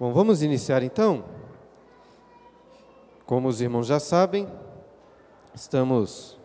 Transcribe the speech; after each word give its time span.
Bom, 0.00 0.12
vamos 0.12 0.44
iniciar 0.44 0.84
então. 0.84 1.24
Como 3.26 3.48
os 3.48 3.60
irmãos 3.60 3.88
já 3.88 3.98
sabem, 3.98 4.46
estamos 5.52 6.38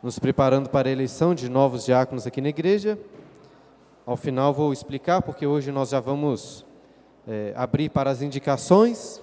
nos 0.00 0.16
preparando 0.20 0.70
para 0.70 0.88
a 0.88 0.92
eleição 0.92 1.34
de 1.34 1.48
novos 1.48 1.84
diáconos 1.84 2.24
aqui 2.24 2.40
na 2.40 2.50
igreja. 2.50 2.96
Ao 4.06 4.16
final 4.16 4.54
vou 4.54 4.72
explicar, 4.72 5.22
porque 5.22 5.44
hoje 5.44 5.72
nós 5.72 5.88
já 5.88 5.98
vamos 5.98 6.64
é, 7.26 7.52
abrir 7.56 7.88
para 7.88 8.10
as 8.10 8.22
indicações. 8.22 9.20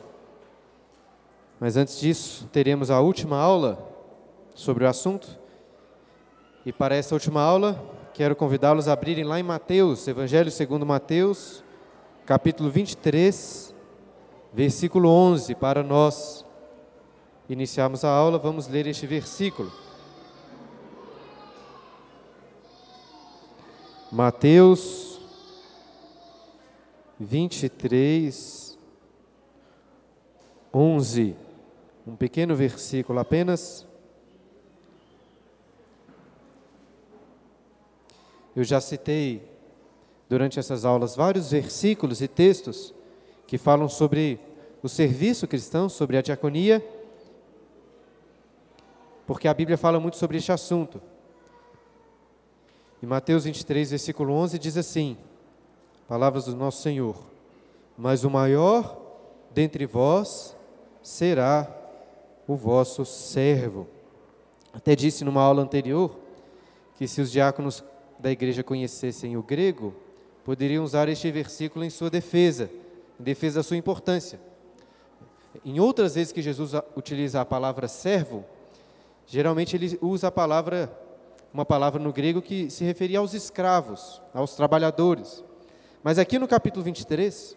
Mas 1.62 1.78
antes 1.78 1.98
disso, 1.98 2.46
teremos 2.52 2.92
a 2.92 3.00
última 3.00 3.40
aula 3.40 3.80
sobre 4.54 4.84
o 4.84 4.90
assunto. 4.90 5.40
E 6.66 6.74
para 6.74 6.94
essa 6.94 7.16
última 7.16 7.42
aula, 7.42 7.82
quero 8.14 8.36
convidá-los 8.36 8.90
a 8.90 8.92
abrirem 8.92 9.24
lá 9.24 9.40
em 9.40 9.44
Mateus, 9.44 10.06
Evangelho 10.10 10.52
segundo 10.52 10.86
Mateus, 10.86 11.64
capítulo 12.30 12.70
23, 12.70 13.74
versículo 14.54 15.10
11, 15.10 15.56
para 15.56 15.82
nós 15.82 16.46
iniciarmos 17.50 18.06
a 18.06 18.10
aula, 18.12 18.38
vamos 18.38 18.68
ler 18.68 18.86
este 18.86 19.08
versículo. 19.08 19.72
Mateus 24.12 25.20
23, 27.20 28.78
11, 30.72 31.36
um 32.06 32.16
pequeno 32.16 32.56
versículo 32.56 33.18
apenas. 33.18 33.88
Eu 38.56 38.64
já 38.64 38.80
citei 38.80 39.49
durante 40.30 40.60
essas 40.60 40.86
aulas 40.86 41.16
vários 41.16 41.50
versículos 41.50 42.22
e 42.22 42.28
textos 42.28 42.94
que 43.48 43.58
falam 43.58 43.90
sobre 43.90 44.40
o 44.84 44.88
serviço 44.88 45.48
cristão, 45.48 45.90
sobre 45.90 46.16
a 46.18 46.22
diaconia, 46.22 46.86
porque 49.26 49.48
a 49.48 49.54
Bíblia 49.54 49.78
fala 49.78 50.00
muito 50.00 50.18
sobre 50.18 50.38
este 50.38 50.52
assunto. 50.52 51.02
Em 53.02 53.08
Mateus 53.08 53.46
23, 53.46 53.90
versículo 53.90 54.34
11, 54.34 54.60
diz 54.60 54.78
assim: 54.78 55.18
Palavras 56.08 56.46
do 56.46 56.56
nosso 56.56 56.82
Senhor: 56.82 57.16
Mas 57.98 58.24
o 58.24 58.30
maior 58.30 59.00
dentre 59.52 59.86
vós 59.86 60.56
será 61.02 61.68
o 62.48 62.56
vosso 62.56 63.06
servo. 63.06 63.88
Até 64.74 64.96
disse 64.96 65.24
numa 65.24 65.42
aula 65.42 65.62
anterior 65.62 66.18
que 66.98 67.08
se 67.08 67.22
os 67.22 67.32
diáconos 67.32 67.84
da 68.20 68.32
igreja 68.32 68.64
conhecessem 68.64 69.38
o 69.38 69.44
grego, 69.44 69.94
poderiam 70.50 70.84
usar 70.84 71.08
este 71.08 71.32
versículo 71.32 71.86
em 71.86 71.92
sua 71.92 72.10
defesa, 72.10 72.72
em 73.20 73.24
defesa 73.24 73.60
da 73.60 73.64
sua 73.64 73.78
importância. 73.78 74.40
Em 75.64 75.80
outras 75.80 76.16
vezes 76.16 76.34
que 76.34 76.42
Jesus 76.42 76.72
utiliza 76.96 77.40
a 77.40 77.46
palavra 77.46 77.88
servo, 77.88 78.44
geralmente 79.28 79.76
ele 79.76 80.00
usa 80.02 80.30
a 80.30 80.32
palavra, 80.32 80.92
uma 81.54 81.64
palavra 81.64 82.02
no 82.02 82.12
grego 82.12 82.42
que 82.42 82.68
se 82.68 82.84
referia 82.84 83.20
aos 83.20 83.36
escravos, 83.36 84.20
aos 84.34 84.56
trabalhadores. 84.56 85.44
Mas 86.02 86.18
aqui 86.18 86.40
no 86.40 86.48
capítulo 86.48 86.84
23, 86.84 87.56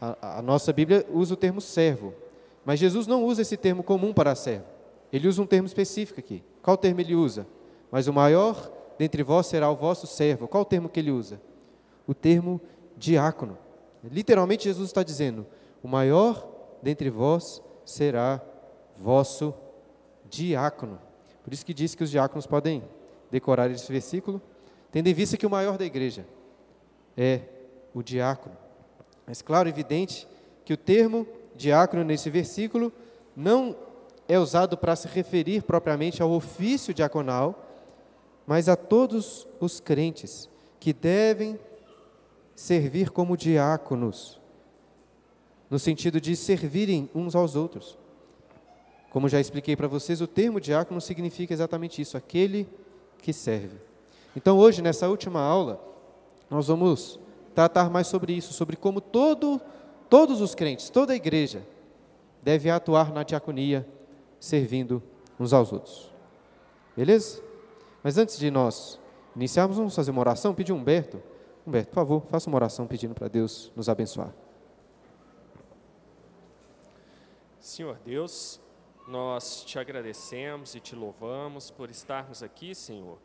a, 0.00 0.38
a 0.38 0.42
nossa 0.42 0.72
Bíblia 0.72 1.04
usa 1.12 1.34
o 1.34 1.36
termo 1.36 1.60
servo. 1.60 2.14
Mas 2.64 2.78
Jesus 2.78 3.08
não 3.08 3.24
usa 3.24 3.42
esse 3.42 3.56
termo 3.56 3.82
comum 3.82 4.12
para 4.12 4.36
servo. 4.36 4.66
Ele 5.12 5.26
usa 5.26 5.42
um 5.42 5.46
termo 5.46 5.66
específico 5.66 6.20
aqui. 6.20 6.44
Qual 6.62 6.76
termo 6.76 7.00
ele 7.00 7.16
usa? 7.16 7.44
Mas 7.90 8.06
o 8.06 8.12
maior 8.12 8.78
dentre 9.00 9.22
vós 9.22 9.46
será 9.46 9.70
o 9.70 9.74
vosso 9.74 10.06
servo. 10.06 10.46
Qual 10.46 10.60
o 10.60 10.66
termo 10.66 10.86
que 10.86 11.00
ele 11.00 11.10
usa? 11.10 11.40
O 12.06 12.12
termo 12.12 12.60
diácono. 12.98 13.56
Literalmente, 14.04 14.64
Jesus 14.64 14.90
está 14.90 15.02
dizendo: 15.02 15.46
o 15.82 15.88
maior 15.88 16.46
dentre 16.82 17.08
vós 17.08 17.62
será 17.82 18.42
vosso 18.94 19.54
diácono. 20.28 21.00
Por 21.42 21.50
isso 21.50 21.64
que 21.64 21.72
diz 21.72 21.94
que 21.94 22.04
os 22.04 22.10
diáconos 22.10 22.46
podem 22.46 22.84
decorar 23.30 23.70
esse 23.70 23.90
versículo, 23.90 24.38
tendo 24.92 25.06
em 25.06 25.14
vista 25.14 25.38
que 25.38 25.46
o 25.46 25.50
maior 25.50 25.78
da 25.78 25.86
igreja 25.86 26.26
é 27.16 27.40
o 27.94 28.02
diácono. 28.02 28.54
Mas 29.26 29.40
claro, 29.40 29.66
evidente 29.66 30.28
que 30.62 30.74
o 30.74 30.76
termo 30.76 31.26
diácono 31.56 32.04
nesse 32.04 32.28
versículo 32.28 32.92
não 33.34 33.74
é 34.28 34.38
usado 34.38 34.76
para 34.76 34.94
se 34.94 35.08
referir 35.08 35.62
propriamente 35.62 36.20
ao 36.20 36.30
ofício 36.30 36.92
diaconal, 36.92 37.69
mas 38.50 38.68
a 38.68 38.74
todos 38.74 39.46
os 39.60 39.78
crentes 39.78 40.50
que 40.80 40.92
devem 40.92 41.56
servir 42.52 43.10
como 43.10 43.36
diáconos, 43.36 44.40
no 45.70 45.78
sentido 45.78 46.20
de 46.20 46.34
servirem 46.34 47.08
uns 47.14 47.36
aos 47.36 47.54
outros. 47.54 47.96
Como 49.10 49.28
já 49.28 49.38
expliquei 49.38 49.76
para 49.76 49.86
vocês, 49.86 50.20
o 50.20 50.26
termo 50.26 50.60
diácono 50.60 51.00
significa 51.00 51.54
exatamente 51.54 52.02
isso, 52.02 52.16
aquele 52.16 52.68
que 53.22 53.32
serve. 53.32 53.76
Então, 54.34 54.58
hoje, 54.58 54.82
nessa 54.82 55.08
última 55.08 55.40
aula, 55.40 55.80
nós 56.50 56.66
vamos 56.66 57.20
tratar 57.54 57.88
mais 57.88 58.08
sobre 58.08 58.32
isso, 58.32 58.52
sobre 58.52 58.76
como 58.76 59.00
todo, 59.00 59.60
todos 60.08 60.40
os 60.40 60.56
crentes, 60.56 60.90
toda 60.90 61.12
a 61.12 61.16
igreja, 61.16 61.62
deve 62.42 62.68
atuar 62.68 63.12
na 63.12 63.22
diaconia, 63.22 63.86
servindo 64.40 65.00
uns 65.38 65.52
aos 65.52 65.72
outros. 65.72 66.10
Beleza? 66.96 67.48
Mas 68.02 68.16
antes 68.16 68.38
de 68.38 68.50
nós 68.50 68.98
iniciarmos, 69.36 69.76
vamos 69.76 69.94
fazer 69.94 70.10
uma 70.10 70.20
oração, 70.20 70.54
pedir 70.54 70.72
Humberto. 70.72 71.22
Humberto, 71.66 71.90
por 71.90 71.94
favor, 71.94 72.22
faça 72.26 72.48
uma 72.48 72.56
oração 72.56 72.86
pedindo 72.86 73.14
para 73.14 73.28
Deus 73.28 73.70
nos 73.76 73.88
abençoar. 73.88 74.32
Senhor 77.58 77.98
Deus, 78.04 78.60
nós 79.06 79.64
te 79.64 79.78
agradecemos 79.78 80.74
e 80.74 80.80
te 80.80 80.94
louvamos 80.94 81.70
por 81.70 81.90
estarmos 81.90 82.42
aqui, 82.42 82.74
Senhor. 82.74 83.18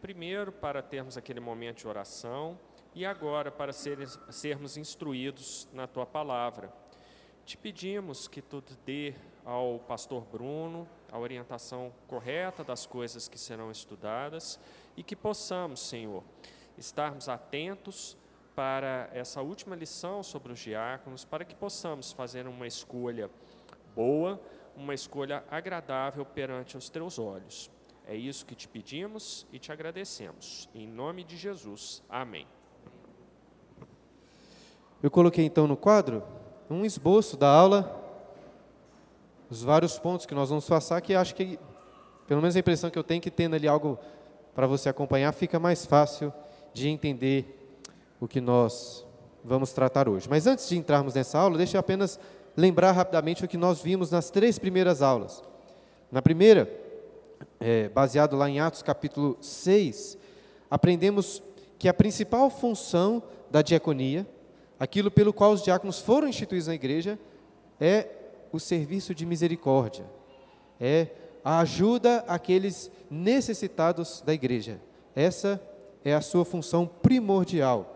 Primeiro, 0.00 0.50
para 0.52 0.82
termos 0.82 1.16
aquele 1.16 1.40
momento 1.40 1.78
de 1.78 1.88
oração 1.88 2.58
e 2.94 3.04
agora 3.04 3.50
para 3.50 3.72
sermos 3.72 4.76
instruídos 4.76 5.68
na 5.72 5.86
tua 5.86 6.06
palavra. 6.06 6.72
Te 7.44 7.56
pedimos 7.58 8.26
que 8.26 8.40
tu 8.40 8.62
dê 8.86 9.14
ao 9.44 9.78
pastor 9.80 10.24
Bruno 10.24 10.88
a 11.12 11.18
orientação 11.18 11.92
correta 12.08 12.64
das 12.64 12.86
coisas 12.86 13.28
que 13.28 13.38
serão 13.38 13.70
estudadas 13.70 14.58
e 14.96 15.02
que 15.02 15.14
possamos, 15.14 15.80
Senhor, 15.80 16.24
estarmos 16.76 17.28
atentos 17.28 18.16
para 18.54 19.08
essa 19.12 19.42
última 19.42 19.76
lição 19.76 20.22
sobre 20.22 20.52
os 20.52 20.58
diáconos, 20.58 21.24
para 21.24 21.44
que 21.44 21.54
possamos 21.54 22.12
fazer 22.12 22.46
uma 22.46 22.66
escolha 22.66 23.30
boa, 23.94 24.40
uma 24.76 24.94
escolha 24.94 25.44
agradável 25.50 26.24
perante 26.24 26.76
os 26.76 26.88
teus 26.88 27.18
olhos. 27.18 27.70
É 28.06 28.14
isso 28.14 28.44
que 28.44 28.54
te 28.54 28.68
pedimos 28.68 29.46
e 29.52 29.58
te 29.58 29.72
agradecemos. 29.72 30.68
Em 30.74 30.86
nome 30.86 31.24
de 31.24 31.36
Jesus. 31.36 32.02
Amém. 32.08 32.46
Eu 35.02 35.10
coloquei 35.10 35.44
então 35.44 35.66
no 35.66 35.76
quadro 35.76 36.22
um 36.68 36.84
esboço 36.84 37.36
da 37.36 37.48
aula 37.48 38.03
os 39.50 39.62
vários 39.62 39.98
pontos 39.98 40.26
que 40.26 40.34
nós 40.34 40.48
vamos 40.48 40.68
passar, 40.68 41.00
que 41.00 41.14
acho 41.14 41.34
que, 41.34 41.58
pelo 42.26 42.40
menos 42.40 42.56
a 42.56 42.58
impressão 42.58 42.90
que 42.90 42.98
eu 42.98 43.04
tenho, 43.04 43.20
que 43.20 43.30
tendo 43.30 43.54
ali 43.54 43.68
algo 43.68 43.98
para 44.54 44.66
você 44.66 44.88
acompanhar, 44.88 45.32
fica 45.32 45.58
mais 45.58 45.84
fácil 45.84 46.32
de 46.72 46.88
entender 46.88 47.78
o 48.20 48.28
que 48.28 48.40
nós 48.40 49.04
vamos 49.44 49.72
tratar 49.72 50.08
hoje. 50.08 50.28
Mas 50.28 50.46
antes 50.46 50.68
de 50.68 50.76
entrarmos 50.76 51.14
nessa 51.14 51.38
aula, 51.38 51.58
deixe 51.58 51.76
eu 51.76 51.80
apenas 51.80 52.18
lembrar 52.56 52.92
rapidamente 52.92 53.44
o 53.44 53.48
que 53.48 53.56
nós 53.56 53.80
vimos 53.80 54.10
nas 54.10 54.30
três 54.30 54.58
primeiras 54.58 55.02
aulas. 55.02 55.42
Na 56.10 56.22
primeira, 56.22 56.70
é, 57.60 57.88
baseado 57.88 58.36
lá 58.36 58.48
em 58.48 58.60
Atos 58.60 58.82
capítulo 58.82 59.36
6, 59.40 60.16
aprendemos 60.70 61.42
que 61.78 61.88
a 61.88 61.94
principal 61.94 62.48
função 62.48 63.22
da 63.50 63.60
diaconia, 63.60 64.26
aquilo 64.78 65.10
pelo 65.10 65.32
qual 65.32 65.52
os 65.52 65.62
diáconos 65.62 66.00
foram 66.00 66.28
instituídos 66.28 66.68
na 66.68 66.74
igreja, 66.74 67.18
é 67.80 68.08
o 68.56 68.60
serviço 68.60 69.14
de 69.14 69.26
misericórdia, 69.26 70.04
é 70.80 71.08
a 71.44 71.58
ajuda 71.58 72.24
àqueles 72.26 72.90
necessitados 73.10 74.22
da 74.24 74.32
igreja. 74.32 74.80
Essa 75.14 75.60
é 76.04 76.14
a 76.14 76.20
sua 76.20 76.44
função 76.44 76.86
primordial. 76.86 77.90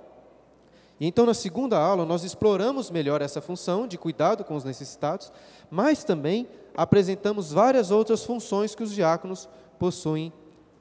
E 1.01 1.07
então, 1.07 1.25
na 1.25 1.35
segunda 1.35 1.79
aula, 1.79 2.05
nós 2.05 2.25
exploramos 2.25 2.91
melhor 2.91 3.23
essa 3.23 3.41
função 3.41 3.87
de 3.87 3.97
cuidado 3.97 4.45
com 4.45 4.57
os 4.57 4.65
necessitados, 4.65 5.33
mas 5.71 6.03
também 6.03 6.49
apresentamos 6.77 7.53
várias 7.53 7.91
outras 7.91 8.25
funções 8.25 8.75
que 8.75 8.83
os 8.83 8.93
diáconos 8.93 9.49
possuem 9.79 10.33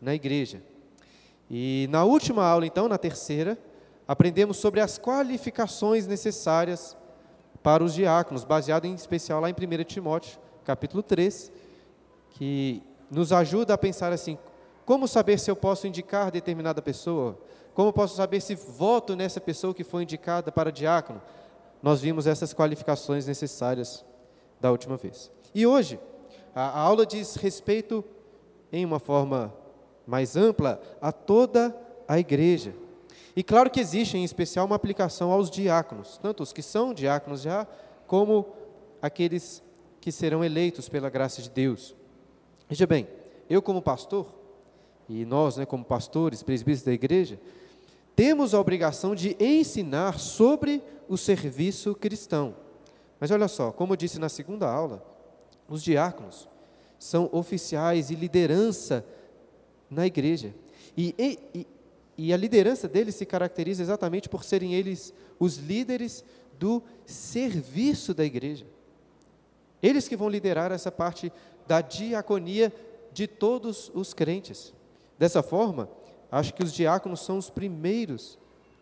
na 0.02 0.16
igreja. 0.16 0.62
E 1.50 1.88
na 1.92 2.04
última 2.04 2.44
aula, 2.44 2.66
então, 2.66 2.88
na 2.88 2.98
terceira, 2.98 3.58
aprendemos 4.08 4.58
sobre 4.58 4.80
as 4.80 4.98
qualificações 4.98 6.08
necessárias 6.08 6.98
para 7.68 7.84
os 7.84 7.94
diáconos, 7.94 8.46
baseado 8.46 8.86
em 8.86 8.94
especial 8.94 9.42
lá 9.42 9.50
em 9.50 9.54
1 9.54 9.84
Timóteo, 9.84 10.40
capítulo 10.64 11.04
3, 11.04 11.52
que 12.30 12.82
nos 13.12 13.34
ajuda 13.34 13.74
a 13.74 13.78
pensar 13.78 14.14
assim: 14.14 14.38
como 14.86 15.06
saber 15.06 15.38
se 15.38 15.52
eu 15.52 15.56
posso 15.56 15.86
indicar 15.86 16.32
determinada 16.32 16.82
pessoa? 16.82 17.38
Como 17.74 17.92
posso 17.92 18.16
saber 18.16 18.40
se 18.40 18.56
voto 18.56 19.18
nessa 19.18 19.42
pessoa 19.42 19.74
que 19.74 19.84
foi 19.84 20.04
indicada 20.04 20.50
para 20.50 20.72
diácono? 20.72 21.22
nós 21.84 22.00
vimos 22.00 22.26
essas 22.26 22.54
qualificações 22.54 23.28
necessárias 23.28 24.06
da 24.62 24.72
última 24.72 24.96
vez. 24.96 25.30
E 25.54 25.68
hoje, 25.68 26.00
a, 26.56 26.80
aula 26.80 27.06
diz 27.06 27.36
respeito, 27.36 28.02
em 28.72 28.86
uma 28.86 28.98
forma 28.98 29.54
mais 30.06 30.38
ampla, 30.38 30.82
a 31.02 31.12
toda 31.12 31.76
a 32.08 32.18
igreja. 32.18 32.74
E 33.38 33.44
claro 33.44 33.70
que 33.70 33.80
existe, 33.80 34.18
em 34.18 34.24
especial, 34.24 34.66
uma 34.66 34.76
aplicação 34.76 35.32
aos 35.32 35.52
diáconos, 35.52 36.18
tanto 36.18 36.42
os 36.42 36.52
que 36.52 36.64
são 36.64 36.92
diáconos 36.92 37.44
já, 37.44 37.68
como 38.08 38.48
aqueles 39.00 39.62
que 40.02 40.12
serão 40.12 40.44
eleitos 40.44 40.90
pela 40.90 41.08
graça 41.08 41.40
de 41.40 41.52
Deus. 41.52 41.96
Veja 42.68 42.88
bem, 42.88 43.08
eu 43.48 43.62
como 43.62 43.80
pastor, 43.80 44.26
e 45.08 45.24
nós, 45.24 45.56
né, 45.56 45.68
como 45.68 45.86
pastores, 45.86 46.42
presbíteros 46.42 46.82
da 46.82 46.92
igreja, 46.92 47.40
temos 48.16 48.56
a 48.56 48.60
obrigação 48.60 49.14
de 49.14 49.38
ensinar 49.40 50.18
sobre 50.18 50.82
o 51.08 51.16
serviço 51.16 51.94
cristão. 51.94 52.56
Mas 53.20 53.30
olha 53.30 53.48
só, 53.48 53.72
como 53.72 53.94
eu 53.94 53.98
disse 53.98 54.18
na 54.18 54.30
segunda 54.30 54.68
aula, 54.68 55.06
os 55.70 55.84
diáconos 55.84 56.50
são 56.98 57.30
oficiais 57.32 58.10
e 58.10 58.16
liderança 58.16 59.06
na 59.92 60.08
igreja. 60.08 60.56
E, 60.98 61.14
e, 61.54 61.68
e, 62.18 62.34
a 62.34 62.38
liderança 62.38 62.88
deles 62.88 63.16
se 63.16 63.26
caracteriza 63.26 63.84
exatamente 63.84 64.28
por 64.28 64.44
serem 64.44 64.74
eles 64.74 65.14
os 65.40 65.58
líderes 65.58 66.26
do 66.58 66.82
serviço 67.06 68.14
da 68.14 68.26
igreja. 68.26 68.66
Eles 69.82 70.08
que 70.08 70.18
vão 70.18 70.28
liderar 70.28 70.72
essa 70.72 70.92
parte 70.92 71.32
da 71.68 71.82
diaconia 71.82 72.74
de 73.14 73.28
todos 73.28 73.92
os 73.94 74.14
crentes. 74.14 74.74
Dessa 75.20 75.44
forma, 75.44 75.90
acho 76.32 76.54
que 76.54 76.64
os 76.64 76.74
diáconos 76.74 77.20
são 77.20 77.38
os 77.38 77.50
primeiros 77.50 78.40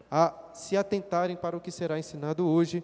a 0.09 0.33
se 0.53 0.77
atentarem 0.77 1.35
para 1.35 1.57
o 1.57 1.61
que 1.61 1.71
será 1.71 1.99
ensinado 1.99 2.47
hoje, 2.47 2.83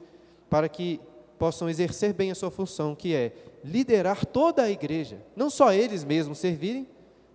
para 0.50 0.68
que 0.68 1.00
possam 1.40 1.70
exercer 1.70 2.14
bem 2.14 2.30
a 2.30 2.36
sua 2.36 2.52
função, 2.52 2.94
que 2.94 3.16
é 3.16 3.32
liderar 3.64 4.26
toda 4.26 4.64
a 4.64 4.70
igreja. 4.70 5.18
Não 5.36 5.50
só 5.50 5.72
eles 5.72 6.04
mesmos 6.04 6.40
servirem, 6.40 6.88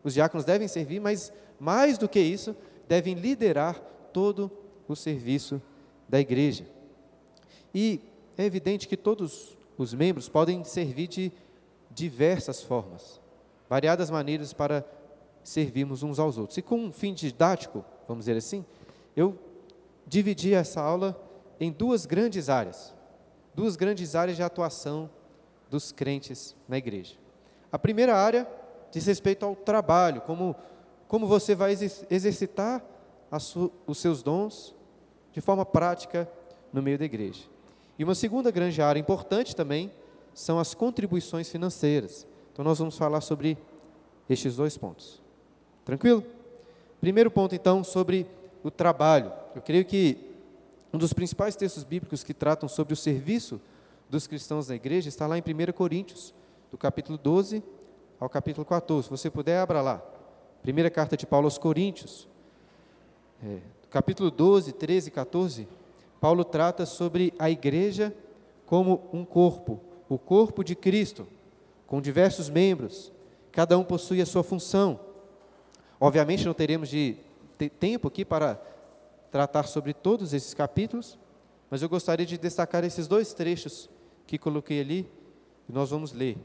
os 0.04 0.14
diáconos 0.14 0.44
devem 0.44 0.69
servir, 0.69 1.00
mas 1.00 1.32
mais 1.58 1.96
do 1.98 2.08
que 2.08 2.20
isso, 2.20 2.54
devem 2.88 3.14
liderar 3.14 3.80
todo 4.12 4.50
o 4.88 4.94
serviço 4.94 5.60
da 6.08 6.20
igreja. 6.20 6.66
E 7.74 8.00
é 8.36 8.44
evidente 8.44 8.88
que 8.88 8.96
todos 8.96 9.56
os 9.76 9.92
membros 9.92 10.28
podem 10.28 10.64
servir 10.64 11.08
de 11.08 11.32
diversas 11.90 12.62
formas, 12.62 13.20
variadas 13.68 14.10
maneiras 14.10 14.52
para 14.52 14.84
servirmos 15.42 16.02
uns 16.02 16.18
aos 16.18 16.38
outros. 16.38 16.58
E 16.58 16.62
com 16.62 16.76
um 16.76 16.92
fim 16.92 17.14
didático, 17.14 17.84
vamos 18.06 18.24
dizer 18.24 18.36
assim, 18.36 18.64
eu 19.14 19.38
dividi 20.06 20.54
essa 20.54 20.80
aula 20.80 21.20
em 21.58 21.72
duas 21.72 22.06
grandes 22.06 22.48
áreas, 22.48 22.94
duas 23.54 23.76
grandes 23.76 24.14
áreas 24.14 24.36
de 24.36 24.42
atuação 24.42 25.10
dos 25.70 25.92
crentes 25.92 26.54
na 26.68 26.76
igreja. 26.78 27.14
A 27.72 27.78
primeira 27.78 28.14
área 28.16 28.46
diz 28.90 29.06
respeito 29.06 29.44
ao 29.44 29.56
trabalho, 29.56 30.20
como, 30.20 30.54
como 31.08 31.26
você 31.26 31.55
vai 31.55 31.73
exercitar 32.11 32.85
os 33.87 33.99
seus 33.99 34.23
dons 34.23 34.75
de 35.32 35.41
forma 35.41 35.64
prática 35.64 36.29
no 36.73 36.82
meio 36.82 36.99
da 36.99 37.05
igreja. 37.05 37.44
E 37.99 38.05
uma 38.05 38.14
segunda 38.14 38.50
grande 38.50 38.81
área 38.82 39.00
importante 39.00 39.55
também 39.55 39.91
são 40.35 40.58
as 40.58 40.75
contribuições 40.75 41.49
financeiras. 41.49 42.26
Então 42.53 42.64
nós 42.64 42.79
vamos 42.79 42.97
falar 42.97 43.20
sobre 43.20 43.56
estes 44.29 44.56
dois 44.56 44.76
pontos. 44.76 45.20
Tranquilo? 45.85 46.25
Primeiro 47.00 47.31
ponto, 47.31 47.55
então, 47.55 47.85
sobre 47.85 48.26
o 48.62 48.70
trabalho. 48.70 49.32
Eu 49.55 49.62
creio 49.62 49.85
que 49.85 50.19
um 50.93 50.99
dos 50.99 51.12
principais 51.12 51.55
textos 51.55 51.85
bíblicos 51.85 52.25
que 52.25 52.35
tratam 52.35 52.69
sobre 52.69 52.94
o 52.94 52.97
serviço 52.97 53.61
dos 54.08 54.26
cristãos 54.26 54.69
na 54.69 54.75
igreja 54.75 55.08
está 55.08 55.26
lá 55.26 55.37
em 55.38 55.43
1 55.43 55.73
Coríntios, 55.73 56.35
do 56.70 56.79
capítulo 56.79 57.19
12 57.19 57.62
ao 58.19 58.29
capítulo 58.29 58.64
14. 58.64 59.05
Se 59.05 59.11
você 59.11 59.31
puder, 59.31 59.58
abra 59.58 59.81
lá. 59.81 60.03
Primeira 60.66 60.90
carta 60.90 61.16
de 61.16 61.24
Paulo 61.24 61.46
aos 61.46 61.58
Coríntios, 61.58 62.26
é, 63.40 63.58
capítulo 63.88 64.32
12, 64.32 64.72
13 64.72 65.06
e 65.06 65.12
14. 65.12 65.68
Paulo 66.20 66.44
trata 66.44 66.84
sobre 66.84 67.32
a 67.38 67.48
igreja 67.48 68.12
como 68.66 69.08
um 69.12 69.24
corpo, 69.24 69.80
o 70.08 70.18
corpo 70.18 70.64
de 70.64 70.74
Cristo, 70.74 71.24
com 71.86 72.00
diversos 72.00 72.50
membros, 72.50 73.12
cada 73.52 73.78
um 73.78 73.84
possui 73.84 74.20
a 74.20 74.26
sua 74.26 74.42
função. 74.42 74.98
Obviamente 76.00 76.44
não 76.44 76.52
teremos 76.52 76.88
de 76.88 77.16
tempo 77.78 78.08
aqui 78.08 78.24
para 78.24 78.60
tratar 79.30 79.69
sobre 79.69 79.94
todos 79.94 80.34
esses 80.34 80.52
capítulos, 80.52 81.16
mas 81.70 81.80
eu 81.80 81.88
gostaria 81.88 82.26
de 82.26 82.36
destacar 82.36 82.82
esses 82.82 83.06
dois 83.06 83.32
trechos 83.32 83.88
que 84.26 84.36
coloquei 84.36 84.80
ali 84.80 85.08
e 85.69 85.72
nós 85.72 85.90
vamos 85.90 86.12
ler. 86.12 86.36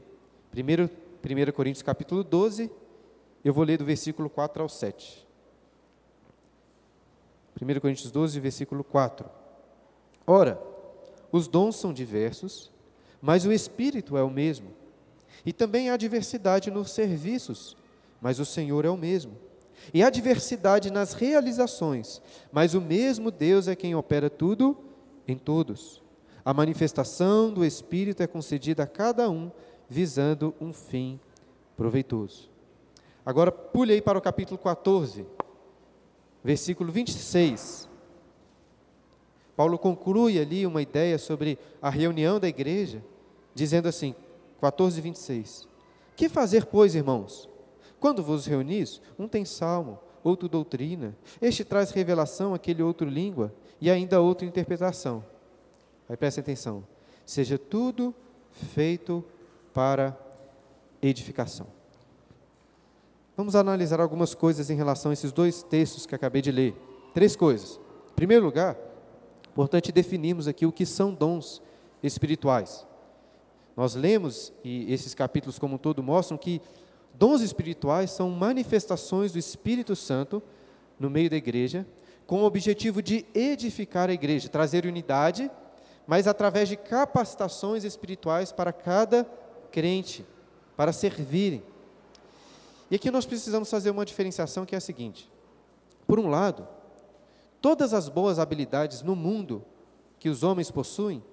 Primeiro, 0.52 0.88
1 1.24 1.50
Coríntios 1.50 1.82
capítulo 1.82 2.22
12, 2.22 2.70
eu 3.44 3.52
vou 3.52 3.64
ler 3.64 3.78
do 3.78 3.84
versículo 3.84 4.30
4 4.30 4.62
ao 4.62 4.68
7. 4.68 5.26
1 7.60 7.80
Coríntios 7.80 8.10
12, 8.10 8.38
versículo 8.40 8.82
4. 8.84 9.28
Ora, 10.26 10.60
os 11.30 11.48
dons 11.48 11.76
são 11.76 11.92
diversos, 11.92 12.70
mas 13.20 13.44
o 13.44 13.52
Espírito 13.52 14.16
é 14.16 14.22
o 14.22 14.30
mesmo. 14.30 14.70
E 15.44 15.52
também 15.52 15.90
há 15.90 15.96
diversidade 15.96 16.70
nos 16.70 16.90
serviços, 16.90 17.76
mas 18.20 18.38
o 18.38 18.44
Senhor 18.44 18.84
é 18.84 18.90
o 18.90 18.96
mesmo. 18.96 19.36
E 19.92 20.02
há 20.02 20.10
diversidade 20.10 20.90
nas 20.92 21.12
realizações, 21.12 22.22
mas 22.52 22.74
o 22.74 22.80
mesmo 22.80 23.30
Deus 23.30 23.66
é 23.66 23.74
quem 23.74 23.94
opera 23.94 24.30
tudo 24.30 24.76
em 25.26 25.36
todos. 25.36 26.00
A 26.44 26.54
manifestação 26.54 27.52
do 27.52 27.64
Espírito 27.64 28.22
é 28.22 28.26
concedida 28.26 28.84
a 28.84 28.86
cada 28.86 29.28
um, 29.28 29.50
visando 29.88 30.54
um 30.60 30.72
fim 30.72 31.18
proveitoso. 31.76 32.51
Agora, 33.24 33.52
pule 33.52 33.92
aí 33.92 34.02
para 34.02 34.18
o 34.18 34.22
capítulo 34.22 34.58
14, 34.58 35.24
versículo 36.42 36.90
26. 36.90 37.88
Paulo 39.54 39.78
conclui 39.78 40.38
ali 40.38 40.66
uma 40.66 40.82
ideia 40.82 41.18
sobre 41.18 41.58
a 41.80 41.88
reunião 41.88 42.40
da 42.40 42.48
igreja, 42.48 43.04
dizendo 43.54 43.88
assim, 43.88 44.14
14, 44.60 45.00
26. 45.00 45.68
Que 46.16 46.28
fazer, 46.28 46.66
pois, 46.66 46.94
irmãos? 46.94 47.48
Quando 48.00 48.22
vos 48.22 48.46
reunis, 48.46 49.00
um 49.18 49.28
tem 49.28 49.44
salmo, 49.44 50.00
outro 50.24 50.48
doutrina, 50.48 51.16
este 51.40 51.64
traz 51.64 51.90
revelação, 51.90 52.54
aquele 52.54 52.82
outro 52.82 53.08
língua, 53.08 53.54
e 53.80 53.90
ainda 53.90 54.20
outra 54.20 54.46
interpretação. 54.46 55.24
Aí 56.08 56.16
presta 56.16 56.40
atenção. 56.40 56.84
Seja 57.24 57.58
tudo 57.58 58.14
feito 58.50 59.24
para 59.72 60.16
edificação. 61.00 61.66
Vamos 63.36 63.56
analisar 63.56 64.00
algumas 64.00 64.34
coisas 64.34 64.70
em 64.70 64.76
relação 64.76 65.10
a 65.10 65.14
esses 65.14 65.32
dois 65.32 65.62
textos 65.62 66.06
que 66.06 66.14
acabei 66.14 66.42
de 66.42 66.52
ler. 66.52 66.74
Três 67.14 67.34
coisas. 67.34 67.80
Em 68.10 68.14
primeiro 68.14 68.44
lugar, 68.44 68.76
importante 69.50 69.90
definirmos 69.90 70.46
aqui 70.46 70.66
o 70.66 70.72
que 70.72 70.84
são 70.86 71.12
dons 71.14 71.62
espirituais. 72.02 72.86
Nós 73.76 73.94
lemos, 73.94 74.52
e 74.62 74.92
esses 74.92 75.14
capítulos 75.14 75.58
como 75.58 75.76
um 75.76 75.78
todo 75.78 76.02
mostram 76.02 76.36
que 76.36 76.60
Dons 77.14 77.42
espirituais 77.42 78.10
são 78.10 78.30
manifestações 78.30 79.32
do 79.32 79.38
Espírito 79.38 79.94
Santo 79.94 80.42
no 80.98 81.10
meio 81.10 81.28
da 81.28 81.36
igreja, 81.36 81.86
com 82.26 82.42
o 82.42 82.44
objetivo 82.44 83.02
de 83.02 83.26
edificar 83.34 84.08
a 84.08 84.12
igreja, 84.12 84.48
trazer 84.48 84.86
unidade, 84.86 85.50
mas 86.06 86.26
através 86.26 86.68
de 86.68 86.76
capacitações 86.76 87.84
espirituais 87.84 88.52
para 88.52 88.72
cada 88.72 89.24
crente, 89.70 90.24
para 90.76 90.92
servirem. 90.92 91.62
E 92.92 92.96
aqui 92.96 93.10
nós 93.10 93.24
precisamos 93.24 93.70
fazer 93.70 93.88
uma 93.88 94.04
diferenciação 94.04 94.66
que 94.66 94.74
é 94.74 94.78
a 94.78 94.80
seguinte: 94.80 95.32
por 96.06 96.20
um 96.20 96.28
lado, 96.28 96.68
todas 97.58 97.94
as 97.94 98.06
boas 98.06 98.38
habilidades 98.38 99.00
no 99.00 99.16
mundo 99.16 99.64
que 100.18 100.28
os 100.28 100.42
homens 100.42 100.70
possuem 100.70 101.24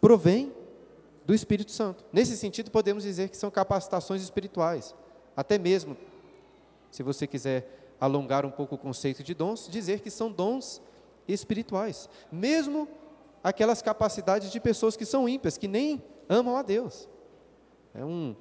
provêm 0.00 0.54
do 1.26 1.34
Espírito 1.34 1.72
Santo. 1.72 2.04
Nesse 2.12 2.36
sentido, 2.36 2.70
podemos 2.70 3.02
dizer 3.02 3.28
que 3.28 3.36
são 3.36 3.50
capacitações 3.50 4.22
espirituais. 4.22 4.94
Até 5.36 5.58
mesmo, 5.58 5.96
se 6.92 7.02
você 7.02 7.26
quiser 7.26 7.96
alongar 8.00 8.46
um 8.46 8.50
pouco 8.52 8.76
o 8.76 8.78
conceito 8.78 9.24
de 9.24 9.34
dons, 9.34 9.68
dizer 9.68 9.98
que 9.98 10.10
são 10.10 10.30
dons 10.30 10.80
espirituais. 11.26 12.08
Mesmo 12.30 12.86
aquelas 13.42 13.82
capacidades 13.82 14.52
de 14.52 14.60
pessoas 14.60 14.96
que 14.96 15.04
são 15.04 15.28
ímpias, 15.28 15.58
que 15.58 15.66
nem 15.66 16.00
amam 16.28 16.56
a 16.56 16.62
Deus. 16.62 17.08
É 17.92 18.04
um, 18.04 18.36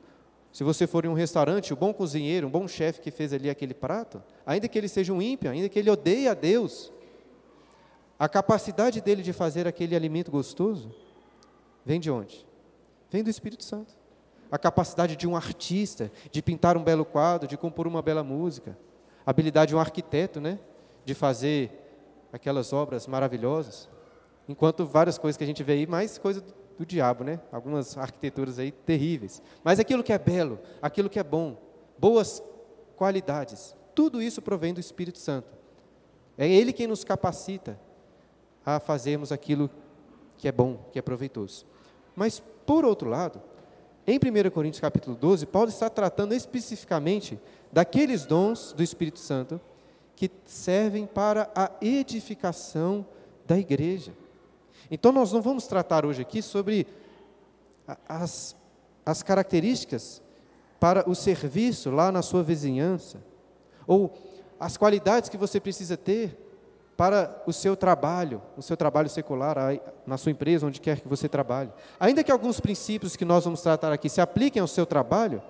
se 0.54 0.64
você 0.64 0.88
for 0.88 1.04
em 1.04 1.10
um 1.10 1.14
restaurante, 1.14 1.74
o 1.74 1.76
bom 1.76 1.92
cozinheiro, 1.92 2.48
um 2.48 2.50
bom 2.52 2.68
chefe 2.68 3.02
que 3.02 3.12
fez 3.12 3.34
ali 3.34 3.50
aquele 3.50 3.74
prato, 3.74 4.24
ainda 4.46 4.68
que 4.68 4.78
ele 4.78 4.88
seja 4.88 5.12
um 5.12 5.22
ímpio, 5.22 5.50
ainda 5.50 5.68
que 5.68 5.80
ele 5.80 5.90
odeie 5.90 6.28
a 6.28 6.34
Deus, 6.34 6.94
a 8.20 8.30
capacidade 8.30 9.02
dele 9.02 9.24
de 9.24 9.34
fazer 9.34 9.68
aquele 9.68 9.96
alimento 9.96 10.32
gostoso 10.32 10.94
vem 11.84 12.00
de 12.00 12.10
onde? 12.10 12.46
Vem 13.10 13.24
do 13.24 13.30
Espírito 13.30 13.64
Santo 13.64 13.94
a 14.54 14.58
capacidade 14.60 15.16
de 15.16 15.28
um 15.28 15.36
artista 15.36 16.12
de 16.32 16.40
pintar 16.40 16.78
um 16.78 16.84
belo 16.84 17.04
quadro, 17.04 17.48
de 17.48 17.58
compor 17.58 17.88
uma 17.88 18.04
bela 18.04 18.24
música, 18.24 18.78
a 19.26 19.32
habilidade 19.32 19.70
de 19.70 19.76
um 19.76 19.80
arquiteto, 19.80 20.40
né, 20.40 20.60
de 21.04 21.16
fazer 21.16 21.72
aquelas 22.32 22.72
obras 22.72 23.08
maravilhosas. 23.08 23.90
Enquanto 24.48 24.86
várias 24.86 25.18
coisas 25.18 25.38
que 25.38 25.44
a 25.44 25.48
gente 25.48 25.64
vê 25.64 25.74
aí, 25.74 25.88
mais 25.88 26.20
coisa 26.20 26.44
do, 26.78 26.86
diabo, 26.86 27.24
né? 27.24 27.40
Algumas 27.52 27.98
arquiteturas 27.98 28.60
aí 28.60 28.72
terríveis. 28.72 29.42
Mas 29.64 29.80
aquilo 29.80 30.04
que 30.04 30.14
é 30.14 30.18
belo, 30.18 30.60
aquilo 30.82 31.10
que 31.10 31.20
é 31.20 31.24
bom, 31.24 31.58
boas 31.98 32.44
qualidades, 32.96 33.76
tudo 33.94 34.22
isso 34.22 34.42
provém 34.42 34.74
do 34.74 34.80
Espírito 34.80 35.20
Santo. 35.20 35.48
É 36.38 36.48
Ele 36.48 36.74
quem 36.74 36.88
nos 36.88 37.04
capacita 37.04 37.80
a 38.66 38.80
fazermos 38.80 39.32
aquilo 39.32 39.70
que 40.38 40.48
é 40.48 40.52
bom, 40.52 40.80
que 40.92 41.00
é 41.00 41.02
proveitoso. 41.02 41.66
Mas, 42.16 42.42
por 42.66 42.86
outro 42.86 43.10
lado, 43.10 43.42
em 44.06 44.18
1 44.18 44.50
Coríntios 44.52 44.82
capítulo 44.82 45.16
12, 45.16 45.46
Paulo 45.46 45.70
está 45.70 45.90
tratando 45.90 46.34
especificamente 46.34 47.40
daqueles 47.72 48.26
dons 48.26 48.74
do 48.74 48.84
Espírito 48.84 49.20
Santo 49.20 49.60
que 50.16 50.30
servem 50.46 51.06
para 51.06 51.50
a 51.56 51.72
edificação 51.82 53.06
da 53.46 53.58
igreja. 53.58 54.14
Então, 54.90 55.12
nós 55.12 55.32
não 55.32 55.42
vamos 55.42 55.68
tratar 55.68 56.06
hoje 56.06 56.22
aqui 56.22 56.42
sobre 56.42 56.88
as, 58.08 58.56
as 59.06 59.24
características 59.24 60.22
para 60.80 61.10
o 61.10 61.16
serviço 61.16 61.90
lá 61.90 62.12
na 62.12 62.22
sua 62.22 62.44
vizinhança, 62.44 63.24
ou 63.88 64.14
as 64.60 64.78
qualidades 64.78 65.30
que 65.30 65.38
você 65.38 65.60
precisa 65.60 65.96
ter 65.96 66.38
para 66.96 67.42
o 67.46 67.54
seu 67.54 67.76
trabalho, 67.76 68.42
o 68.56 68.62
seu 68.62 68.78
trabalho 68.78 69.10
secular, 69.10 69.58
na 70.06 70.18
sua 70.18 70.32
empresa, 70.32 70.68
onde 70.68 70.80
quer 70.80 71.02
que 71.02 71.08
você 71.08 71.28
trabalhe. 71.28 71.72
Ainda 72.00 72.24
que 72.24 72.32
alguns 72.32 72.60
princípios 72.60 73.16
que 73.16 73.26
nós 73.26 73.44
vamos 73.46 73.62
tratar 73.62 73.92
aqui 73.92 74.08
se 74.10 74.22
apliquem 74.22 74.62
ao 74.62 74.68
seu 74.68 74.86
trabalho, 74.86 75.42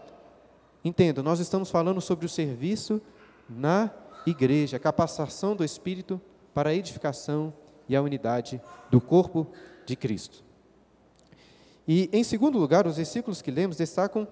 entenda, 0.84 1.22
nós 1.22 1.40
estamos 1.40 1.70
falando 1.70 2.00
sobre 2.00 2.25
o 2.25 2.30
serviço 2.30 3.02
na 3.50 3.92
igreja, 4.25 4.78
a 4.78 4.80
capacitação 4.80 5.56
do 5.56 5.63
Espírito 5.63 6.20
para 6.54 6.70
a 6.70 6.74
edificação 6.74 7.54
e 7.93 7.95
a 7.95 8.01
unidade 8.01 8.59
do 8.89 9.00
corpo 9.00 9.47
de 9.85 9.95
Cristo. 9.95 10.43
E, 11.88 12.09
em 12.12 12.23
segundo 12.23 12.57
lugar, 12.57 12.88
os 12.88 12.97
versículos 12.97 13.41
que 13.41 13.51
lemos 13.51 13.77
destacam 13.77 14.27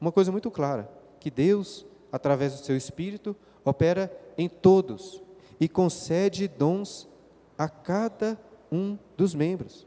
uma 0.00 0.12
coisa 0.12 0.30
muito 0.30 0.50
clara: 0.50 0.88
que 1.18 1.30
Deus, 1.30 1.86
através 2.12 2.52
do 2.52 2.64
seu 2.64 2.76
Espírito, 2.76 3.34
opera 3.64 4.12
em 4.36 4.48
todos 4.48 5.22
e 5.58 5.68
concede 5.68 6.46
dons 6.46 7.08
a 7.56 7.68
cada 7.68 8.38
um 8.70 8.98
dos 9.16 9.34
membros. 9.34 9.86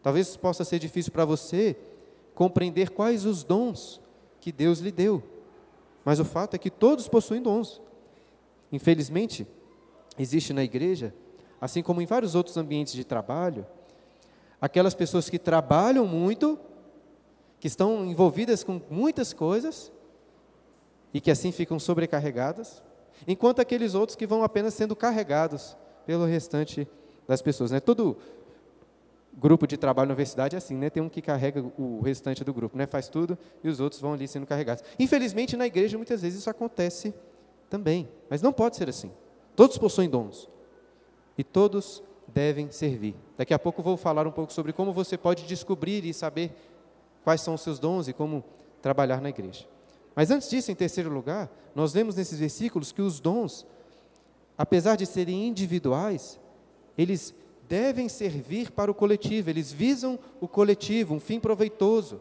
Talvez 0.00 0.36
possa 0.36 0.64
ser 0.64 0.78
difícil 0.78 1.10
para 1.10 1.24
você 1.24 1.76
compreender 2.34 2.90
quais 2.90 3.26
os 3.26 3.42
dons 3.42 4.00
que 4.40 4.52
Deus 4.52 4.78
lhe 4.78 4.92
deu, 4.92 5.22
mas 6.04 6.20
o 6.20 6.24
fato 6.24 6.54
é 6.54 6.58
que 6.58 6.70
todos 6.70 7.08
possuem 7.08 7.42
dons. 7.42 7.82
Infelizmente, 8.70 9.44
existe 10.16 10.52
na 10.52 10.62
igreja, 10.62 11.12
assim 11.60 11.82
como 11.82 12.00
em 12.00 12.06
vários 12.06 12.34
outros 12.34 12.56
ambientes 12.56 12.92
de 12.92 13.04
trabalho, 13.04 13.66
aquelas 14.60 14.94
pessoas 14.94 15.28
que 15.28 15.38
trabalham 15.38 16.06
muito, 16.06 16.58
que 17.60 17.66
estão 17.66 18.04
envolvidas 18.04 18.62
com 18.62 18.80
muitas 18.90 19.32
coisas 19.32 19.92
e 21.12 21.20
que 21.20 21.30
assim 21.30 21.50
ficam 21.50 21.78
sobrecarregadas, 21.78 22.82
enquanto 23.26 23.60
aqueles 23.60 23.94
outros 23.94 24.16
que 24.16 24.26
vão 24.26 24.42
apenas 24.44 24.74
sendo 24.74 24.94
carregados 24.94 25.76
pelo 26.06 26.24
restante 26.24 26.86
das 27.26 27.42
pessoas. 27.42 27.70
Né? 27.70 27.80
Todo 27.80 28.16
grupo 29.36 29.66
de 29.66 29.76
trabalho 29.76 30.08
na 30.08 30.12
universidade 30.12 30.54
é 30.54 30.58
assim, 30.58 30.76
né? 30.76 30.90
tem 30.90 31.02
um 31.02 31.08
que 31.08 31.22
carrega 31.22 31.64
o 31.76 32.00
restante 32.00 32.44
do 32.44 32.52
grupo, 32.52 32.76
né? 32.76 32.86
faz 32.86 33.08
tudo 33.08 33.36
e 33.62 33.68
os 33.68 33.80
outros 33.80 34.00
vão 34.00 34.12
ali 34.12 34.28
sendo 34.28 34.46
carregados. 34.46 34.84
Infelizmente, 34.98 35.56
na 35.56 35.66
igreja, 35.66 35.96
muitas 35.96 36.22
vezes 36.22 36.40
isso 36.40 36.50
acontece 36.50 37.14
também, 37.68 38.08
mas 38.30 38.42
não 38.42 38.52
pode 38.52 38.76
ser 38.76 38.88
assim. 38.88 39.10
Todos 39.56 39.76
possuem 39.76 40.08
dons 40.08 40.48
e 41.38 41.44
todos 41.44 42.02
devem 42.26 42.70
servir. 42.70 43.14
Daqui 43.36 43.54
a 43.54 43.58
pouco 43.58 43.80
vou 43.80 43.96
falar 43.96 44.26
um 44.26 44.32
pouco 44.32 44.52
sobre 44.52 44.72
como 44.72 44.92
você 44.92 45.16
pode 45.16 45.46
descobrir 45.46 46.04
e 46.04 46.12
saber 46.12 46.52
quais 47.22 47.40
são 47.40 47.54
os 47.54 47.62
seus 47.62 47.78
dons 47.78 48.08
e 48.08 48.12
como 48.12 48.44
trabalhar 48.82 49.20
na 49.20 49.28
igreja. 49.28 49.66
Mas 50.14 50.30
antes 50.32 50.50
disso, 50.50 50.72
em 50.72 50.74
terceiro 50.74 51.08
lugar, 51.08 51.48
nós 51.74 51.92
vemos 51.92 52.16
nesses 52.16 52.40
versículos 52.40 52.90
que 52.90 53.00
os 53.00 53.20
dons, 53.20 53.64
apesar 54.56 54.96
de 54.96 55.06
serem 55.06 55.46
individuais, 55.46 56.40
eles 56.96 57.32
devem 57.68 58.08
servir 58.08 58.72
para 58.72 58.90
o 58.90 58.94
coletivo, 58.94 59.48
eles 59.48 59.70
visam 59.70 60.18
o 60.40 60.48
coletivo, 60.48 61.14
um 61.14 61.20
fim 61.20 61.38
proveitoso. 61.38 62.20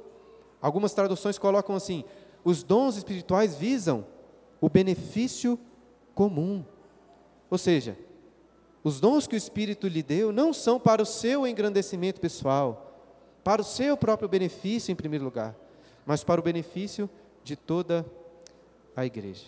Algumas 0.61 0.93
traduções 0.93 1.39
colocam 1.39 1.75
assim: 1.75 2.03
os 2.43 2.61
dons 2.61 2.97
espirituais 2.97 3.55
visam 3.55 4.05
o 4.61 4.69
benefício 4.69 5.59
comum. 6.13 6.63
Ou 7.49 7.57
seja, 7.57 7.97
os 8.87 9.01
dons 9.01 9.27
que 9.27 9.35
o 9.35 9.37
Espírito 9.37 9.87
lhe 9.87 10.01
deu 10.01 10.31
não 10.31 10.53
são 10.53 10.79
para 10.79 11.01
o 11.01 11.05
seu 11.05 11.45
engrandecimento 11.45 12.21
pessoal, 12.21 13.03
para 13.43 13.61
o 13.61 13.65
seu 13.65 13.97
próprio 13.97 14.29
benefício 14.29 14.91
em 14.91 14.95
primeiro 14.95 15.25
lugar, 15.25 15.53
mas 16.05 16.23
para 16.23 16.39
o 16.39 16.43
benefício 16.43 17.09
de 17.43 17.57
toda 17.57 18.05
a 18.95 19.05
igreja. 19.05 19.45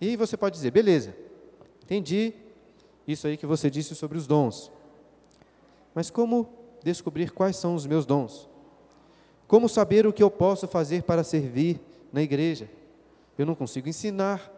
E 0.00 0.08
aí 0.08 0.16
você 0.16 0.36
pode 0.36 0.56
dizer, 0.56 0.72
beleza, 0.72 1.14
entendi 1.84 2.34
isso 3.06 3.28
aí 3.28 3.36
que 3.36 3.46
você 3.46 3.70
disse 3.70 3.94
sobre 3.94 4.18
os 4.18 4.26
dons. 4.26 4.70
Mas 5.94 6.10
como 6.10 6.48
descobrir 6.82 7.30
quais 7.30 7.56
são 7.56 7.74
os 7.76 7.86
meus 7.86 8.04
dons? 8.04 8.48
Como 9.46 9.68
saber 9.68 10.08
o 10.08 10.12
que 10.12 10.22
eu 10.22 10.30
posso 10.30 10.66
fazer 10.66 11.04
para 11.04 11.22
servir 11.22 11.80
na 12.12 12.20
igreja? 12.20 12.68
Eu 13.38 13.46
não 13.46 13.54
consigo 13.54 13.88
ensinar, 13.88 14.52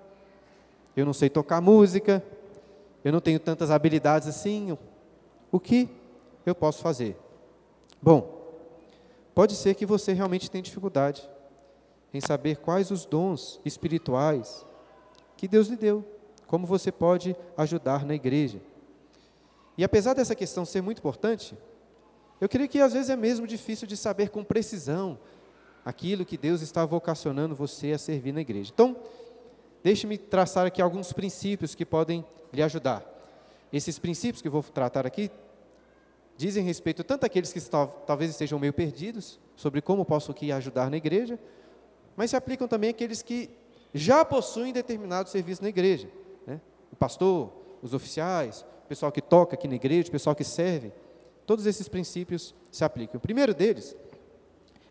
eu 0.97 1.05
não 1.05 1.13
sei 1.13 1.29
tocar 1.29 1.61
música, 1.61 2.25
eu 3.09 3.13
não 3.13 3.23
tenho 3.23 3.41
tantas 3.41 3.71
habilidades 3.71 4.29
assim. 4.29 4.77
O 5.51 5.59
que 5.59 5.89
eu 6.45 6.55
posso 6.55 6.83
fazer? 6.83 7.17
Bom, 8.03 8.53
pode 9.35 9.55
ser 9.55 9.75
que 9.75 9.87
você 9.87 10.13
realmente 10.13 10.51
tenha 10.51 10.61
dificuldade 10.61 11.27
em 12.13 12.21
saber 12.21 12.59
quais 12.59 12.91
os 12.91 13.07
dons 13.07 13.61
espirituais 13.65 14.67
que 15.39 15.49
Deus 15.49 15.69
lhe 15.69 15.77
deu, 15.77 16.05
como 16.47 16.67
você 16.67 16.93
pode 16.93 17.35
ajudar 17.57 18.05
na 18.05 18.15
igreja. 18.15 18.61
E 19.79 19.83
apesar 19.83 20.13
dessa 20.13 20.35
questão 20.35 20.67
ser 20.67 20.83
muito 20.83 20.99
importante, 20.99 21.57
eu 22.39 22.49
creio 22.49 22.69
que 22.69 22.79
às 22.79 22.93
vezes 22.93 23.09
é 23.09 23.17
mesmo 23.17 23.47
difícil 23.47 23.89
de 23.89 23.97
saber 23.97 24.29
com 24.29 24.45
precisão 24.45 25.19
aquilo 25.83 26.27
que 26.27 26.37
Deus 26.37 26.61
está 26.61 26.85
vocacionando 26.85 27.55
você 27.55 27.93
a 27.93 27.99
servir 27.99 28.33
na 28.33 28.43
igreja. 28.43 28.71
Então, 28.75 28.97
deixe-me 29.83 30.19
traçar 30.19 30.67
aqui 30.67 30.83
alguns 30.83 31.13
princípios 31.13 31.75
que 31.75 31.85
podem 31.85 32.25
lhe 32.53 32.63
ajudar. 32.63 33.05
Esses 33.73 33.99
princípios 33.99 34.41
que 34.41 34.49
eu 34.49 34.53
vou 34.53 34.63
tratar 34.63 35.07
aqui 35.07 35.31
dizem 36.37 36.65
respeito 36.65 37.03
tanto 37.05 37.25
àqueles 37.25 37.53
que 37.53 37.61
talvez 38.07 38.31
estejam 38.31 38.59
meio 38.59 38.73
perdidos 38.73 39.39
sobre 39.57 39.83
como 39.83 40.05
posso 40.05 40.31
aqui 40.31 40.53
ajudar 40.53 40.91
na 40.91 40.97
igreja, 40.97 41.39
mas 42.17 42.31
se 42.31 42.37
aplicam 42.37 42.69
também 42.69 42.91
àqueles 42.91 43.23
que 43.23 43.51
já 43.93 44.25
possuem 44.25 44.73
determinado 44.73 45.29
serviço 45.29 45.63
na 45.63 45.69
igreja. 45.69 46.09
Né? 46.47 46.61
O 46.93 46.97
pastor, 46.97 47.53
os 47.83 47.93
oficiais, 47.95 48.65
o 48.85 48.89
pessoal 48.89 49.11
que 49.11 49.21
toca 49.21 49.55
aqui 49.55 49.67
na 49.67 49.75
igreja, 49.75 50.09
o 50.09 50.13
pessoal 50.13 50.35
que 50.35 50.45
serve. 50.45 50.93
Todos 51.47 51.67
esses 51.67 51.89
princípios 51.89 52.55
se 52.71 52.85
aplicam. 52.85 53.19
O 53.19 53.21
primeiro 53.21 53.55
deles 53.55 53.97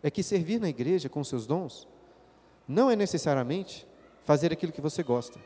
é 0.04 0.12
que 0.12 0.24
servir 0.24 0.60
na 0.60 0.70
igreja 0.70 1.10
com 1.10 1.24
seus 1.24 1.48
dons 1.48 1.88
não 2.68 2.92
é 2.92 2.96
necessariamente 2.96 3.88
fazer 4.28 4.52
aquilo 4.52 4.74
que 4.74 4.82
você 4.82 5.02
gosta, 5.02 5.40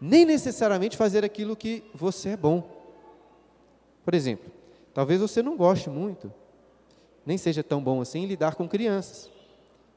nem 0.00 0.24
necessariamente 0.24 0.96
fazer 0.96 1.22
aquilo 1.22 1.54
que 1.54 1.84
você 1.94 2.30
é 2.30 2.36
bom. 2.36 2.66
Por 4.02 4.14
exemplo, 4.14 4.50
talvez 4.94 5.20
você 5.20 5.42
não 5.42 5.54
goste 5.54 5.90
muito, 5.90 6.32
nem 7.26 7.36
seja 7.36 7.62
tão 7.62 7.84
bom 7.84 8.00
assim 8.00 8.24
lidar 8.24 8.54
com 8.54 8.66
crianças. 8.66 9.30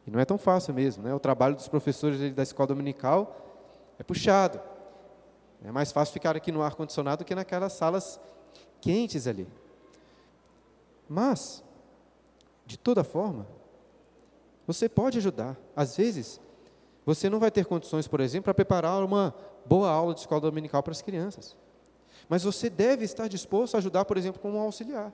E 0.06 0.12
não 0.12 0.20
é 0.20 0.26
tão 0.26 0.38
fácil 0.38 0.74
mesmo, 0.74 1.02
né? 1.02 1.14
O 1.14 1.20
trabalho 1.20 1.56
dos 1.56 1.70
professores 1.70 2.34
da 2.36 2.44
escola 2.44 2.68
dominical 2.68 3.64
é 3.98 4.04
puxado. 4.04 4.60
É 5.64 5.72
mais 5.72 5.90
fácil 5.94 6.12
ficar 6.12 6.36
aqui 6.36 6.52
no 6.52 6.62
ar-condicionado 6.62 7.24
do 7.24 7.26
que 7.26 7.34
naquelas 7.34 7.72
salas 7.72 8.20
quentes 8.82 9.28
ali. 9.28 9.48
Mas, 11.08 11.64
de 12.66 12.78
toda 12.78 13.02
forma, 13.02 13.48
você 14.66 14.90
pode 14.90 15.18
ajudar. 15.20 15.56
Às 15.74 15.96
vezes, 15.96 16.42
você 17.08 17.30
não 17.30 17.40
vai 17.40 17.50
ter 17.50 17.66
condições, 17.66 18.06
por 18.06 18.20
exemplo, 18.20 18.44
para 18.44 18.54
preparar 18.54 19.02
uma 19.02 19.34
boa 19.66 19.90
aula 19.90 20.14
de 20.14 20.20
escola 20.20 20.42
dominical 20.42 20.84
para 20.84 20.92
as 20.92 21.02
crianças. 21.02 21.56
Mas 22.28 22.44
você 22.44 22.70
deve 22.70 23.06
estar 23.06 23.30
disposto 23.30 23.76
a 23.76 23.78
ajudar, 23.78 24.04
por 24.04 24.18
exemplo, 24.18 24.42
como 24.42 24.58
um 24.58 24.60
auxiliar. 24.60 25.14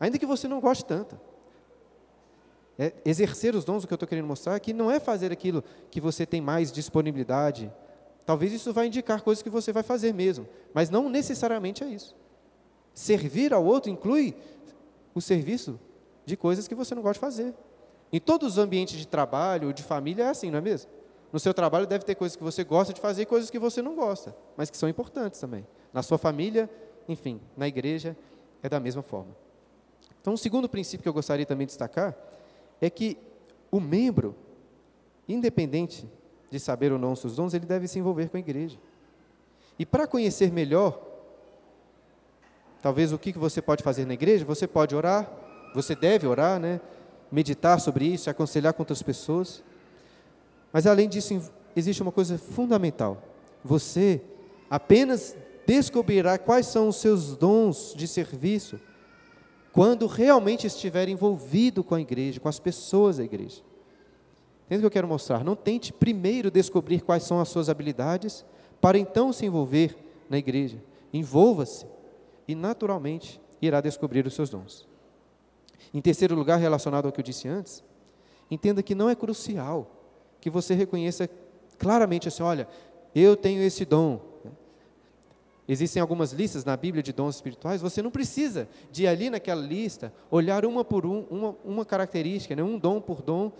Ainda 0.00 0.18
que 0.18 0.26
você 0.26 0.48
não 0.48 0.60
goste 0.60 0.84
tanto. 0.84 1.16
É, 2.76 2.92
exercer 3.04 3.54
os 3.54 3.64
dons, 3.64 3.84
o 3.84 3.86
que 3.86 3.92
eu 3.92 3.94
estou 3.94 4.08
querendo 4.08 4.26
mostrar 4.26 4.56
aqui, 4.56 4.72
não 4.72 4.90
é 4.90 4.98
fazer 4.98 5.30
aquilo 5.30 5.62
que 5.88 6.00
você 6.00 6.26
tem 6.26 6.40
mais 6.40 6.72
disponibilidade. 6.72 7.72
Talvez 8.26 8.52
isso 8.52 8.72
vai 8.72 8.88
indicar 8.88 9.22
coisas 9.22 9.40
que 9.40 9.48
você 9.48 9.72
vai 9.72 9.84
fazer 9.84 10.12
mesmo, 10.12 10.48
mas 10.74 10.90
não 10.90 11.08
necessariamente 11.08 11.84
é 11.84 11.86
isso. 11.86 12.16
Servir 12.92 13.54
ao 13.54 13.64
outro 13.64 13.88
inclui 13.88 14.34
o 15.14 15.20
serviço 15.20 15.78
de 16.26 16.36
coisas 16.36 16.66
que 16.66 16.74
você 16.74 16.92
não 16.92 17.02
gosta 17.02 17.14
de 17.14 17.20
fazer. 17.20 17.54
Em 18.12 18.20
todos 18.20 18.52
os 18.52 18.58
ambientes 18.58 18.98
de 18.98 19.06
trabalho, 19.06 19.72
de 19.72 19.82
família, 19.82 20.24
é 20.24 20.28
assim, 20.28 20.50
não 20.50 20.58
é 20.58 20.62
mesmo? 20.62 20.90
No 21.32 21.38
seu 21.38 21.52
trabalho 21.52 21.86
deve 21.86 22.04
ter 22.04 22.14
coisas 22.14 22.36
que 22.36 22.42
você 22.42 22.64
gosta 22.64 22.92
de 22.92 23.00
fazer 23.00 23.22
e 23.22 23.26
coisas 23.26 23.50
que 23.50 23.58
você 23.58 23.82
não 23.82 23.94
gosta, 23.94 24.34
mas 24.56 24.70
que 24.70 24.76
são 24.76 24.88
importantes 24.88 25.38
também. 25.38 25.66
Na 25.92 26.02
sua 26.02 26.16
família, 26.16 26.70
enfim, 27.06 27.40
na 27.56 27.68
igreja 27.68 28.16
é 28.62 28.68
da 28.68 28.80
mesma 28.80 29.02
forma. 29.02 29.36
Então, 30.20 30.34
o 30.34 30.38
segundo 30.38 30.68
princípio 30.68 31.02
que 31.02 31.08
eu 31.08 31.12
gostaria 31.12 31.44
também 31.44 31.66
de 31.66 31.70
destacar 31.70 32.16
é 32.80 32.88
que 32.88 33.18
o 33.70 33.78
membro, 33.78 34.34
independente 35.28 36.08
de 36.50 36.58
saber 36.58 36.92
ou 36.92 36.98
não 36.98 37.14
seus 37.14 37.36
dons, 37.36 37.52
ele 37.52 37.66
deve 37.66 37.86
se 37.86 37.98
envolver 37.98 38.28
com 38.30 38.36
a 38.38 38.40
igreja. 38.40 38.78
E 39.78 39.84
para 39.84 40.06
conhecer 40.06 40.50
melhor, 40.50 41.00
talvez 42.80 43.12
o 43.12 43.18
que 43.18 43.32
você 43.32 43.60
pode 43.60 43.82
fazer 43.82 44.06
na 44.06 44.14
igreja, 44.14 44.44
você 44.44 44.66
pode 44.66 44.94
orar, 44.96 45.30
você 45.74 45.94
deve 45.94 46.26
orar, 46.26 46.58
né? 46.58 46.80
Meditar 47.30 47.80
sobre 47.80 48.06
isso, 48.06 48.30
aconselhar 48.30 48.72
com 48.72 48.82
outras 48.82 49.02
pessoas. 49.02 49.62
Mas 50.72 50.86
além 50.86 51.08
disso, 51.08 51.50
existe 51.74 52.02
uma 52.02 52.12
coisa 52.12 52.38
fundamental. 52.38 53.22
Você 53.64 54.20
apenas 54.70 55.36
descobrirá 55.66 56.38
quais 56.38 56.66
são 56.66 56.88
os 56.88 56.96
seus 56.96 57.36
dons 57.36 57.92
de 57.96 58.08
serviço 58.08 58.80
quando 59.72 60.06
realmente 60.06 60.66
estiver 60.66 61.08
envolvido 61.08 61.84
com 61.84 61.94
a 61.94 62.00
igreja, 62.00 62.40
com 62.40 62.48
as 62.48 62.58
pessoas 62.58 63.18
da 63.18 63.24
igreja. 63.24 63.62
Entende 64.66 64.78
o 64.78 64.80
que 64.80 64.86
eu 64.86 64.90
quero 64.90 65.06
mostrar? 65.06 65.44
Não 65.44 65.54
tente 65.54 65.92
primeiro 65.92 66.50
descobrir 66.50 67.02
quais 67.02 67.22
são 67.22 67.38
as 67.40 67.48
suas 67.48 67.68
habilidades, 67.68 68.44
para 68.80 68.98
então 68.98 69.32
se 69.32 69.46
envolver 69.46 69.96
na 70.28 70.36
igreja. 70.38 70.82
Envolva-se 71.12 71.86
e, 72.46 72.54
naturalmente, 72.54 73.40
irá 73.60 73.80
descobrir 73.80 74.26
os 74.26 74.34
seus 74.34 74.50
dons. 74.50 74.87
Em 75.92 76.00
terceiro 76.00 76.34
lugar, 76.34 76.58
relacionado 76.58 77.06
ao 77.06 77.12
que 77.12 77.20
eu 77.20 77.24
disse 77.24 77.48
antes, 77.48 77.82
entenda 78.50 78.82
que 78.82 78.94
não 78.94 79.08
é 79.08 79.14
crucial 79.14 79.90
que 80.40 80.50
você 80.50 80.74
reconheça 80.74 81.28
claramente 81.78 82.28
assim: 82.28 82.42
olha, 82.42 82.68
eu 83.14 83.36
tenho 83.36 83.62
esse 83.62 83.84
dom. 83.84 84.20
Existem 85.70 86.00
algumas 86.00 86.32
listas 86.32 86.64
na 86.64 86.74
Bíblia 86.78 87.02
de 87.02 87.12
dons 87.12 87.34
espirituais, 87.34 87.82
você 87.82 88.00
não 88.00 88.10
precisa 88.10 88.66
de 88.90 89.06
ali 89.06 89.28
naquela 89.28 89.60
lista, 89.60 90.10
olhar 90.30 90.64
uma 90.64 90.82
por 90.82 91.04
um, 91.04 91.26
uma, 91.30 91.56
uma 91.62 91.84
característica, 91.84 92.56
né, 92.56 92.62
um 92.62 92.78
dom 92.78 93.02
por 93.02 93.20
dom, 93.20 93.52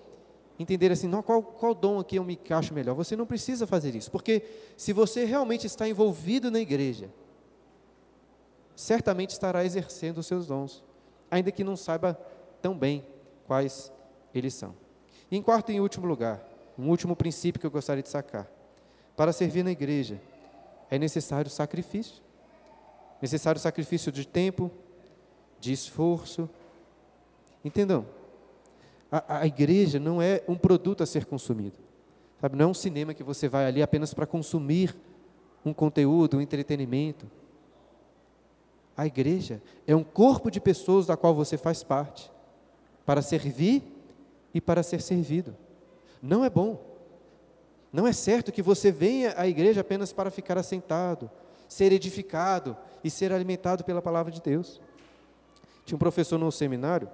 entender 0.59 0.91
assim, 0.91 1.07
não, 1.07 1.23
qual, 1.23 1.43
qual 1.43 1.75
dom 1.75 1.99
aqui 1.99 2.17
eu 2.17 2.25
me 2.25 2.33
encaixo 2.33 2.73
melhor. 2.73 2.95
Você 2.95 3.15
não 3.15 3.27
precisa 3.27 3.67
fazer 3.67 3.95
isso, 3.95 4.11
porque 4.11 4.43
se 4.75 4.95
você 4.95 5.27
realmente 5.27 5.67
está 5.67 5.87
envolvido 5.87 6.51
na 6.51 6.61
igreja, 6.61 7.11
certamente 8.75 9.31
estará 9.31 9.63
exercendo 9.63 10.17
os 10.17 10.27
seus 10.27 10.47
dons, 10.47 10.83
ainda 11.31 11.51
que 11.51 11.65
não 11.65 11.77
saiba 11.77 12.19
tão 12.61 12.77
bem 12.77 13.05
quais 13.47 13.93
eles 14.35 14.55
são. 14.55 14.75
E 15.31 15.37
em 15.37 15.43
quarto 15.43 15.73
e 15.73 15.81
último 15.81 16.07
lugar, 16.07 16.43
um 16.79 16.89
último 16.89 17.17
princípio 17.17 17.61
que 17.61 17.67
eu 17.67 17.71
gostaria 17.71 18.03
de 18.03 18.09
sacar. 18.09 18.49
Para 19.17 19.33
servir 19.33 19.65
na 19.65 19.71
igreja, 19.71 20.21
é 20.91 20.99
necessário 20.99 21.51
sacrifício. 21.51 22.23
Necessário 23.21 23.61
sacrifício 23.61 24.13
de 24.13 24.27
tempo, 24.27 24.71
de 25.59 25.73
esforço. 25.73 26.49
Entendam? 27.65 28.07
A, 29.11 29.41
a, 29.41 29.47
igreja 29.47 29.99
não 29.99 30.23
é 30.23 30.43
um 30.47 30.55
produto 30.55 31.03
a 31.03 31.07
ser 31.07 31.25
consumido. 31.25 31.79
Sabe? 32.41 32.57
Não 32.57 32.67
é 32.67 32.69
um 32.69 32.75
cinema 32.75 33.13
que 33.13 33.25
você 33.25 33.49
vai 33.49 33.67
ali 33.67 33.83
apenas 33.83 34.15
para 34.15 34.27
consumir 34.27 34.95
um 35.65 35.73
conteúdo, 35.73 36.37
um 36.37 36.41
entretenimento. 36.41 37.27
A 38.99 39.07
igreja 39.07 39.63
é 39.87 39.95
um 39.95 40.03
corpo 40.03 40.51
de 40.51 40.61
pessoas 40.61 41.07
da 41.07 41.17
qual 41.17 41.33
você 41.33 41.57
faz 41.57 41.85
parte, 41.85 42.29
para 43.07 43.23
servir 43.23 43.85
e 44.53 44.61
para 44.61 44.83
ser 44.83 45.01
servido. 45.01 45.57
Não 46.21 46.45
é 46.45 46.51
bom. 46.51 46.85
Não 47.93 48.09
é 48.09 48.13
certo 48.13 48.51
que 48.51 48.61
você 48.61 48.91
venha 48.91 49.35
à 49.37 49.47
igreja 49.47 49.83
apenas 49.83 50.13
para 50.13 50.33
ficar 50.33 50.59
assentado, 50.59 51.31
ser 51.69 51.93
edificado 51.93 52.77
e 53.05 53.09
ser 53.09 53.33
alimentado 53.33 53.85
pela 53.85 54.03
palavra 54.03 54.33
de 54.33 54.43
Deus. 54.43 54.81
Tinha 55.85 55.95
um 55.95 56.01
professor 56.01 56.37
no 56.37 56.51
seminário 56.51 57.09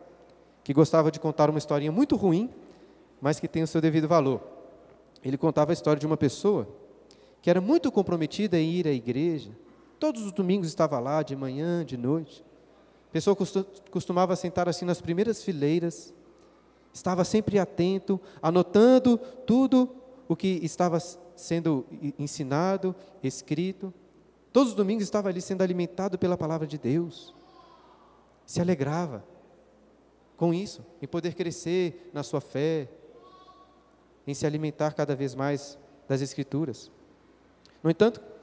que 0.65 0.73
gostava 0.73 1.11
de 1.11 1.21
contar 1.21 1.51
uma 1.51 1.59
historinha 1.59 1.93
muito 1.93 2.17
ruim, 2.17 2.49
mas 3.21 3.39
que 3.39 3.47
tem 3.47 3.63
o 3.63 3.67
seu 3.67 3.83
devido 3.83 4.09
valor. 4.09 4.41
Ele 5.23 5.37
contava 5.37 5.71
a 5.71 5.75
história 5.75 6.01
de 6.01 6.07
uma 6.07 6.17
pessoa 6.17 6.67
que 7.43 7.51
era 7.51 7.61
muito 7.61 7.93
comprometida 7.93 8.59
em 8.59 8.71
ir 8.71 8.89
à 8.89 8.91
igreja. 8.91 9.51
Todos 10.05 10.21
os 10.21 10.33
domingos 10.33 10.69
estava 10.69 11.01
lá, 11.01 11.23
de 11.23 11.35
manhã, 11.35 11.83
de 11.83 11.97
noite. 11.97 12.45
A 13.09 13.11
pessoa 13.11 13.35
costumava 13.91 14.37
sentar 14.37 14.69
assim 14.69 14.85
nas 14.85 15.01
primeiras 15.01 15.43
fileiras, 15.43 16.13
estava 16.93 17.25
sempre 17.25 17.59
atento, 17.59 18.21
anotando 18.43 19.17
tudo 19.17 19.89
o 20.29 20.37
que 20.37 20.61
estava 20.63 21.01
sendo 21.35 21.87
ensinado, 22.19 22.95
escrito. 23.23 23.95
Todos 24.53 24.73
os 24.73 24.75
domingos 24.75 25.05
estava 25.05 25.31
ali 25.31 25.41
sendo 25.41 25.63
alimentado 25.63 26.19
pela 26.19 26.37
palavra 26.37 26.67
de 26.67 26.77
Deus. 26.77 27.35
Se 28.45 28.61
alegrava 28.61 29.25
com 30.37 30.53
isso, 30.53 30.85
em 31.01 31.07
poder 31.07 31.33
crescer 31.35 32.11
na 32.13 32.23
sua 32.23 32.43
fé, 32.43 32.91
em 34.27 34.35
se 34.35 34.45
alimentar 34.45 34.93
cada 34.93 35.17
vez 35.17 35.35
mais 35.35 35.79
das 36.07 36.21
Escrituras. 36.21 36.93
No 37.83 37.89
entanto, 37.89 38.34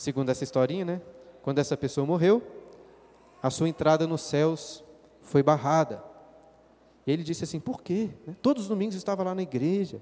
segundo 0.00 0.30
essa 0.30 0.42
historinha, 0.42 0.82
né, 0.82 1.02
quando 1.42 1.58
essa 1.58 1.76
pessoa 1.76 2.06
morreu, 2.06 2.42
a 3.42 3.50
sua 3.50 3.68
entrada 3.68 4.06
nos 4.06 4.22
céus 4.22 4.82
foi 5.20 5.42
barrada. 5.42 6.02
E 7.06 7.12
ele 7.12 7.22
disse 7.22 7.44
assim: 7.44 7.60
por 7.60 7.82
quê? 7.82 8.08
Né? 8.26 8.34
Todos 8.40 8.62
os 8.62 8.68
domingos 8.70 8.94
estava 8.94 9.22
lá 9.22 9.34
na 9.34 9.42
igreja, 9.42 10.00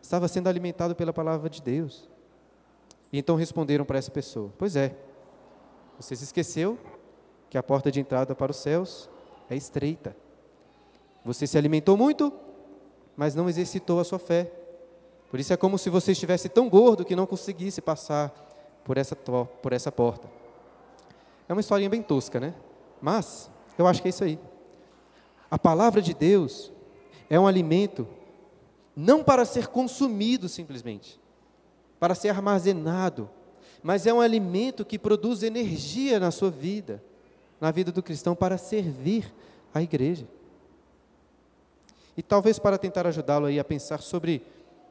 estava 0.00 0.28
sendo 0.28 0.48
alimentado 0.48 0.94
pela 0.94 1.12
palavra 1.12 1.50
de 1.50 1.60
Deus. 1.60 2.08
E 3.12 3.18
então 3.18 3.34
responderam 3.34 3.84
para 3.84 3.98
essa 3.98 4.10
pessoa: 4.12 4.52
Pois 4.56 4.76
é, 4.76 4.96
você 5.98 6.14
se 6.14 6.22
esqueceu 6.22 6.78
que 7.48 7.58
a 7.58 7.62
porta 7.62 7.90
de 7.90 7.98
entrada 7.98 8.36
para 8.36 8.52
os 8.52 8.56
céus 8.56 9.10
é 9.48 9.56
estreita. 9.56 10.16
Você 11.24 11.44
se 11.44 11.58
alimentou 11.58 11.96
muito, 11.96 12.32
mas 13.16 13.34
não 13.34 13.48
exercitou 13.48 13.98
a 13.98 14.04
sua 14.04 14.20
fé. 14.20 14.52
Por 15.28 15.40
isso 15.40 15.52
é 15.52 15.56
como 15.56 15.76
se 15.76 15.90
você 15.90 16.12
estivesse 16.12 16.48
tão 16.48 16.68
gordo 16.68 17.04
que 17.04 17.16
não 17.16 17.26
conseguisse 17.26 17.80
passar 17.80 18.49
por 18.90 18.98
essa, 18.98 19.14
por 19.14 19.72
essa 19.72 19.92
porta. 19.92 20.28
É 21.48 21.52
uma 21.52 21.60
historinha 21.60 21.88
bem 21.88 22.02
tosca, 22.02 22.40
né? 22.40 22.52
Mas 23.00 23.48
eu 23.78 23.86
acho 23.86 24.02
que 24.02 24.08
é 24.08 24.10
isso 24.10 24.24
aí. 24.24 24.36
A 25.48 25.56
palavra 25.56 26.02
de 26.02 26.12
Deus 26.12 26.72
é 27.28 27.38
um 27.38 27.46
alimento 27.46 28.04
não 28.96 29.22
para 29.22 29.44
ser 29.44 29.68
consumido 29.68 30.48
simplesmente, 30.48 31.20
para 32.00 32.16
ser 32.16 32.30
armazenado, 32.30 33.30
mas 33.80 34.08
é 34.08 34.12
um 34.12 34.20
alimento 34.20 34.84
que 34.84 34.98
produz 34.98 35.44
energia 35.44 36.18
na 36.18 36.32
sua 36.32 36.50
vida, 36.50 37.00
na 37.60 37.70
vida 37.70 37.92
do 37.92 38.02
cristão, 38.02 38.34
para 38.34 38.58
servir 38.58 39.32
a 39.72 39.80
igreja. 39.80 40.26
E 42.16 42.24
talvez 42.24 42.58
para 42.58 42.76
tentar 42.76 43.06
ajudá-lo 43.06 43.46
aí 43.46 43.60
a 43.60 43.64
pensar 43.64 44.00
sobre 44.00 44.42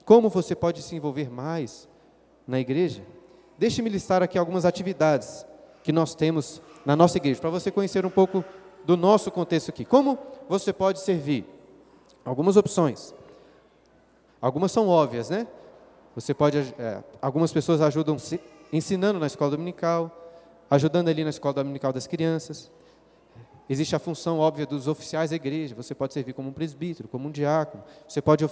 como 0.05 0.29
você 0.29 0.55
pode 0.55 0.83
se 0.83 0.95
envolver 0.95 1.29
mais 1.29 1.85
na 2.47 2.61
igreja, 2.61 3.03
deixe-me 3.59 3.89
listar 3.89 4.23
aqui 4.23 4.37
algumas 4.37 4.63
atividades 4.63 5.45
que 5.83 5.91
nós 5.91 6.15
temos 6.15 6.61
na 6.85 6.95
nossa 6.95 7.17
igreja, 7.17 7.41
para 7.41 7.49
você 7.49 7.69
conhecer 7.69 8.05
um 8.05 8.09
pouco 8.09 8.43
do 8.85 8.95
nosso 8.95 9.29
contexto 9.29 9.69
aqui. 9.69 9.83
Como 9.83 10.17
você 10.47 10.71
pode 10.71 11.01
servir? 11.01 11.45
Algumas 12.23 12.55
opções. 12.55 13.13
Algumas 14.41 14.71
são 14.71 14.87
óbvias, 14.87 15.29
né? 15.29 15.45
Você 16.15 16.33
pode, 16.33 16.57
é, 16.79 17.03
algumas 17.21 17.51
pessoas 17.51 17.81
ajudam 17.81 18.17
se, 18.17 18.39
ensinando 18.71 19.19
na 19.19 19.27
escola 19.27 19.51
dominical, 19.51 20.09
ajudando 20.69 21.09
ali 21.09 21.23
na 21.23 21.29
escola 21.29 21.55
dominical 21.55 21.91
das 21.91 22.07
crianças. 22.07 22.71
Existe 23.69 23.95
a 23.95 23.99
função 23.99 24.39
óbvia 24.39 24.65
dos 24.65 24.87
oficiais 24.87 25.29
da 25.29 25.35
igreja. 25.35 25.75
Você 25.75 25.93
pode 25.93 26.13
servir 26.13 26.33
como 26.33 26.49
um 26.49 26.53
presbítero, 26.53 27.07
como 27.07 27.27
um 27.27 27.31
diácono. 27.31 27.83
Você 28.07 28.21
pode 28.21 28.49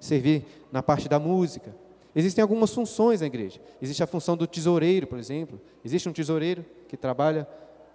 servir 0.00 0.46
na 0.72 0.82
parte 0.82 1.08
da 1.08 1.18
música. 1.18 1.74
Existem 2.14 2.42
algumas 2.42 2.72
funções 2.72 3.20
na 3.20 3.26
igreja. 3.26 3.60
Existe 3.82 4.02
a 4.02 4.06
função 4.06 4.36
do 4.36 4.46
tesoureiro, 4.46 5.06
por 5.06 5.18
exemplo. 5.18 5.60
Existe 5.84 6.08
um 6.08 6.12
tesoureiro 6.12 6.64
que 6.88 6.96
trabalha 6.96 7.46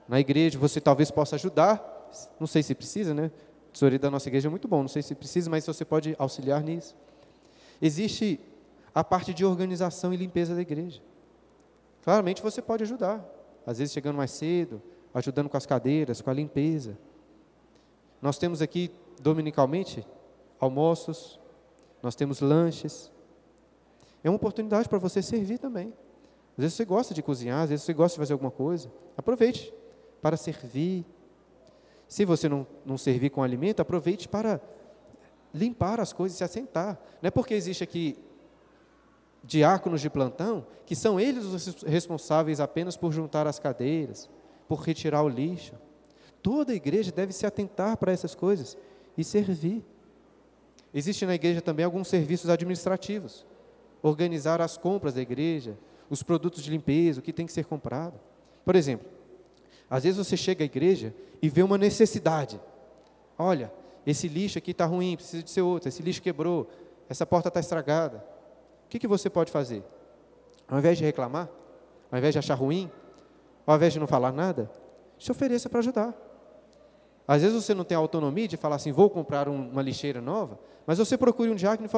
na 0.08 0.20
igreja. 0.20 0.60
Você 0.60 0.82
talvez 0.82 1.10
possa 1.10 1.36
ajudar. 1.36 2.10
Não 2.40 2.48
sei 2.48 2.62
se 2.62 2.76
precisa, 2.76 3.14
né? 3.14 3.32
O 3.70 3.72
tesoureiro 3.72 4.02
da 4.02 4.12
nossa 4.12 4.28
igreja 4.28 4.48
é 4.48 4.52
muito 4.52 4.68
bom. 4.68 4.82
Não 4.82 4.90
sei 4.90 5.02
se 5.02 5.16
precisa, 5.16 5.50
mas 5.50 5.66
você 5.66 5.86
pode 5.86 6.16
auxiliar 6.20 6.62
nisso. 6.62 6.96
Existe 7.82 8.40
a 8.94 9.04
parte 9.04 9.34
de 9.34 9.46
organização 9.46 10.14
e 10.14 10.18
limpeza 10.18 10.54
da 10.54 10.62
igreja. 10.62 11.02
Claramente 12.04 12.42
você 12.42 12.62
pode 12.62 12.84
ajudar. 12.84 13.24
Às 13.66 13.78
vezes 13.78 13.94
chegando 13.94 14.18
mais 14.18 14.32
cedo, 14.32 14.82
ajudando 15.14 15.48
com 15.48 15.56
as 15.56 15.66
cadeiras, 15.66 16.22
com 16.22 16.30
a 16.30 16.34
limpeza. 16.34 16.98
Nós 18.22 18.38
temos 18.38 18.62
aqui, 18.62 18.92
dominicalmente, 19.22 20.06
almoços, 20.60 21.40
nós 22.04 22.16
temos 22.16 22.42
lanches. 22.42 23.12
É 24.24 24.30
uma 24.30 24.36
oportunidade 24.36 24.90
para 24.90 24.98
você 24.98 25.22
servir 25.22 25.58
também. 25.58 25.94
Às 26.58 26.64
vezes 26.64 26.74
você 26.74 26.86
gosta 26.86 27.14
de 27.14 27.24
cozinhar, 27.24 27.64
às 27.64 27.70
vezes 27.70 27.86
você 27.86 27.94
gosta 27.94 28.16
de 28.16 28.20
fazer 28.20 28.34
alguma 28.34 28.52
coisa. 28.52 28.92
Aproveite 29.18 29.74
para 30.22 30.36
servir. 30.36 31.06
Se 32.08 32.26
você 32.26 32.50
não, 32.50 32.68
não 32.86 32.98
servir 32.98 33.30
com 33.30 33.42
alimento, 33.42 33.82
aproveite 33.82 34.28
para 34.28 34.60
limpar 35.54 36.00
as 36.00 36.12
coisas 36.12 36.36
e 36.36 36.38
se 36.40 36.44
assentar. 36.44 37.00
Não 37.22 37.28
é 37.28 37.32
porque 37.32 37.54
existe 37.54 37.84
aqui 37.84 38.18
diáconos 39.44 40.02
de 40.02 40.10
plantão 40.10 40.66
que 40.86 40.96
são 40.96 41.20
eles 41.20 41.46
os 41.46 41.84
responsáveis 41.84 42.60
apenas 42.60 42.98
por 42.98 43.12
juntar 43.12 43.48
as 43.48 43.60
cadeiras, 43.60 44.30
por 44.68 44.80
retirar 44.82 45.24
o 45.24 45.30
lixo. 45.30 45.76
Toda 46.42 46.74
igreja 46.74 47.12
deve 47.12 47.32
se 47.32 47.46
atentar 47.46 47.96
para 47.98 48.12
essas 48.12 48.34
coisas 48.34 48.78
e 49.18 49.24
servir. 49.24 49.86
Existe 50.94 51.26
na 51.26 51.36
igreja 51.36 51.62
também 51.62 51.86
alguns 51.86 52.08
serviços 52.08 52.50
administrativos. 52.50 53.46
Organizar 54.02 54.62
as 54.62 54.78
compras 54.78 55.14
da 55.14 55.22
igreja, 55.22 55.78
os 56.10 56.24
produtos 56.24 56.64
de 56.64 56.72
limpeza, 56.72 57.20
o 57.20 57.24
que 57.24 57.34
tem 57.34 57.46
que 57.46 57.54
ser 57.54 57.66
comprado. 57.66 58.20
Por 58.66 58.76
exemplo, 58.76 59.08
às 59.90 60.04
vezes 60.04 60.18
você 60.18 60.38
chega 60.38 60.64
à 60.64 60.66
igreja 60.66 61.14
e 61.42 61.50
vê 61.50 61.64
uma 61.64 61.78
necessidade. 61.78 62.60
Olha, 63.38 63.72
esse 64.06 64.28
lixo 64.28 64.58
aqui 64.58 64.72
está 64.72 64.86
ruim, 64.86 65.16
precisa 65.16 65.44
de 65.44 65.50
ser 65.50 65.62
outro, 65.62 65.90
esse 65.90 66.02
lixo 66.02 66.22
quebrou, 66.22 66.70
essa 67.08 67.26
porta 67.26 67.48
está 67.48 67.60
estragada. 67.60 68.24
O 68.86 68.90
que, 68.90 69.00
que 69.00 69.08
você 69.08 69.30
pode 69.30 69.52
fazer? 69.52 69.84
Ao 70.68 70.78
invés 70.78 70.98
de 70.98 71.04
reclamar, 71.04 71.50
ao 72.12 72.18
invés 72.18 72.34
de 72.34 72.40
achar 72.40 72.56
ruim, 72.56 72.92
ao 73.66 73.76
invés 73.76 73.94
de 73.94 74.00
não 74.00 74.08
falar 74.08 74.32
nada, 74.32 74.70
se 75.18 75.32
ofereça 75.32 75.70
para 75.70 75.80
ajudar. 75.80 76.14
Às 77.28 77.44
vezes 77.44 77.64
você 77.64 77.76
não 77.76 77.84
tem 77.84 77.96
autonomia 77.96 78.48
de 78.48 78.58
falar 78.58 78.78
assim, 78.78 78.92
vou 78.92 79.10
comprar 79.10 79.48
um, 79.48 79.70
uma 79.70 79.84
lixeira 79.84 80.20
nova, 80.20 80.60
mas 80.88 80.98
você 80.98 81.16
procure 81.16 81.52
um 81.52 81.56
diácono 81.56 81.86
e 81.86 81.90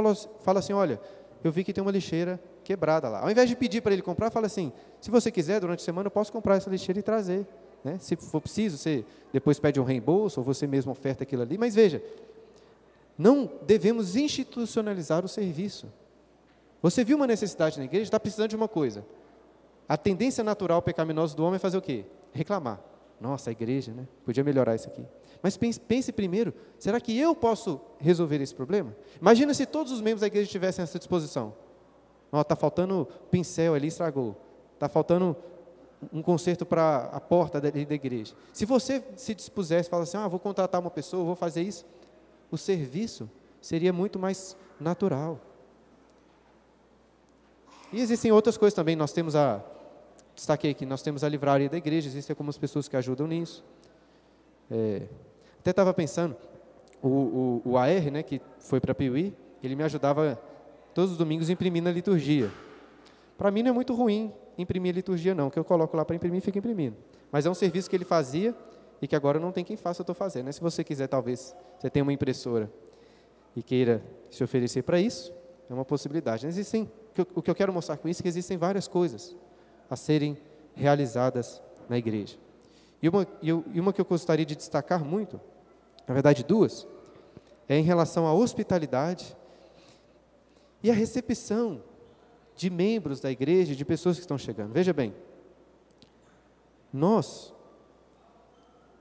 fala 0.43 0.59
assim, 0.59 0.73
olha, 0.73 0.99
eu 1.43 1.51
vi 1.51 1.63
que 1.63 1.73
tem 1.73 1.81
uma 1.81 1.91
lixeira 1.91 2.39
quebrada 2.63 3.09
lá. 3.09 3.21
Ao 3.21 3.31
invés 3.31 3.49
de 3.49 3.55
pedir 3.55 3.81
para 3.81 3.93
ele 3.93 4.01
comprar, 4.01 4.29
fala 4.29 4.45
assim, 4.45 4.71
se 4.99 5.09
você 5.09 5.31
quiser, 5.31 5.59
durante 5.59 5.79
a 5.79 5.83
semana 5.83 6.07
eu 6.07 6.11
posso 6.11 6.31
comprar 6.31 6.55
essa 6.55 6.69
lixeira 6.69 6.99
e 6.99 7.03
trazer. 7.03 7.45
Né? 7.83 7.97
Se 7.99 8.15
for 8.15 8.39
preciso, 8.39 8.77
você 8.77 9.03
depois 9.33 9.59
pede 9.59 9.79
um 9.79 9.83
reembolso, 9.83 10.39
ou 10.39 10.43
você 10.43 10.67
mesmo 10.67 10.91
oferta 10.91 11.23
aquilo 11.23 11.41
ali. 11.41 11.57
Mas 11.57 11.73
veja, 11.73 12.03
não 13.17 13.49
devemos 13.63 14.15
institucionalizar 14.15 15.25
o 15.25 15.27
serviço. 15.27 15.87
Você 16.81 17.03
viu 17.03 17.17
uma 17.17 17.27
necessidade 17.27 17.77
na 17.77 17.85
igreja, 17.85 18.03
está 18.03 18.19
precisando 18.19 18.49
de 18.49 18.55
uma 18.55 18.67
coisa. 18.67 19.05
A 19.87 19.97
tendência 19.97 20.43
natural 20.43 20.81
pecaminosa 20.81 21.35
do 21.35 21.43
homem 21.43 21.55
é 21.55 21.59
fazer 21.59 21.77
o 21.77 21.81
quê? 21.81 22.05
Reclamar. 22.33 22.79
Nossa, 23.21 23.51
a 23.51 23.53
igreja, 23.53 23.93
né? 23.93 24.07
Podia 24.25 24.43
melhorar 24.43 24.73
isso 24.73 24.87
aqui. 24.87 25.05
Mas 25.43 25.55
pense, 25.55 25.79
pense 25.79 26.11
primeiro, 26.11 26.51
será 26.79 26.99
que 26.99 27.17
eu 27.17 27.35
posso 27.35 27.79
resolver 27.99 28.41
esse 28.41 28.53
problema? 28.53 28.95
Imagina 29.21 29.53
se 29.53 29.67
todos 29.67 29.91
os 29.91 30.01
membros 30.01 30.21
da 30.21 30.27
igreja 30.27 30.49
tivessem 30.49 30.81
essa 30.81 30.97
disposição. 30.97 31.53
Está 32.33 32.55
faltando 32.55 33.07
pincel 33.29 33.75
ali, 33.75 33.87
estragou. 33.87 34.35
Está 34.73 34.89
faltando 34.89 35.37
um 36.11 36.23
conserto 36.23 36.65
para 36.65 37.09
a 37.13 37.19
porta 37.19 37.61
da, 37.61 37.69
da, 37.69 37.79
igreja. 37.79 38.33
Se 38.51 38.65
você 38.65 39.03
se 39.15 39.35
dispusesse, 39.35 39.87
falar 39.87 40.03
assim, 40.03 40.17
ah, 40.17 40.27
vou 40.27 40.39
contratar 40.39 40.81
uma 40.81 40.89
pessoa, 40.89 41.23
vou 41.23 41.35
fazer 41.35 41.61
isso, 41.61 41.85
o 42.49 42.57
serviço 42.57 43.29
seria 43.61 43.93
muito 43.93 44.17
mais 44.17 44.57
natural. 44.79 45.39
E 47.93 48.01
existem 48.01 48.31
outras 48.31 48.57
coisas 48.57 48.73
também. 48.73 48.95
Nós 48.95 49.13
temos 49.13 49.35
a, 49.35 49.63
destaquei 50.35 50.71
aqui, 50.71 50.85
nós 50.85 51.01
temos 51.01 51.23
a 51.23 51.29
livraria 51.29 51.69
da 51.69 51.77
igreja, 51.77 52.07
existem 52.07 52.33
algumas 52.33 52.57
pessoas 52.57 52.87
que 52.87 52.95
ajudam 52.95 53.27
nisso. 53.27 53.63
É, 54.69 55.03
até 55.59 55.71
estava 55.71 55.93
pensando, 55.93 56.35
o, 57.01 57.07
o, 57.07 57.61
o, 57.65 57.77
AR, 57.77 58.11
né, 58.11 58.23
que 58.23 58.41
foi 58.59 58.79
para 58.79 58.93
a 58.93 58.95
Piuí, 58.95 59.33
ele 59.61 59.75
me 59.75 59.83
ajudava 59.83 60.39
todos 60.93 61.11
os 61.11 61.17
domingos 61.17 61.49
a 61.49 61.53
imprimir 61.53 61.83
na 61.83 61.91
liturgia. 61.91 62.51
Para 63.37 63.51
mim 63.51 63.63
não 63.63 63.71
é 63.71 63.73
muito 63.73 63.93
ruim 63.93 64.33
imprimir 64.57 64.93
a 64.93 64.95
liturgia 64.95 65.33
não, 65.33 65.49
que 65.49 65.57
eu 65.57 65.63
coloco 65.63 65.95
lá 65.97 66.05
para 66.05 66.15
imprimir 66.15 66.39
e 66.39 66.41
fica 66.41 66.59
imprimindo. 66.59 66.95
Mas 67.31 67.45
é 67.45 67.49
um 67.49 67.53
serviço 67.53 67.89
que 67.89 67.95
ele 67.95 68.05
fazia 68.05 68.55
e 69.01 69.07
que 69.07 69.15
agora 69.15 69.39
não 69.39 69.51
tem 69.51 69.63
quem 69.63 69.75
faça, 69.75 70.01
eu 70.01 70.03
estou 70.03 70.15
fazendo. 70.15 70.45
Né? 70.45 70.51
Se 70.51 70.61
você 70.61 70.83
quiser, 70.83 71.07
talvez, 71.07 71.55
você 71.79 71.89
tenha 71.89 72.03
uma 72.03 72.13
impressora 72.13 72.71
e 73.55 73.63
queira 73.63 74.03
se 74.29 74.43
oferecer 74.43 74.83
para 74.83 74.99
isso, 74.99 75.33
é 75.69 75.73
uma 75.73 75.85
possibilidade. 75.85 76.45
Existem, 76.45 76.89
o 77.33 77.41
que 77.41 77.49
eu 77.49 77.55
quero 77.55 77.73
mostrar 77.73 77.97
com 77.97 78.07
isso 78.07 78.21
é 78.21 78.23
que 78.23 78.29
existem 78.29 78.57
várias 78.57 78.87
coisas 78.87 79.35
a 79.91 79.95
serem 79.97 80.37
realizadas 80.73 81.61
na 81.89 81.97
igreja. 81.97 82.37
E 83.01 83.09
uma, 83.09 83.27
e 83.41 83.79
uma 83.79 83.91
que 83.91 83.99
eu 83.99 84.05
gostaria 84.05 84.45
de 84.45 84.55
destacar 84.55 85.03
muito, 85.03 85.39
na 86.07 86.13
verdade 86.13 86.45
duas, 86.45 86.87
é 87.67 87.77
em 87.77 87.83
relação 87.83 88.25
à 88.25 88.33
hospitalidade 88.33 89.35
e 90.81 90.89
à 90.89 90.93
recepção 90.93 91.83
de 92.55 92.69
membros 92.69 93.19
da 93.19 93.29
igreja, 93.29 93.75
de 93.75 93.83
pessoas 93.83 94.15
que 94.15 94.21
estão 94.21 94.37
chegando. 94.37 94.71
Veja 94.71 94.93
bem, 94.93 95.13
nós, 96.93 97.53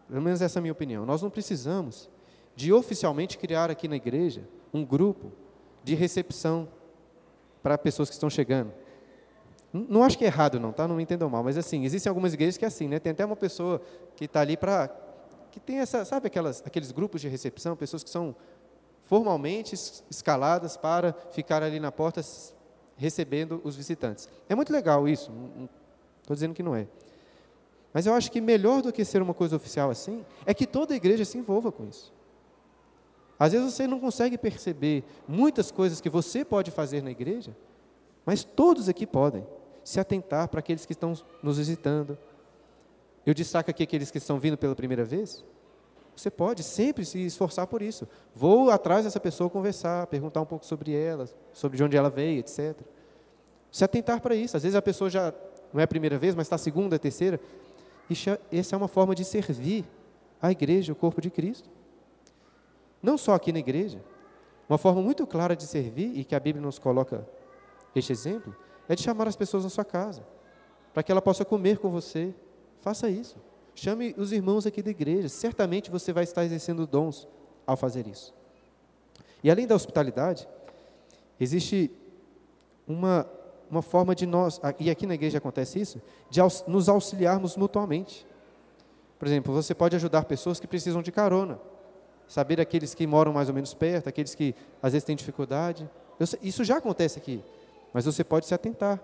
pelo 0.08 0.22
menos 0.22 0.42
essa 0.42 0.58
é 0.58 0.60
a 0.60 0.62
minha 0.62 0.72
opinião, 0.72 1.06
nós 1.06 1.22
não 1.22 1.30
precisamos 1.30 2.10
de 2.56 2.72
oficialmente 2.72 3.38
criar 3.38 3.70
aqui 3.70 3.86
na 3.86 3.96
igreja 3.96 4.42
um 4.72 4.84
grupo 4.84 5.30
de 5.84 5.94
recepção 5.94 6.68
para 7.62 7.78
pessoas 7.78 8.08
que 8.08 8.14
estão 8.14 8.28
chegando. 8.28 8.72
Não 9.72 10.02
acho 10.02 10.18
que 10.18 10.24
é 10.24 10.26
errado, 10.26 10.58
não, 10.58 10.72
tá? 10.72 10.88
Não 10.88 10.96
me 10.96 11.02
entendam 11.02 11.30
mal, 11.30 11.44
mas 11.44 11.56
assim, 11.56 11.84
existem 11.84 12.10
algumas 12.10 12.34
igrejas 12.34 12.56
que 12.56 12.64
é 12.64 12.68
assim, 12.68 12.88
né? 12.88 12.98
Tem 12.98 13.12
até 13.12 13.24
uma 13.24 13.36
pessoa 13.36 13.80
que 14.16 14.24
está 14.24 14.40
ali 14.40 14.56
para. 14.56 14.88
que 15.52 15.60
tem 15.60 15.78
essa, 15.78 16.04
sabe 16.04 16.26
aquelas, 16.26 16.62
aqueles 16.66 16.90
grupos 16.90 17.20
de 17.20 17.28
recepção, 17.28 17.76
pessoas 17.76 18.02
que 18.02 18.10
são 18.10 18.34
formalmente 19.04 19.74
escaladas 20.10 20.76
para 20.76 21.12
ficar 21.30 21.62
ali 21.62 21.78
na 21.78 21.92
porta 21.92 22.20
recebendo 22.96 23.60
os 23.64 23.76
visitantes. 23.76 24.28
É 24.48 24.54
muito 24.54 24.72
legal 24.72 25.08
isso, 25.08 25.30
não 25.30 25.68
estou 26.20 26.34
dizendo 26.34 26.54
que 26.54 26.62
não 26.62 26.74
é. 26.74 26.86
Mas 27.92 28.06
eu 28.06 28.14
acho 28.14 28.30
que 28.30 28.40
melhor 28.40 28.82
do 28.82 28.92
que 28.92 29.04
ser 29.04 29.22
uma 29.22 29.34
coisa 29.34 29.56
oficial 29.56 29.90
assim, 29.90 30.24
é 30.44 30.52
que 30.52 30.66
toda 30.66 30.94
igreja 30.94 31.24
se 31.24 31.38
envolva 31.38 31.72
com 31.72 31.84
isso. 31.86 32.12
Às 33.38 33.52
vezes 33.52 33.72
você 33.72 33.86
não 33.86 33.98
consegue 33.98 34.36
perceber 34.36 35.02
muitas 35.26 35.70
coisas 35.70 36.00
que 36.00 36.10
você 36.10 36.44
pode 36.44 36.70
fazer 36.70 37.02
na 37.02 37.10
igreja, 37.10 37.56
mas 38.24 38.44
todos 38.44 38.88
aqui 38.88 39.06
podem 39.06 39.44
se 39.90 39.98
atentar 39.98 40.46
para 40.46 40.60
aqueles 40.60 40.86
que 40.86 40.92
estão 40.92 41.14
nos 41.42 41.58
visitando. 41.58 42.16
Eu 43.26 43.34
destaco 43.34 43.72
aqui 43.72 43.82
aqueles 43.82 44.08
que 44.08 44.18
estão 44.18 44.38
vindo 44.38 44.56
pela 44.56 44.72
primeira 44.72 45.04
vez. 45.04 45.44
Você 46.14 46.30
pode 46.30 46.62
sempre 46.62 47.04
se 47.04 47.18
esforçar 47.26 47.66
por 47.66 47.82
isso. 47.82 48.06
Vou 48.32 48.70
atrás 48.70 49.04
dessa 49.04 49.18
pessoa 49.18 49.50
conversar, 49.50 50.06
perguntar 50.06 50.42
um 50.42 50.46
pouco 50.46 50.64
sobre 50.64 50.92
ela, 50.92 51.28
sobre 51.52 51.76
de 51.76 51.82
onde 51.82 51.96
ela 51.96 52.08
veio, 52.08 52.38
etc. 52.38 52.76
Se 53.68 53.82
atentar 53.82 54.20
para 54.20 54.32
isso. 54.32 54.56
Às 54.56 54.62
vezes 54.62 54.76
a 54.76 54.82
pessoa 54.82 55.10
já 55.10 55.34
não 55.72 55.80
é 55.80 55.84
a 55.84 55.88
primeira 55.88 56.16
vez, 56.16 56.36
mas 56.36 56.46
está 56.46 56.54
a 56.54 56.58
segunda, 56.58 56.94
a 56.94 56.98
terceira. 56.98 57.40
E 58.08 58.14
essa 58.56 58.76
é 58.76 58.78
uma 58.78 58.86
forma 58.86 59.12
de 59.12 59.24
servir 59.24 59.84
a 60.40 60.52
igreja, 60.52 60.92
o 60.92 60.96
corpo 60.96 61.20
de 61.20 61.30
Cristo. 61.30 61.68
Não 63.02 63.18
só 63.18 63.34
aqui 63.34 63.52
na 63.52 63.58
igreja. 63.58 64.00
Uma 64.68 64.78
forma 64.78 65.02
muito 65.02 65.26
clara 65.26 65.56
de 65.56 65.66
servir, 65.66 66.16
e 66.16 66.22
que 66.22 66.36
a 66.36 66.38
Bíblia 66.38 66.64
nos 66.64 66.78
coloca 66.78 67.26
este 67.92 68.12
exemplo, 68.12 68.54
é 68.88 68.94
de 68.94 69.02
chamar 69.02 69.28
as 69.28 69.36
pessoas 69.36 69.64
à 69.64 69.68
sua 69.68 69.84
casa, 69.84 70.22
para 70.92 71.02
que 71.02 71.12
ela 71.12 71.22
possa 71.22 71.44
comer 71.44 71.78
com 71.78 71.90
você. 71.90 72.34
Faça 72.80 73.08
isso. 73.08 73.36
Chame 73.74 74.14
os 74.18 74.32
irmãos 74.32 74.66
aqui 74.66 74.82
da 74.82 74.90
igreja. 74.90 75.28
Certamente 75.28 75.90
você 75.90 76.12
vai 76.12 76.24
estar 76.24 76.44
exercendo 76.44 76.86
dons 76.86 77.28
ao 77.66 77.76
fazer 77.76 78.06
isso. 78.06 78.34
E 79.42 79.50
além 79.50 79.66
da 79.66 79.74
hospitalidade, 79.74 80.48
existe 81.38 81.90
uma, 82.86 83.26
uma 83.70 83.82
forma 83.82 84.14
de 84.14 84.26
nós, 84.26 84.60
e 84.78 84.90
aqui 84.90 85.06
na 85.06 85.14
igreja 85.14 85.38
acontece 85.38 85.80
isso, 85.80 86.02
de 86.28 86.40
nos 86.66 86.88
auxiliarmos 86.88 87.56
mutuamente. 87.56 88.26
Por 89.18 89.28
exemplo, 89.28 89.54
você 89.54 89.74
pode 89.74 89.94
ajudar 89.96 90.24
pessoas 90.24 90.58
que 90.58 90.66
precisam 90.66 91.02
de 91.02 91.12
carona. 91.12 91.60
Saber 92.26 92.60
aqueles 92.60 92.94
que 92.94 93.06
moram 93.06 93.32
mais 93.32 93.48
ou 93.48 93.54
menos 93.54 93.74
perto, 93.74 94.08
aqueles 94.08 94.34
que 94.34 94.54
às 94.82 94.92
vezes 94.92 95.04
têm 95.04 95.16
dificuldade. 95.16 95.88
Isso 96.42 96.64
já 96.64 96.76
acontece 96.78 97.18
aqui. 97.18 97.42
Mas 97.92 98.04
você 98.04 98.22
pode 98.22 98.46
se 98.46 98.54
atentar, 98.54 99.02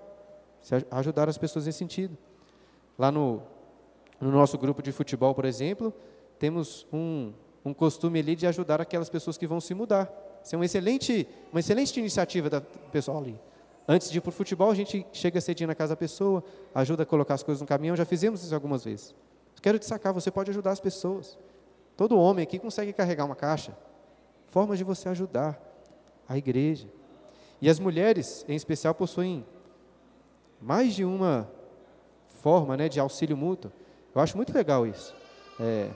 se 0.60 0.74
ajudar 0.90 1.28
as 1.28 1.38
pessoas 1.38 1.66
nesse 1.66 1.78
sentido. 1.78 2.16
Lá 2.98 3.10
no, 3.10 3.42
no 4.20 4.30
nosso 4.30 4.56
grupo 4.56 4.82
de 4.82 4.92
futebol, 4.92 5.34
por 5.34 5.44
exemplo, 5.44 5.92
temos 6.38 6.86
um, 6.92 7.32
um 7.64 7.74
costume 7.74 8.20
ali 8.20 8.36
de 8.36 8.46
ajudar 8.46 8.80
aquelas 8.80 9.08
pessoas 9.08 9.36
que 9.36 9.46
vão 9.46 9.60
se 9.60 9.74
mudar. 9.74 10.10
Isso 10.42 10.54
é 10.54 10.58
uma 10.58 10.64
excelente, 10.64 11.28
uma 11.50 11.60
excelente 11.60 11.98
iniciativa 11.98 12.48
da, 12.48 12.60
pessoal 12.60 13.18
ali. 13.18 13.38
Antes 13.88 14.10
de 14.10 14.18
ir 14.18 14.20
para 14.20 14.30
o 14.30 14.32
futebol, 14.32 14.70
a 14.70 14.74
gente 14.74 15.06
chega 15.12 15.40
cedinho 15.40 15.68
na 15.68 15.74
casa 15.74 15.92
da 15.92 15.96
pessoa, 15.96 16.42
ajuda 16.74 17.04
a 17.04 17.06
colocar 17.06 17.34
as 17.34 17.42
coisas 17.42 17.60
no 17.60 17.66
caminhão, 17.66 17.94
já 17.94 18.04
fizemos 18.04 18.42
isso 18.42 18.54
algumas 18.54 18.84
vezes. 18.84 19.14
Quero 19.62 19.78
destacar, 19.78 20.12
você 20.12 20.30
pode 20.30 20.50
ajudar 20.50 20.70
as 20.72 20.80
pessoas. 20.80 21.38
Todo 21.96 22.18
homem 22.18 22.42
aqui 22.42 22.58
consegue 22.58 22.92
carregar 22.92 23.24
uma 23.24 23.34
caixa. 23.34 23.76
Formas 24.48 24.78
de 24.78 24.84
você 24.84 25.08
ajudar 25.08 25.60
a 26.28 26.36
igreja. 26.36 26.88
E 27.60 27.70
as 27.70 27.78
mulheres, 27.78 28.44
em 28.48 28.54
especial, 28.54 28.94
possuem 28.94 29.44
mais 30.60 30.94
de 30.94 31.04
uma 31.04 31.48
forma 32.42 32.76
né, 32.76 32.88
de 32.88 33.00
auxílio 33.00 33.36
mútuo. 33.36 33.72
Eu 34.14 34.20
acho 34.20 34.36
muito 34.36 34.54
legal 34.54 34.86
isso. 34.86 35.14
É, 35.58 35.90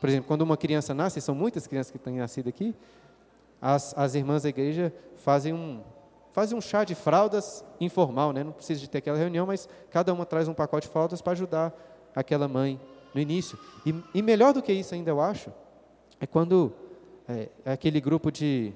por 0.00 0.08
exemplo, 0.08 0.26
quando 0.26 0.42
uma 0.42 0.56
criança 0.56 0.92
nasce, 0.92 1.20
são 1.20 1.34
muitas 1.34 1.66
crianças 1.66 1.90
que 1.90 1.98
têm 1.98 2.16
nascido 2.16 2.48
aqui, 2.48 2.74
as, 3.60 3.96
as 3.96 4.14
irmãs 4.14 4.42
da 4.42 4.48
igreja 4.48 4.92
fazem 5.16 5.54
um, 5.54 5.80
fazem 6.32 6.58
um 6.58 6.60
chá 6.60 6.84
de 6.84 6.94
fraldas 6.94 7.64
informal, 7.80 8.32
né? 8.32 8.44
não 8.44 8.52
precisa 8.52 8.80
de 8.80 8.90
ter 8.90 8.98
aquela 8.98 9.16
reunião, 9.16 9.46
mas 9.46 9.68
cada 9.90 10.12
uma 10.12 10.26
traz 10.26 10.48
um 10.48 10.52
pacote 10.52 10.86
de 10.86 10.92
fraldas 10.92 11.22
para 11.22 11.32
ajudar 11.32 11.72
aquela 12.14 12.46
mãe 12.46 12.78
no 13.14 13.20
início. 13.20 13.58
E, 13.86 13.94
e, 14.12 14.20
melhor 14.20 14.52
do 14.52 14.60
que 14.60 14.72
isso 14.72 14.94
ainda, 14.94 15.10
eu 15.10 15.20
acho, 15.20 15.50
é 16.20 16.26
quando 16.26 16.72
é, 17.28 17.48
é 17.64 17.72
aquele 17.72 18.00
grupo 18.00 18.30
de 18.30 18.74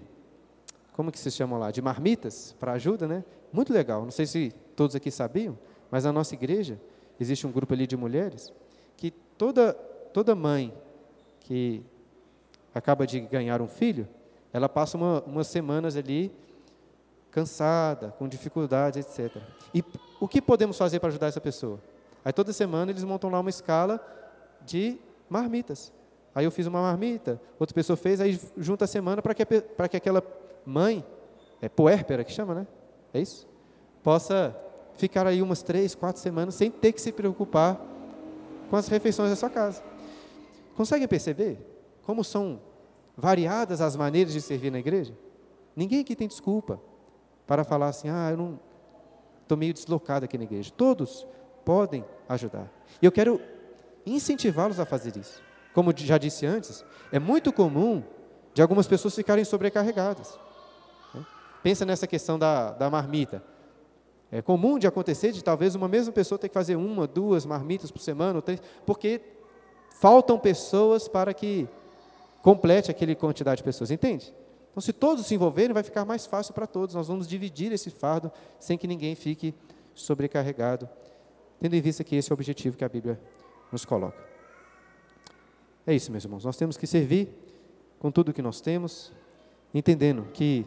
como 0.98 1.12
que 1.12 1.18
se 1.20 1.30
chama 1.30 1.56
lá? 1.56 1.70
De 1.70 1.80
marmitas 1.80 2.56
para 2.58 2.72
ajuda, 2.72 3.06
né? 3.06 3.24
Muito 3.52 3.72
legal. 3.72 4.02
Não 4.02 4.10
sei 4.10 4.26
se 4.26 4.52
todos 4.74 4.96
aqui 4.96 5.12
sabiam, 5.12 5.56
mas 5.92 6.02
na 6.02 6.12
nossa 6.12 6.34
igreja 6.34 6.76
existe 7.20 7.46
um 7.46 7.52
grupo 7.52 7.72
ali 7.72 7.86
de 7.86 7.96
mulheres 7.96 8.52
que 8.96 9.12
toda 9.12 9.74
toda 10.12 10.34
mãe 10.34 10.74
que 11.38 11.84
acaba 12.74 13.06
de 13.06 13.20
ganhar 13.20 13.62
um 13.62 13.68
filho, 13.68 14.08
ela 14.52 14.68
passa 14.68 14.96
uma, 14.96 15.22
umas 15.22 15.46
semanas 15.46 15.96
ali 15.96 16.32
cansada, 17.30 18.12
com 18.18 18.26
dificuldades, 18.26 19.06
etc. 19.06 19.40
E 19.72 19.84
o 20.18 20.26
que 20.26 20.42
podemos 20.42 20.76
fazer 20.76 20.98
para 20.98 21.10
ajudar 21.10 21.28
essa 21.28 21.40
pessoa? 21.40 21.80
Aí 22.24 22.32
toda 22.32 22.52
semana 22.52 22.90
eles 22.90 23.04
montam 23.04 23.30
lá 23.30 23.38
uma 23.38 23.50
escala 23.50 24.04
de 24.66 24.98
marmitas. 25.30 25.92
Aí 26.34 26.44
eu 26.44 26.50
fiz 26.50 26.66
uma 26.66 26.82
marmita, 26.82 27.40
outra 27.56 27.72
pessoa 27.72 27.96
fez, 27.96 28.20
aí 28.20 28.40
junta 28.56 28.84
a 28.84 28.88
semana 28.88 29.22
para 29.22 29.32
que, 29.32 29.44
que 29.46 29.96
aquela 29.96 30.20
mãe, 30.64 31.04
é 31.60 31.68
puérpera 31.68 32.24
que 32.24 32.32
chama, 32.32 32.54
né? 32.54 32.66
É 33.12 33.20
isso? 33.20 33.48
Possa 34.02 34.56
ficar 34.96 35.26
aí 35.26 35.40
umas 35.40 35.62
três, 35.62 35.94
quatro 35.94 36.20
semanas 36.20 36.54
sem 36.54 36.70
ter 36.70 36.92
que 36.92 37.00
se 37.00 37.12
preocupar 37.12 37.80
com 38.68 38.76
as 38.76 38.88
refeições 38.88 39.30
da 39.30 39.36
sua 39.36 39.50
casa. 39.50 39.82
Conseguem 40.76 41.08
perceber 41.08 41.58
como 42.02 42.22
são 42.22 42.60
variadas 43.16 43.80
as 43.80 43.96
maneiras 43.96 44.32
de 44.32 44.40
servir 44.40 44.70
na 44.70 44.78
igreja? 44.78 45.16
Ninguém 45.74 46.00
aqui 46.00 46.14
tem 46.14 46.28
desculpa 46.28 46.80
para 47.46 47.64
falar 47.64 47.88
assim, 47.88 48.08
ah, 48.08 48.30
eu 48.30 48.36
não 48.36 48.60
estou 49.42 49.56
meio 49.56 49.72
deslocado 49.72 50.24
aqui 50.24 50.36
na 50.36 50.44
igreja. 50.44 50.72
Todos 50.76 51.26
podem 51.64 52.04
ajudar. 52.28 52.70
E 53.00 53.06
eu 53.06 53.12
quero 53.12 53.40
incentivá-los 54.04 54.80
a 54.80 54.86
fazer 54.86 55.16
isso. 55.16 55.42
Como 55.74 55.92
já 55.96 56.18
disse 56.18 56.46
antes, 56.46 56.84
é 57.12 57.18
muito 57.18 57.52
comum 57.52 58.02
de 58.54 58.62
algumas 58.62 58.86
pessoas 58.86 59.14
ficarem 59.14 59.44
sobrecarregadas. 59.44 60.38
Pensa 61.62 61.84
nessa 61.84 62.06
questão 62.06 62.38
da, 62.38 62.72
da 62.72 62.90
marmita. 62.90 63.42
É 64.30 64.42
comum 64.42 64.78
de 64.78 64.86
acontecer 64.86 65.32
de 65.32 65.42
talvez 65.42 65.74
uma 65.74 65.88
mesma 65.88 66.12
pessoa 66.12 66.38
ter 66.38 66.48
que 66.48 66.54
fazer 66.54 66.76
uma, 66.76 67.06
duas 67.06 67.46
marmitas 67.46 67.90
por 67.90 68.00
semana, 68.00 68.42
três, 68.42 68.60
porque 68.84 69.20
faltam 70.00 70.38
pessoas 70.38 71.08
para 71.08 71.32
que 71.32 71.66
complete 72.42 72.90
aquele 72.90 73.14
quantidade 73.14 73.58
de 73.58 73.64
pessoas, 73.64 73.90
entende? 73.90 74.34
Então, 74.70 74.80
se 74.82 74.92
todos 74.92 75.26
se 75.26 75.34
envolverem, 75.34 75.72
vai 75.72 75.82
ficar 75.82 76.04
mais 76.04 76.26
fácil 76.26 76.54
para 76.54 76.66
todos. 76.66 76.94
Nós 76.94 77.08
vamos 77.08 77.26
dividir 77.26 77.72
esse 77.72 77.90
fardo 77.90 78.30
sem 78.60 78.78
que 78.78 78.86
ninguém 78.86 79.14
fique 79.14 79.54
sobrecarregado, 79.94 80.88
tendo 81.58 81.74
em 81.74 81.80
vista 81.80 82.04
que 82.04 82.14
esse 82.14 82.30
é 82.30 82.32
o 82.32 82.34
objetivo 82.34 82.76
que 82.76 82.84
a 82.84 82.88
Bíblia 82.88 83.18
nos 83.72 83.84
coloca. 83.84 84.22
É 85.86 85.94
isso, 85.94 86.12
meus 86.12 86.24
irmãos. 86.24 86.44
Nós 86.44 86.56
temos 86.56 86.76
que 86.76 86.86
servir 86.86 87.28
com 87.98 88.10
tudo 88.10 88.28
o 88.28 88.32
que 88.32 88.42
nós 88.42 88.60
temos, 88.60 89.10
entendendo 89.74 90.28
que 90.32 90.64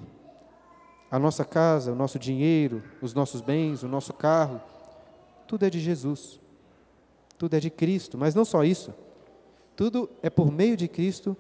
a 1.12 1.20
nossa 1.20 1.44
casa, 1.44 1.92
o 1.92 1.96
nosso 1.96 2.18
dinheiro, 2.18 2.82
os 3.02 3.14
nossos 3.14 3.42
bens, 3.42 3.84
o 3.84 3.88
nosso 3.88 4.14
carro, 4.14 4.62
tudo 5.46 5.66
é 5.66 5.70
de 5.70 5.78
Jesus, 5.78 6.40
tudo 7.38 7.54
é 7.58 7.60
de 7.60 7.70
Cristo, 7.70 8.18
mas 8.18 8.34
não 8.34 8.46
só 8.46 8.64
isso, 8.64 8.94
tudo 9.76 10.10
é 10.24 10.30
por 10.30 10.50
meio 10.50 10.78
de 10.78 10.88
Cristo 10.88 11.36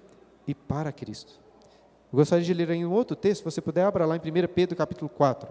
e 0.45 0.53
para 0.53 0.91
Cristo. 0.91 1.39
Eu 2.11 2.17
gostaria 2.17 2.43
de 2.43 2.53
ler 2.53 2.69
em 2.71 2.85
um 2.85 2.91
outro 2.91 3.15
texto, 3.15 3.39
se 3.39 3.45
você 3.45 3.61
puder, 3.61 3.85
abra 3.85 4.05
lá 4.05 4.17
em 4.17 4.19
1 4.19 4.53
Pedro 4.53 4.75
capítulo 4.75 5.07
4. 5.07 5.49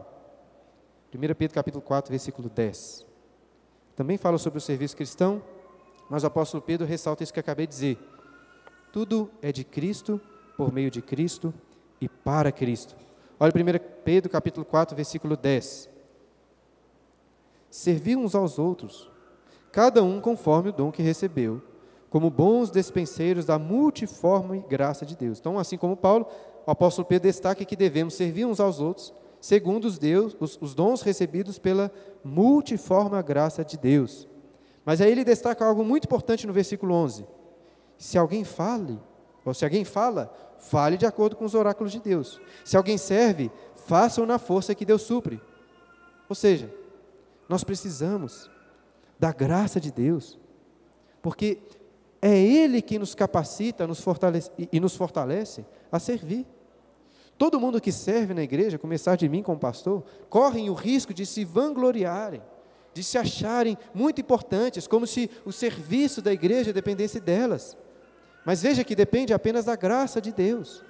1 1.15 1.35
Pedro 1.35 1.55
capítulo 1.55 1.83
4, 1.83 2.11
versículo 2.11 2.51
10. 2.51 3.07
Também 3.97 4.19
fala 4.19 4.37
sobre 4.37 4.59
o 4.59 4.61
serviço 4.61 4.95
cristão, 4.95 5.43
mas 6.11 6.25
o 6.25 6.27
apóstolo 6.27 6.63
Pedro 6.63 6.87
ressalta 6.87 7.23
isso 7.23 7.33
que 7.33 7.41
acabei 7.41 7.67
de 7.67 7.73
dizer. 7.73 7.99
Tudo 8.93 9.31
é 9.41 9.51
de 9.51 9.65
Cristo, 9.65 10.21
por 10.59 10.71
meio 10.71 10.91
de 10.91 11.01
Cristo 11.01 11.55
e 12.01 12.09
para 12.09 12.53
Cristo. 12.53 12.95
Olha 13.43 13.51
1 13.57 14.03
Pedro 14.05 14.31
capítulo 14.31 14.67
4, 14.67 14.95
versículo 14.95 15.35
10. 15.35 15.89
Servir 17.71 18.15
uns 18.15 18.35
aos 18.35 18.59
outros, 18.59 19.11
cada 19.73 20.03
um 20.03 20.21
conforme 20.21 20.69
o 20.69 20.73
dom 20.73 20.93
que 20.93 21.01
recebeu, 21.01 21.63
como 22.11 22.29
bons 22.29 22.71
despenseiros 22.71 23.47
da 23.47 23.59
multiforme 23.59 24.63
graça 24.69 25.07
de 25.07 25.17
Deus. 25.17 25.39
Então, 25.39 25.59
assim 25.59 25.79
como 25.79 25.97
Paulo, 25.97 26.27
o 26.67 26.71
apóstolo 26.71 27.07
Pedro 27.07 27.29
destaca 27.29 27.65
que 27.65 27.75
devemos 27.75 28.13
servir 28.13 28.45
uns 28.45 28.61
aos 28.61 28.79
outros, 28.79 29.11
segundo 29.41 29.87
os, 29.87 29.97
Deus, 29.97 30.37
os, 30.39 30.59
os 30.61 30.75
dons 30.75 31.01
recebidos 31.01 31.59
pela 31.59 31.91
multiforme 32.23 33.23
graça 33.23 33.65
de 33.65 33.79
Deus. 33.79 34.29
Mas 34.85 35.01
aí 35.01 35.11
ele 35.11 35.25
destaca 35.25 35.65
algo 35.65 35.83
muito 35.83 36.05
importante 36.05 36.47
no 36.47 36.53
versículo 36.53 36.93
11. 36.93 37.25
Se 37.97 38.19
alguém 38.19 38.45
fale, 38.45 39.01
ou 39.47 39.55
se 39.55 39.65
alguém 39.65 39.85
fala, 39.85 40.31
fale 40.61 40.97
de 40.97 41.07
acordo 41.07 41.35
com 41.35 41.45
os 41.45 41.55
oráculos 41.55 41.93
de 41.93 42.01
Deus. 42.01 42.41
Se 42.65 42.77
alguém 42.77 42.97
serve, 42.97 43.51
faça-o 43.87 44.27
na 44.27 44.39
força 44.39 44.75
que 44.75 44.85
Deus 44.85 45.03
supre. 45.03 45.41
Ou 46.29 46.35
seja, 46.35 46.73
nós 47.49 47.65
precisamos 47.65 48.49
da 49.19 49.33
graça 49.33 49.81
de 49.81 49.91
Deus, 49.91 50.39
porque 51.21 51.59
é 52.23 52.39
Ele 52.39 52.81
que 52.81 52.99
nos 52.99 53.15
capacita 53.15 53.87
nos 53.87 54.01
fortalece, 54.01 54.51
e 54.71 54.79
nos 54.79 54.95
fortalece 54.95 55.65
a 55.91 55.99
servir. 55.99 56.47
Todo 57.37 57.59
mundo 57.59 57.81
que 57.81 57.91
serve 57.91 58.35
na 58.35 58.43
igreja, 58.43 58.79
começar 58.79 59.17
de 59.17 59.29
mim 59.29 59.43
como 59.43 59.59
pastor, 59.59 60.05
correm 60.29 60.69
o 60.69 60.75
risco 60.75 61.15
de 61.15 61.25
se 61.25 61.45
vangloriarem, 61.45 62.43
de 62.93 63.03
se 63.03 63.17
acharem 63.17 63.79
muito 63.95 64.21
importantes, 64.21 64.87
como 64.87 65.07
se 65.07 65.31
o 65.45 65.51
serviço 65.51 66.21
da 66.21 66.33
igreja 66.33 66.73
dependesse 66.73 67.19
delas. 67.19 67.77
Mas 68.45 68.63
veja 68.63 68.85
que 68.85 68.97
depende 68.97 69.33
apenas 69.33 69.65
da 69.65 69.77
graça 69.77 70.21
de 70.21 70.33
Deus. 70.33 70.83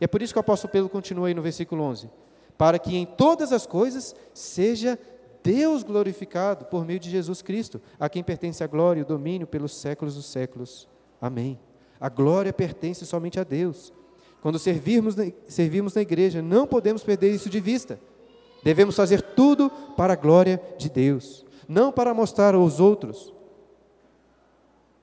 E 0.00 0.04
é 0.04 0.06
por 0.06 0.20
isso 0.20 0.32
que 0.32 0.38
o 0.38 0.40
apóstolo 0.40 0.72
Pedro 0.72 0.88
continua 0.88 1.28
aí 1.28 1.34
no 1.34 1.42
versículo 1.42 1.82
11: 1.82 2.10
para 2.58 2.78
que 2.78 2.96
em 2.96 3.06
todas 3.06 3.52
as 3.52 3.66
coisas 3.66 4.14
seja 4.34 4.98
Deus 5.42 5.82
glorificado 5.82 6.64
por 6.64 6.84
meio 6.84 6.98
de 6.98 7.08
Jesus 7.08 7.40
Cristo, 7.40 7.80
a 8.00 8.08
quem 8.08 8.22
pertence 8.22 8.64
a 8.64 8.66
glória 8.66 9.00
e 9.00 9.02
o 9.02 9.06
domínio 9.06 9.46
pelos 9.46 9.76
séculos 9.76 10.14
dos 10.16 10.26
séculos. 10.26 10.88
Amém. 11.20 11.58
A 12.00 12.08
glória 12.08 12.52
pertence 12.52 13.06
somente 13.06 13.38
a 13.38 13.44
Deus. 13.44 13.92
Quando 14.42 14.58
servirmos 14.58 15.14
servirmos 15.48 15.94
na 15.94 16.02
igreja, 16.02 16.42
não 16.42 16.66
podemos 16.66 17.02
perder 17.02 17.32
isso 17.32 17.48
de 17.48 17.60
vista. 17.60 17.98
Devemos 18.62 18.96
fazer 18.96 19.22
tudo 19.22 19.70
para 19.96 20.14
a 20.14 20.16
glória 20.16 20.60
de 20.76 20.90
Deus, 20.90 21.46
não 21.68 21.92
para 21.92 22.12
mostrar 22.12 22.54
aos 22.54 22.80
outros, 22.80 23.32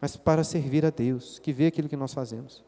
mas 0.04 0.18
para 0.18 0.44
servir 0.44 0.86
a 0.86 0.90
Deus, 0.90 1.40
que 1.40 1.54
vê 1.54 1.68
aquilo 1.68 1.88
que 1.88 1.96
nós 1.96 2.14
fazemos. 2.14 2.62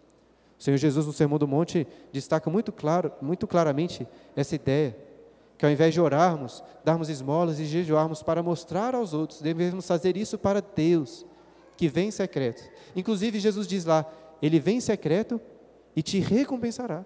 O 0.57 0.63
Senhor 0.63 0.77
Jesus 0.77 1.05
no 1.05 1.11
Sermão 1.11 1.37
do 1.37 1.45
Monte 1.45 1.85
destaca 2.09 2.49
muito 2.49 2.71
claro, 2.71 3.11
muito 3.21 3.45
claramente 3.45 4.07
essa 4.37 4.55
ideia 4.55 4.95
que 5.57 5.65
ao 5.65 5.69
invés 5.69 5.93
de 5.93 5.99
orarmos, 5.99 6.63
darmos 6.81 7.09
esmolas 7.09 7.59
e 7.59 7.65
jejuarmos 7.65 8.23
para 8.23 8.41
mostrar 8.41 8.95
aos 8.95 9.13
outros, 9.13 9.41
devemos 9.41 9.85
fazer 9.85 10.15
isso 10.15 10.37
para 10.37 10.61
Deus, 10.61 11.25
que 11.75 11.89
vem 11.89 12.07
em 12.07 12.11
secreto. 12.11 12.63
Inclusive, 12.95 13.37
Jesus 13.37 13.67
diz 13.67 13.83
lá: 13.83 14.09
Ele 14.41 14.57
vem 14.57 14.77
em 14.77 14.81
secreto 14.81 15.37
e 15.93 16.01
te 16.01 16.19
recompensará. 16.19 17.03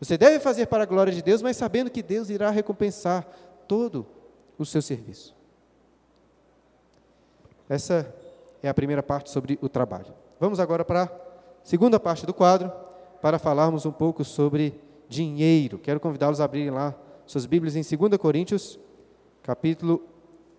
Você 0.00 0.16
deve 0.16 0.40
fazer 0.40 0.68
para 0.68 0.84
a 0.84 0.86
glória 0.86 1.12
de 1.12 1.20
Deus, 1.20 1.42
mas 1.42 1.58
sabendo 1.58 1.90
que 1.90 2.02
Deus 2.02 2.30
irá 2.30 2.48
recompensar 2.48 3.28
todo 3.68 4.06
o 4.56 4.64
seu 4.64 4.80
serviço. 4.80 5.36
Essa 7.68 8.21
é 8.62 8.68
a 8.68 8.74
primeira 8.74 9.02
parte 9.02 9.30
sobre 9.30 9.58
o 9.60 9.68
trabalho. 9.68 10.14
Vamos 10.38 10.60
agora 10.60 10.84
para 10.84 11.04
a 11.04 11.10
segunda 11.62 11.98
parte 11.98 12.24
do 12.24 12.32
quadro, 12.32 12.70
para 13.20 13.38
falarmos 13.38 13.84
um 13.86 13.92
pouco 13.92 14.24
sobre 14.24 14.80
dinheiro. 15.08 15.78
Quero 15.78 16.00
convidá-los 16.00 16.40
a 16.40 16.44
abrirem 16.44 16.70
lá 16.70 16.94
suas 17.26 17.46
Bíblias 17.46 17.76
em 17.76 17.96
2 17.96 18.16
Coríntios, 18.18 18.78
capítulo 19.42 20.02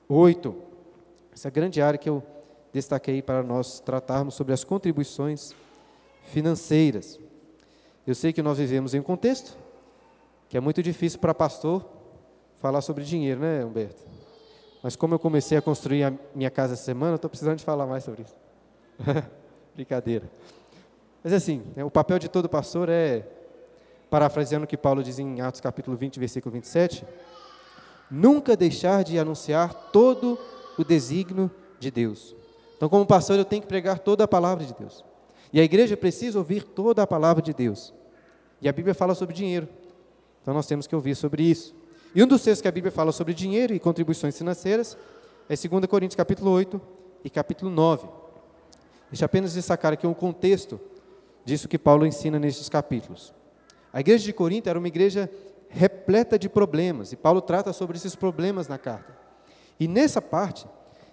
8. 0.08 0.56
Essa 1.34 1.50
grande 1.50 1.82
área 1.82 1.98
que 1.98 2.10
eu 2.10 2.24
destaquei 2.72 3.22
para 3.22 3.44
nós 3.44 3.80
tratarmos 3.80 4.36
sobre 4.36 4.54
as 4.54 4.64
contribuições 4.64 5.54
financeiras. 6.24 7.20
Eu 8.06 8.16
sei 8.16 8.34
que 8.34 8.42
nós 8.42 8.58
vivemos 8.58 8.94
em 8.94 9.00
um 9.00 9.04
contexto 9.04 9.58
que 10.50 10.58
é 10.58 10.60
muito 10.60 10.84
difícil 10.84 11.20
para 11.20 11.34
pastor 11.34 11.84
falar 12.58 12.82
sobre 12.82 13.04
dinheiro, 13.04 13.40
né, 13.40 13.66
Humberto? 13.66 14.04
Mas 14.84 14.98
como 14.98 15.16
eu 15.16 15.20
comecei 15.20 15.58
a 15.58 15.62
construir 15.62 16.04
a 16.04 16.14
minha 16.36 16.52
casa 16.52 16.74
essa 16.74 16.84
semana, 16.84 17.16
estou 17.16 17.30
precisando 17.30 17.58
de 17.58 17.64
falar 17.64 17.88
mais 17.88 18.04
sobre 18.04 18.24
isso. 18.24 18.36
Brincadeira. 19.74 20.30
Mas 21.24 21.32
assim, 21.32 21.64
né, 21.74 21.86
o 21.86 21.90
papel 21.90 22.20
de 22.20 22.28
todo 22.28 22.50
pastor 22.50 22.90
é 22.90 23.26
parafraseando 24.10 24.66
o 24.66 24.68
que 24.68 24.76
Paulo 24.76 25.02
diz 25.02 25.18
em 25.18 25.40
Atos 25.40 25.62
capítulo 25.62 25.96
20, 25.96 26.20
versículo 26.20 26.52
27, 26.52 27.06
nunca 28.12 28.58
deixar 28.58 29.06
de 29.06 29.18
anunciar 29.18 29.74
todo 29.92 30.38
o 30.78 30.84
desígnio 30.84 31.50
de 31.80 31.90
Deus. 31.90 32.36
Então, 32.76 32.90
como 32.90 33.06
pastor, 33.06 33.40
eu 33.40 33.46
tenho 33.46 33.62
que 33.62 33.68
pregar 33.68 34.00
toda 34.00 34.26
a 34.26 34.28
palavra 34.28 34.66
de 34.66 34.74
Deus. 34.74 35.04
E 35.54 35.62
a 35.62 35.64
igreja 35.64 35.96
precisa 35.96 36.38
ouvir 36.38 36.64
toda 36.64 37.02
a 37.02 37.08
palavra 37.08 37.42
de 37.42 37.54
Deus. 37.54 37.94
E 38.62 38.68
a 38.68 38.74
Bíblia 38.74 38.94
fala 38.94 39.16
sobre 39.16 39.34
dinheiro. 39.34 39.70
Então, 40.42 40.54
nós 40.54 40.68
temos 40.68 40.86
que 40.86 40.94
ouvir 40.94 41.16
sobre 41.16 41.44
isso. 41.44 41.74
E 42.16 42.22
um 42.22 42.28
dos 42.28 42.44
textos 42.44 42.62
que 42.62 42.68
a 42.68 42.72
Bíblia 42.72 42.92
fala 42.92 43.12
sobre 43.12 43.34
dinheiro 43.34 43.74
e 43.74 43.80
contribuições 43.80 44.38
financeiras 44.38 44.96
é 45.50 45.56
2 45.56 45.86
Coríntios 45.88 46.16
capítulo 46.16 46.52
8 46.52 46.80
e 47.24 47.30
capítulo 47.30 47.72
9. 47.72 48.08
Deixa 49.10 49.26
apenas 49.26 49.54
destacar 49.54 49.94
aqui 49.94 50.06
um 50.06 50.14
contexto 50.14 50.80
disso 51.44 51.68
que 51.68 51.80
Paulo 51.80 52.06
ensina 52.06 52.38
nesses 52.38 52.70
capítulos. 52.70 53.34
A 53.92 54.00
igreja 54.00 54.24
de 54.24 54.32
Corinto 54.32 54.70
era 54.70 54.78
uma 54.78 54.88
igreja 54.88 55.28
repleta 55.70 56.38
de 56.38 56.48
problemas, 56.48 57.12
e 57.12 57.16
Paulo 57.16 57.42
trata 57.42 57.74
sobre 57.74 57.98
esses 57.98 58.16
problemas 58.16 58.68
na 58.68 58.78
carta. 58.78 59.18
E 59.80 59.88
nessa 59.88 60.22
parte, 60.22 60.68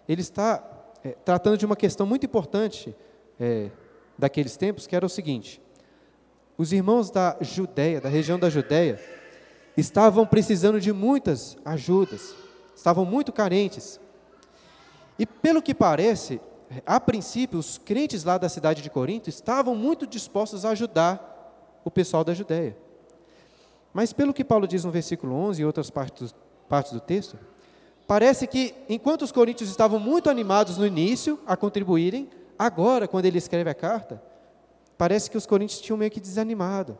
ele 0.07 0.21
está 0.21 0.63
é, 1.03 1.17
tratando 1.25 1.57
de 1.57 1.65
uma 1.65 1.77
questão 1.77 2.07
muito 2.07 2.27
importante 2.27 2.95
é, 3.39 3.71
daqueles 4.19 4.55
tempos, 4.55 4.87
que 4.87 4.95
era 4.95 5.07
o 5.07 5.09
seguinte: 5.09 5.63
os 6.59 6.75
irmãos 6.75 7.11
da 7.11 7.39
Judéia, 7.41 8.03
da 8.03 8.11
região 8.11 8.39
da 8.39 8.51
Judéia, 8.51 9.01
estavam 9.81 10.27
precisando 10.27 10.81
de 10.81 10.93
muitas 10.93 11.57
ajudas, 11.64 12.35
estavam 12.77 13.05
muito 13.05 13.33
carentes. 13.33 14.01
E 15.19 15.27
pelo 15.27 15.61
que 15.61 15.75
parece, 15.75 16.40
a 16.87 17.01
princípio, 17.01 17.59
os 17.59 17.79
crentes 17.79 18.25
lá 18.25 18.38
da 18.38 18.49
cidade 18.49 18.83
de 18.83 18.90
Corinto 18.90 19.29
estavam 19.29 19.75
muito 19.75 20.07
dispostos 20.07 20.64
a 20.64 20.71
ajudar 20.71 21.81
o 21.85 21.90
pessoal 21.90 22.25
da 22.25 22.33
Judéia. 22.33 22.77
Mas 23.93 24.12
pelo 24.12 24.33
que 24.33 24.45
Paulo 24.45 24.69
diz 24.69 24.85
no 24.85 24.90
versículo 24.90 25.35
11 25.35 25.62
e 25.62 25.64
outras 25.64 25.90
partes, 25.90 26.35
partes 26.69 26.93
do 26.93 27.01
texto, 27.01 27.37
parece 28.07 28.47
que 28.47 28.75
enquanto 28.88 29.23
os 29.23 29.33
coríntios 29.33 29.69
estavam 29.69 29.99
muito 29.99 30.31
animados 30.31 30.79
no 30.79 30.87
início 30.87 31.40
a 31.47 31.57
contribuírem, 31.57 32.31
agora, 32.59 33.09
quando 33.09 33.25
ele 33.25 33.38
escreve 33.38 33.69
a 33.69 33.75
carta, 33.75 34.23
parece 34.97 35.31
que 35.31 35.37
os 35.37 35.47
coríntios 35.47 35.81
tinham 35.81 35.97
meio 35.97 36.11
que 36.11 36.21
desanimado, 36.21 36.97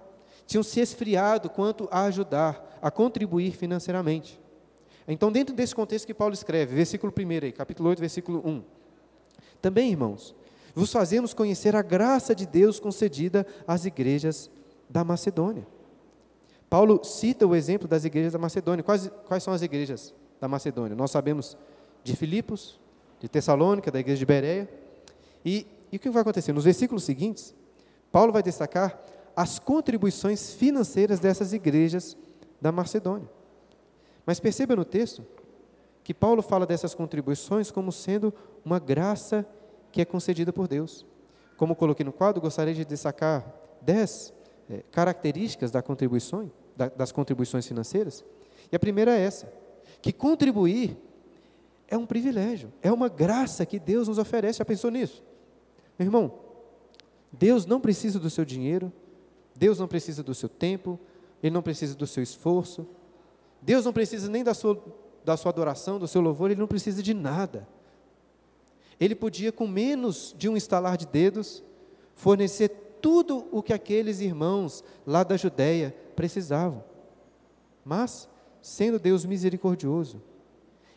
tinham 0.51 0.65
se 0.65 0.81
esfriado 0.81 1.49
quanto 1.49 1.89
a 1.93 2.03
ajudar, 2.07 2.77
a 2.83 2.91
contribuir 2.91 3.53
financeiramente. 3.53 4.41
Então, 5.07 5.31
dentro 5.31 5.55
desse 5.55 5.73
contexto 5.73 6.07
que 6.07 6.13
Paulo 6.13 6.35
escreve, 6.35 6.75
versículo 6.75 7.13
1 7.17 7.45
aí, 7.45 7.53
capítulo 7.53 7.89
8, 7.89 8.01
versículo 8.01 8.43
1. 8.45 8.65
Também, 9.63 9.93
irmãos, 9.93 10.35
vos 10.75 10.91
fazemos 10.91 11.33
conhecer 11.33 11.77
a 11.77 11.83
graça 11.83 12.35
de 12.35 12.47
Deus 12.47 12.81
concedida 12.81 13.47
às 13.65 13.85
igrejas 13.85 14.51
da 14.89 15.05
Macedônia. 15.05 15.65
Paulo 16.69 17.05
cita 17.05 17.47
o 17.47 17.55
exemplo 17.55 17.87
das 17.87 18.05
igrejas 18.05 18.33
da 18.33 18.39
Macedônia. 18.41 18.83
Quais, 18.83 19.09
quais 19.29 19.45
são 19.45 19.55
as 19.55 19.63
igrejas 19.63 20.13
da 20.41 20.49
Macedônia? 20.49 20.97
Nós 20.97 21.13
sabemos 21.13 21.57
de 22.03 22.17
Filipos, 22.17 22.81
de 23.21 23.29
Tessalônica, 23.29 23.89
da 23.89 24.01
igreja 24.01 24.19
de 24.19 24.27
Bereia. 24.27 24.69
E, 25.45 25.65
e 25.93 25.97
o 25.97 26.01
que 26.01 26.11
vai 26.11 26.23
acontecer? 26.23 26.53
Nos 26.53 26.65
versículos 26.65 27.05
seguintes, 27.05 27.55
Paulo 28.11 28.33
vai 28.33 28.43
destacar 28.43 29.01
as 29.41 29.59
contribuições 29.59 30.53
financeiras 30.53 31.19
dessas 31.19 31.55
igrejas 31.55 32.15
da 32.61 32.71
Macedônia. 32.71 33.27
Mas 34.27 34.39
perceba 34.39 34.77
no 34.77 34.85
texto 34.85 35.25
que 36.05 36.13
Paulo 36.13 36.43
fala 36.43 36.67
dessas 36.67 36.95
contribuições 36.95 37.71
como 37.71 37.91
sendo 37.91 38.35
uma 38.63 38.79
graça 38.79 39.47
que 39.91 40.03
é 40.03 40.05
concedida 40.05 40.53
por 40.53 40.69
Deus. 40.69 41.07
Como 41.57 41.75
coloquei 41.75 42.05
no 42.05 42.13
quadro, 42.13 42.39
gostaria 42.39 42.75
de 42.75 42.85
destacar 42.85 43.51
dez 43.81 44.31
é, 44.69 44.83
características 44.91 45.71
da 45.71 45.81
contribuição 45.81 46.53
das 46.95 47.11
contribuições 47.11 47.67
financeiras. 47.67 48.23
E 48.71 48.77
a 48.77 48.79
primeira 48.79 49.17
é 49.17 49.23
essa: 49.23 49.51
que 50.03 50.13
contribuir 50.13 50.99
é 51.89 51.97
um 51.97 52.05
privilégio, 52.05 52.71
é 52.83 52.93
uma 52.93 53.09
graça 53.09 53.65
que 53.65 53.79
Deus 53.79 54.07
nos 54.07 54.19
oferece. 54.19 54.59
Já 54.59 54.67
pensou 54.67 54.91
nisso? 54.91 55.25
Meu 55.99 56.09
irmão, 56.09 56.31
Deus 57.33 57.65
não 57.65 57.81
precisa 57.81 58.19
do 58.19 58.29
seu 58.29 58.45
dinheiro, 58.45 58.93
Deus 59.55 59.79
não 59.79 59.89
precisa 59.89 60.23
do 60.23 60.35
seu 60.35 60.49
tempo, 60.49 60.99
Ele 61.43 61.53
não 61.53 61.63
precisa 61.63 61.95
do 61.95 62.07
seu 62.07 62.23
esforço, 62.23 62.87
Deus 63.61 63.85
não 63.85 63.93
precisa 63.93 64.31
nem 64.31 64.43
da 64.43 64.55
sua, 64.55 64.83
da 65.25 65.37
sua 65.37 65.51
adoração, 65.51 65.99
do 65.99 66.09
seu 66.09 66.21
louvor, 66.21 66.51
Ele 66.51 66.61
não 66.61 66.67
precisa 66.67 67.03
de 67.03 67.13
nada. 67.13 67.69
Ele 68.99 69.15
podia, 69.15 69.51
com 69.51 69.67
menos 69.67 70.35
de 70.37 70.49
um 70.49 70.57
estalar 70.57 70.97
de 70.97 71.07
dedos, 71.07 71.63
fornecer 72.15 72.69
tudo 73.01 73.47
o 73.51 73.63
que 73.63 73.73
aqueles 73.73 74.21
irmãos 74.21 74.85
lá 75.07 75.25
da 75.25 75.37
Judéia 75.37 75.95
precisavam. 76.15 76.85
Mas, 77.85 78.29
sendo 78.61 78.99
Deus 78.99 79.25
misericordioso, 79.25 80.23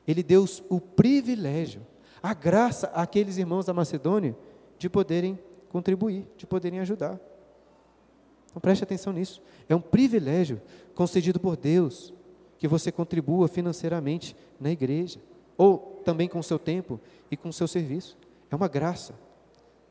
Ele 0.06 0.22
deu 0.22 0.46
o 0.70 0.82
privilégio, 0.82 1.82
a 2.22 2.34
graça 2.34 2.88
àqueles 2.88 3.38
irmãos 3.38 3.66
da 3.66 3.74
Macedônia 3.74 4.36
de 4.78 4.90
poderem 4.90 5.40
contribuir, 5.70 6.28
de 6.38 6.46
poderem 6.46 6.80
ajudar. 6.82 7.20
Então 8.54 8.62
preste 8.62 8.84
atenção 8.84 9.12
nisso. 9.12 9.42
É 9.68 9.76
um 9.76 9.82
privilégio 9.82 10.62
concedido 10.94 11.40
por 11.40 11.58
Deus 11.58 12.14
que 12.60 12.68
você 12.68 12.92
contribua 12.92 13.48
financeiramente 13.48 14.36
na 14.60 14.72
igreja, 14.72 15.20
ou 15.58 16.02
também 16.06 16.30
com 16.30 16.38
o 16.38 16.44
seu 16.44 16.60
tempo 16.60 17.00
e 17.32 17.36
com 17.36 17.50
o 17.50 17.54
seu 17.54 17.68
serviço. 17.68 18.16
É 18.52 18.56
uma 18.56 18.68
graça. 18.68 19.16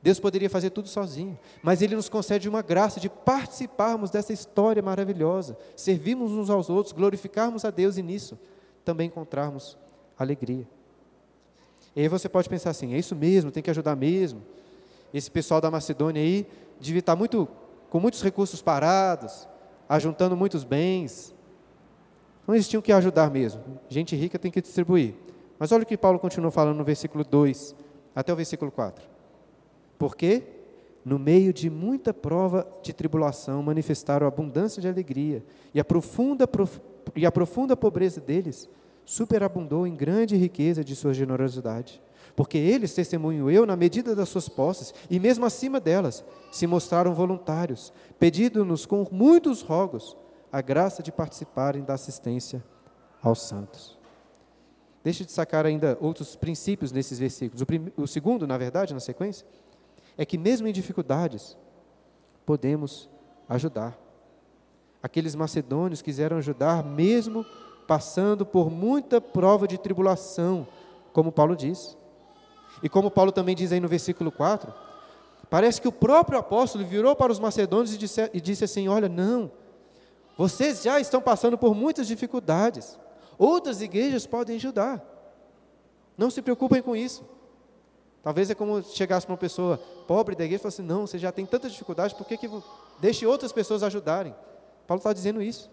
Deus 0.01 0.21
poderia 0.21 0.49
fazer 0.49 0.71
tudo 0.71 0.89
sozinho, 0.89 1.39
mas 1.63 1.83
Ele 1.83 1.97
nos 1.97 2.09
concede 2.09 2.49
uma 2.49 2.63
graça 2.63 3.01
de 3.01 3.09
participarmos 3.09 4.11
dessa 4.11 4.33
história 4.33 4.83
maravilhosa, 4.83 5.57
servirmos 5.77 6.31
uns 6.33 6.49
aos 6.49 6.71
outros, 6.71 6.93
glorificarmos 6.93 7.65
a 7.65 7.71
Deus 7.71 7.97
e 7.97 8.03
nisso 8.03 8.39
também 8.85 9.09
encontrarmos 9.09 9.77
alegria. 10.17 10.67
E 11.95 12.01
aí 12.01 12.09
você 12.09 12.29
pode 12.29 12.49
pensar 12.49 12.71
assim: 12.71 12.95
é 12.95 12.99
isso 12.99 13.15
mesmo, 13.15 13.51
tem 13.51 13.63
que 13.63 13.71
ajudar 13.71 13.97
mesmo. 13.97 14.43
Esse 15.13 15.31
pessoal 15.31 15.61
da 15.61 15.71
Macedônia 15.71 16.23
aí 16.23 16.47
devia 16.81 17.01
estar 17.01 17.15
muito, 17.15 17.47
com 17.93 18.01
muitos 18.01 18.23
recursos 18.23 18.63
parados, 18.63 19.47
ajuntando 19.87 20.35
muitos 20.35 20.65
bens. 20.65 21.35
Então 22.43 22.55
eles 22.55 22.67
tinham 22.67 22.81
que 22.81 22.91
ajudar 22.91 23.31
mesmo. 23.31 23.61
Gente 23.87 24.17
rica 24.17 24.39
tem 24.39 24.51
que 24.51 24.63
distribuir. 24.63 25.15
Mas 25.59 25.73
olha 25.73 25.83
o 25.83 25.87
que 25.87 25.99
Paulo 25.99 26.19
continua 26.19 26.51
falando 26.51 26.79
no 26.79 26.85
versículo 26.85 27.23
2 27.23 27.77
até 28.15 28.33
o 28.33 28.37
versículo 28.37 28.71
4. 28.71 29.05
Porque, 29.99 30.43
no 31.05 31.19
meio 31.19 31.53
de 31.53 31.69
muita 31.69 32.15
prova 32.15 32.67
de 32.83 32.95
tribulação, 32.95 33.63
manifestaram 33.63 34.27
abundância 34.27 34.81
de 34.81 34.89
alegria, 34.89 35.45
e 35.75 35.79
a 35.79 35.85
profunda, 35.85 36.49
e 37.15 37.27
a 37.27 37.31
profunda 37.31 37.77
pobreza 37.77 38.23
deles 38.23 38.71
superabundou 39.05 39.87
em 39.87 39.95
grande 39.95 40.35
riqueza 40.35 40.83
de 40.83 40.97
sua 40.97 41.13
generosidade. 41.13 42.01
Porque 42.35 42.57
eles, 42.57 42.95
testemunho 42.95 43.51
eu, 43.51 43.67
na 43.67 43.77
medida 43.77 44.15
das 44.15 44.29
suas 44.29 44.49
posses, 44.49 44.95
e 45.11 45.21
mesmo 45.21 45.45
acima 45.45 45.79
delas, 45.79 46.25
se 46.51 46.67
mostraram 46.67 47.15
voluntários, 47.15 47.93
pedindo-nos 48.19 48.87
com 48.87 49.07
muitos 49.11 49.61
rogos 49.61 50.17
a 50.51 50.61
graça 50.61 51.03
de 51.03 51.13
participarem 51.13 51.83
da 51.83 51.95
assistência 51.95 52.63
aos 53.23 53.43
santos. 53.43 53.99
Deixe 55.05 55.25
de 55.25 55.33
sacar 55.33 55.67
ainda 55.67 55.99
outros 56.01 56.37
princípios 56.37 56.93
nesses 56.93 57.19
versículos. 57.19 57.63
O, 57.63 58.03
o 58.03 58.07
segundo, 58.07 58.47
na 58.47 58.57
verdade, 58.57 58.95
na 58.95 59.01
sequência, 59.01 59.47
é 60.17 60.25
que, 60.25 60.39
mesmo 60.39 60.67
em 60.67 60.73
dificuldades, 60.73 61.57
podemos 62.47 63.11
ajudar. 63.49 63.99
Aqueles 65.03 65.35
macedônios 65.35 66.01
quiseram 66.01 66.37
ajudar, 66.37 66.85
mesmo 66.85 67.45
passando 67.89 68.47
por 68.47 68.71
muita 68.71 69.21
prova 69.21 69.67
de 69.67 69.77
tribulação, 69.77 70.67
como 71.13 71.33
Paulo 71.33 71.57
diz. 71.57 71.97
E 72.81 72.89
como 72.89 73.11
Paulo 73.11 73.33
também 73.33 73.57
diz 73.57 73.73
aí 73.73 73.81
no 73.81 73.89
versículo 73.89 74.31
4, 74.31 74.73
parece 75.51 75.81
que 75.81 75.89
o 75.89 75.93
próprio 75.93 76.39
apóstolo 76.39 76.85
virou 76.85 77.17
para 77.17 77.33
os 77.33 77.39
macedônios 77.39 77.95
e 77.95 77.99
disse, 77.99 78.31
e 78.33 78.41
disse 78.41 78.65
assim: 78.65 78.87
Olha, 78.89 79.09
não, 79.09 79.51
vocês 80.37 80.83
já 80.83 81.01
estão 81.01 81.21
passando 81.21 81.59
por 81.59 81.75
muitas 81.75 82.07
dificuldades, 82.07 82.99
outras 83.39 83.81
igrejas 83.83 84.27
podem 84.27 84.57
ajudar, 84.57 85.05
não 86.17 86.31
se 86.31 86.41
preocupem 86.41 86.81
com 86.81 86.95
isso. 86.95 87.25
Talvez 88.23 88.49
é 88.51 88.55
como 88.55 88.83
chegasse 88.83 89.27
para 89.27 89.33
uma 89.33 89.39
pessoa 89.39 89.79
pobre 90.07 90.37
da 90.37 90.45
igreja 90.45 90.61
e 90.61 90.63
falasse 90.63 90.81
assim, 90.81 90.89
não, 90.89 91.07
você 91.07 91.19
já 91.19 91.33
tem 91.33 91.45
tanta 91.45 91.69
dificuldade, 91.69 92.15
por 92.15 92.25
que, 92.25 92.37
que 92.37 92.49
deixe 93.01 93.27
outras 93.27 93.51
pessoas 93.51 93.83
ajudarem? 93.83 94.33
Paulo 94.87 95.01
está 95.01 95.13
dizendo 95.13 95.43
isso. 95.43 95.69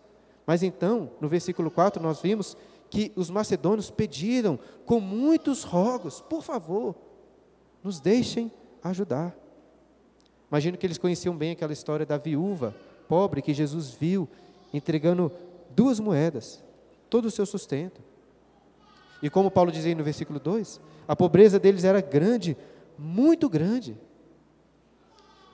Mas 0.48 0.64
então, 0.64 1.12
no 1.22 1.28
versículo 1.28 1.70
4, 1.70 2.02
nós 2.02 2.22
vimos 2.22 2.58
que 2.90 3.12
os 3.16 3.30
macedônios 3.30 3.92
pediram 3.92 4.60
com 4.86 5.00
muitos 5.00 5.64
rogos, 5.64 6.22
por 6.22 6.42
favor, 6.42 6.96
nos 7.84 8.00
deixem 8.00 8.52
ajudar. 8.84 9.36
Imagino 10.50 10.78
que 10.78 10.86
eles 10.86 10.98
conheciam 10.98 11.38
bem 11.38 11.52
aquela 11.52 11.74
história 11.74 12.06
da 12.06 12.18
viúva 12.18 12.76
pobre 13.08 13.42
que 13.42 13.54
Jesus 13.54 13.90
viu 13.92 14.30
entregando 14.74 15.32
duas 15.72 16.00
moedas, 16.00 16.64
todo 17.10 17.26
o 17.26 17.32
seu 17.32 17.46
sustento. 17.46 18.02
E 19.22 19.30
como 19.30 19.52
Paulo 19.52 19.72
diz 19.72 19.86
aí 19.86 19.96
no 19.96 20.04
versículo 20.04 20.40
2, 20.40 20.80
a 21.08 21.16
pobreza 21.16 21.60
deles 21.60 21.84
era 21.84 22.02
grande, 22.02 22.56
muito 22.98 23.50
grande. 23.50 23.98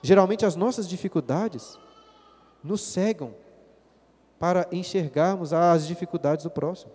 Geralmente 0.02 0.44
as 0.44 0.54
nossas 0.54 0.88
dificuldades 0.88 1.78
nos 2.62 2.80
cegam 2.82 3.34
para 4.38 4.68
enxergarmos 4.70 5.52
as 5.52 5.86
dificuldades 5.86 6.44
do 6.44 6.50
próximo. 6.50 6.92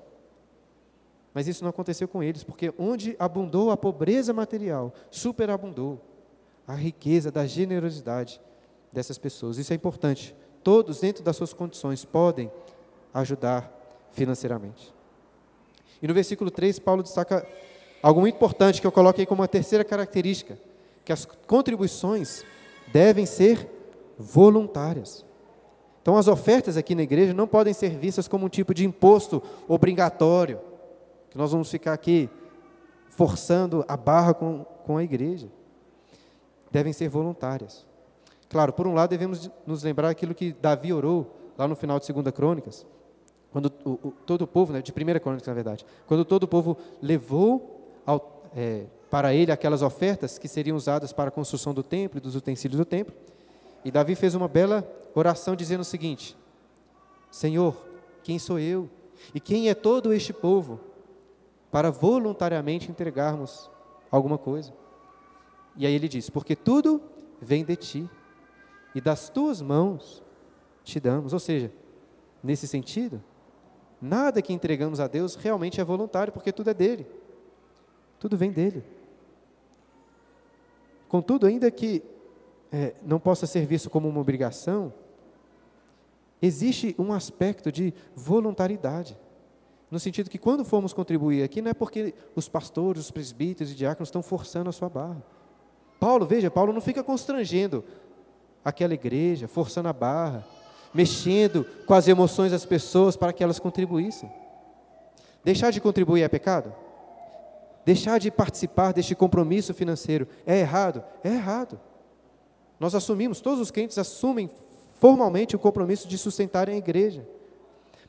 Mas 1.33 1.47
isso 1.47 1.63
não 1.63 1.69
aconteceu 1.69 2.07
com 2.07 2.21
eles, 2.21 2.43
porque 2.43 2.73
onde 2.77 3.15
abundou 3.17 3.71
a 3.71 3.77
pobreza 3.77 4.33
material, 4.33 4.93
superabundou 5.09 5.99
a 6.67 6.73
riqueza 6.73 7.31
da 7.31 7.45
generosidade 7.45 8.41
dessas 8.91 9.17
pessoas. 9.17 9.57
Isso 9.57 9.71
é 9.71 9.75
importante. 9.75 10.35
Todos, 10.63 10.99
dentro 10.99 11.23
das 11.23 11.35
suas 11.35 11.53
condições, 11.53 12.03
podem 12.03 12.51
ajudar 13.13 13.71
financeiramente. 14.11 14.93
E 16.01 16.07
no 16.07 16.13
versículo 16.13 16.51
3, 16.51 16.79
Paulo 16.79 17.03
destaca 17.03 17.47
algo 18.01 18.21
muito 18.21 18.35
importante 18.35 18.81
que 18.81 18.87
eu 18.87 18.91
coloquei 18.91 19.25
como 19.25 19.41
uma 19.41 19.47
terceira 19.47 19.83
característica, 19.83 20.57
que 21.05 21.13
as 21.13 21.25
contribuições 21.25 22.43
devem 22.91 23.25
ser 23.25 23.67
voluntárias. 24.17 25.25
Então, 26.01 26.17
as 26.17 26.27
ofertas 26.27 26.77
aqui 26.77 26.95
na 26.95 27.03
igreja 27.03 27.33
não 27.33 27.47
podem 27.47 27.73
ser 27.73 27.97
vistas 27.97 28.27
como 28.27 28.45
um 28.45 28.49
tipo 28.49 28.73
de 28.73 28.85
imposto 28.85 29.41
obrigatório, 29.67 30.59
que 31.31 31.37
nós 31.37 31.51
vamos 31.51 31.71
ficar 31.71 31.93
aqui 31.93 32.29
forçando 33.09 33.83
a 33.87 33.95
barra 33.95 34.33
com, 34.33 34.65
com 34.85 34.97
a 34.97 35.03
igreja. 35.03 35.47
Devem 36.69 36.93
ser 36.93 37.09
voluntárias. 37.09 37.87
Claro, 38.49 38.73
por 38.73 38.85
um 38.85 38.93
lado 38.93 39.09
devemos 39.09 39.49
nos 39.65 39.81
lembrar 39.81 40.09
aquilo 40.09 40.35
que 40.35 40.51
Davi 40.51 40.91
orou 40.91 41.33
lá 41.57 41.67
no 41.67 41.75
final 41.75 41.99
de 41.99 42.11
2 42.11 42.35
Crônicas, 42.35 42.85
quando 43.49 43.71
o, 43.85 43.91
o, 43.91 44.11
todo 44.25 44.41
o 44.41 44.47
povo, 44.47 44.73
né, 44.73 44.81
de 44.81 44.91
1 44.91 44.95
Crônicas 45.19 45.47
na 45.47 45.53
verdade, 45.53 45.85
quando 46.05 46.25
todo 46.25 46.43
o 46.43 46.47
povo 46.47 46.77
levou 47.01 48.01
ao, 48.05 48.43
é, 48.53 48.85
para 49.09 49.33
ele 49.33 49.53
aquelas 49.53 49.81
ofertas 49.81 50.37
que 50.37 50.49
seriam 50.49 50.75
usadas 50.75 51.13
para 51.13 51.29
a 51.29 51.31
construção 51.31 51.73
do 51.73 51.83
templo 51.83 52.17
e 52.17 52.21
dos 52.21 52.35
utensílios 52.35 52.77
do 52.77 52.85
templo, 52.85 53.15
e 53.85 53.91
Davi 53.91 54.15
fez 54.15 54.35
uma 54.35 54.49
bela 54.49 54.85
oração 55.15 55.55
dizendo 55.55 55.81
o 55.81 55.85
seguinte: 55.85 56.37
Senhor, 57.29 57.85
quem 58.21 58.37
sou 58.37 58.59
eu 58.59 58.89
e 59.33 59.39
quem 59.39 59.69
é 59.69 59.73
todo 59.73 60.11
este 60.11 60.33
povo 60.33 60.90
para 61.71 61.89
voluntariamente 61.89 62.91
entregarmos 62.91 63.71
alguma 64.11 64.37
coisa? 64.37 64.73
E 65.75 65.87
aí 65.87 65.93
ele 65.93 66.07
diz: 66.07 66.29
Porque 66.29 66.55
tudo 66.55 67.01
vem 67.41 67.63
de 67.63 67.75
ti 67.75 68.09
e 68.93 69.01
das 69.01 69.29
tuas 69.29 69.61
mãos 69.61 70.21
te 70.83 70.99
damos. 70.99 71.33
Ou 71.33 71.39
seja, 71.39 71.71
nesse 72.43 72.67
sentido, 72.67 73.23
nada 74.01 74.41
que 74.41 74.53
entregamos 74.53 74.99
a 74.99 75.07
Deus 75.07 75.35
realmente 75.35 75.79
é 75.79 75.83
voluntário, 75.83 76.33
porque 76.33 76.51
tudo 76.51 76.69
é 76.69 76.73
dele. 76.73 77.07
Tudo 78.19 78.37
vem 78.37 78.51
dele. 78.51 78.83
Contudo, 81.07 81.45
ainda 81.45 81.69
que 81.71 82.03
é, 82.71 82.95
não 83.03 83.19
possa 83.19 83.45
ser 83.45 83.65
visto 83.65 83.89
como 83.89 84.07
uma 84.07 84.21
obrigação, 84.21 84.93
existe 86.41 86.95
um 86.97 87.11
aspecto 87.11 87.71
de 87.71 87.93
voluntariedade. 88.15 89.17
No 89.91 89.99
sentido 89.99 90.29
que 90.29 90.37
quando 90.37 90.63
formos 90.63 90.93
contribuir 90.93 91.43
aqui, 91.43 91.61
não 91.61 91.69
é 91.69 91.73
porque 91.73 92.13
os 92.33 92.47
pastores, 92.47 93.03
os 93.03 93.11
presbíteros 93.11 93.73
e 93.73 93.75
diáconos 93.75 94.07
estão 94.07 94.23
forçando 94.23 94.69
a 94.69 94.71
sua 94.71 94.87
barra. 94.87 95.21
Paulo, 95.99 96.25
veja, 96.25 96.49
Paulo 96.49 96.71
não 96.71 96.79
fica 96.79 97.03
constrangendo 97.03 97.83
aquela 98.63 98.93
igreja, 98.93 99.49
forçando 99.49 99.89
a 99.89 99.93
barra, 99.93 100.47
mexendo 100.93 101.65
com 101.85 101.93
as 101.93 102.07
emoções 102.07 102.53
das 102.53 102.65
pessoas 102.65 103.17
para 103.17 103.33
que 103.33 103.43
elas 103.43 103.59
contribuíssem. 103.59 104.31
Deixar 105.43 105.71
de 105.71 105.81
contribuir 105.81 106.21
é 106.21 106.29
pecado? 106.29 106.73
Deixar 107.83 108.17
de 108.17 108.31
participar 108.31 108.93
deste 108.93 109.13
compromisso 109.13 109.73
financeiro 109.73 110.25
é 110.45 110.59
errado? 110.59 111.03
É 111.21 111.29
errado. 111.29 111.77
Nós 112.79 112.95
assumimos, 112.95 113.41
todos 113.41 113.59
os 113.59 113.71
crentes 113.71 113.97
assumem 113.97 114.49
formalmente 114.99 115.55
o 115.55 115.59
compromisso 115.59 116.07
de 116.07 116.17
sustentarem 116.17 116.75
a 116.75 116.77
igreja. 116.77 117.27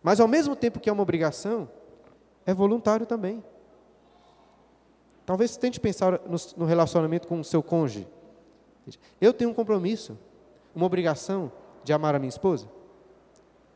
Mas 0.03 0.20
ao 0.20 0.26
mesmo 0.26 0.57
tempo 0.57 0.80
que 0.80 0.90
é 0.90 0.92
uma 0.92 1.03
obrigação, 1.03 1.68
é 2.44 2.53
voluntário 2.53 3.07
também. 3.07 3.42
Talvez 5.24 5.57
tente 5.57 5.78
pensar 5.78 6.20
no, 6.57 6.64
relacionamento 6.64 7.28
com 7.28 7.38
o 7.38 7.44
seu 7.44 7.62
cônjuge. 7.62 8.09
Eu 9.20 9.32
tenho 9.32 9.50
um 9.50 9.55
compromisso, 9.55 10.18
uma 10.74 10.84
obrigação 10.84 11.53
de 11.84 11.92
amar 11.92 12.14
a 12.14 12.18
minha 12.18 12.28
esposa? 12.28 12.68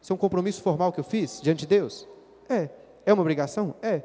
Isso 0.03 0.13
é 0.13 0.15
um 0.15 0.19
compromisso 0.19 0.63
formal 0.63 0.93
que 0.93 0.99
eu 0.99 1.05
fiz 1.05 1.41
diante 1.41 1.61
de 1.61 1.67
Deus? 1.67 2.09
É. 2.49 2.69
É 3.05 3.13
uma 3.13 3.23
obrigação? 3.23 3.75
É. 3.81 4.03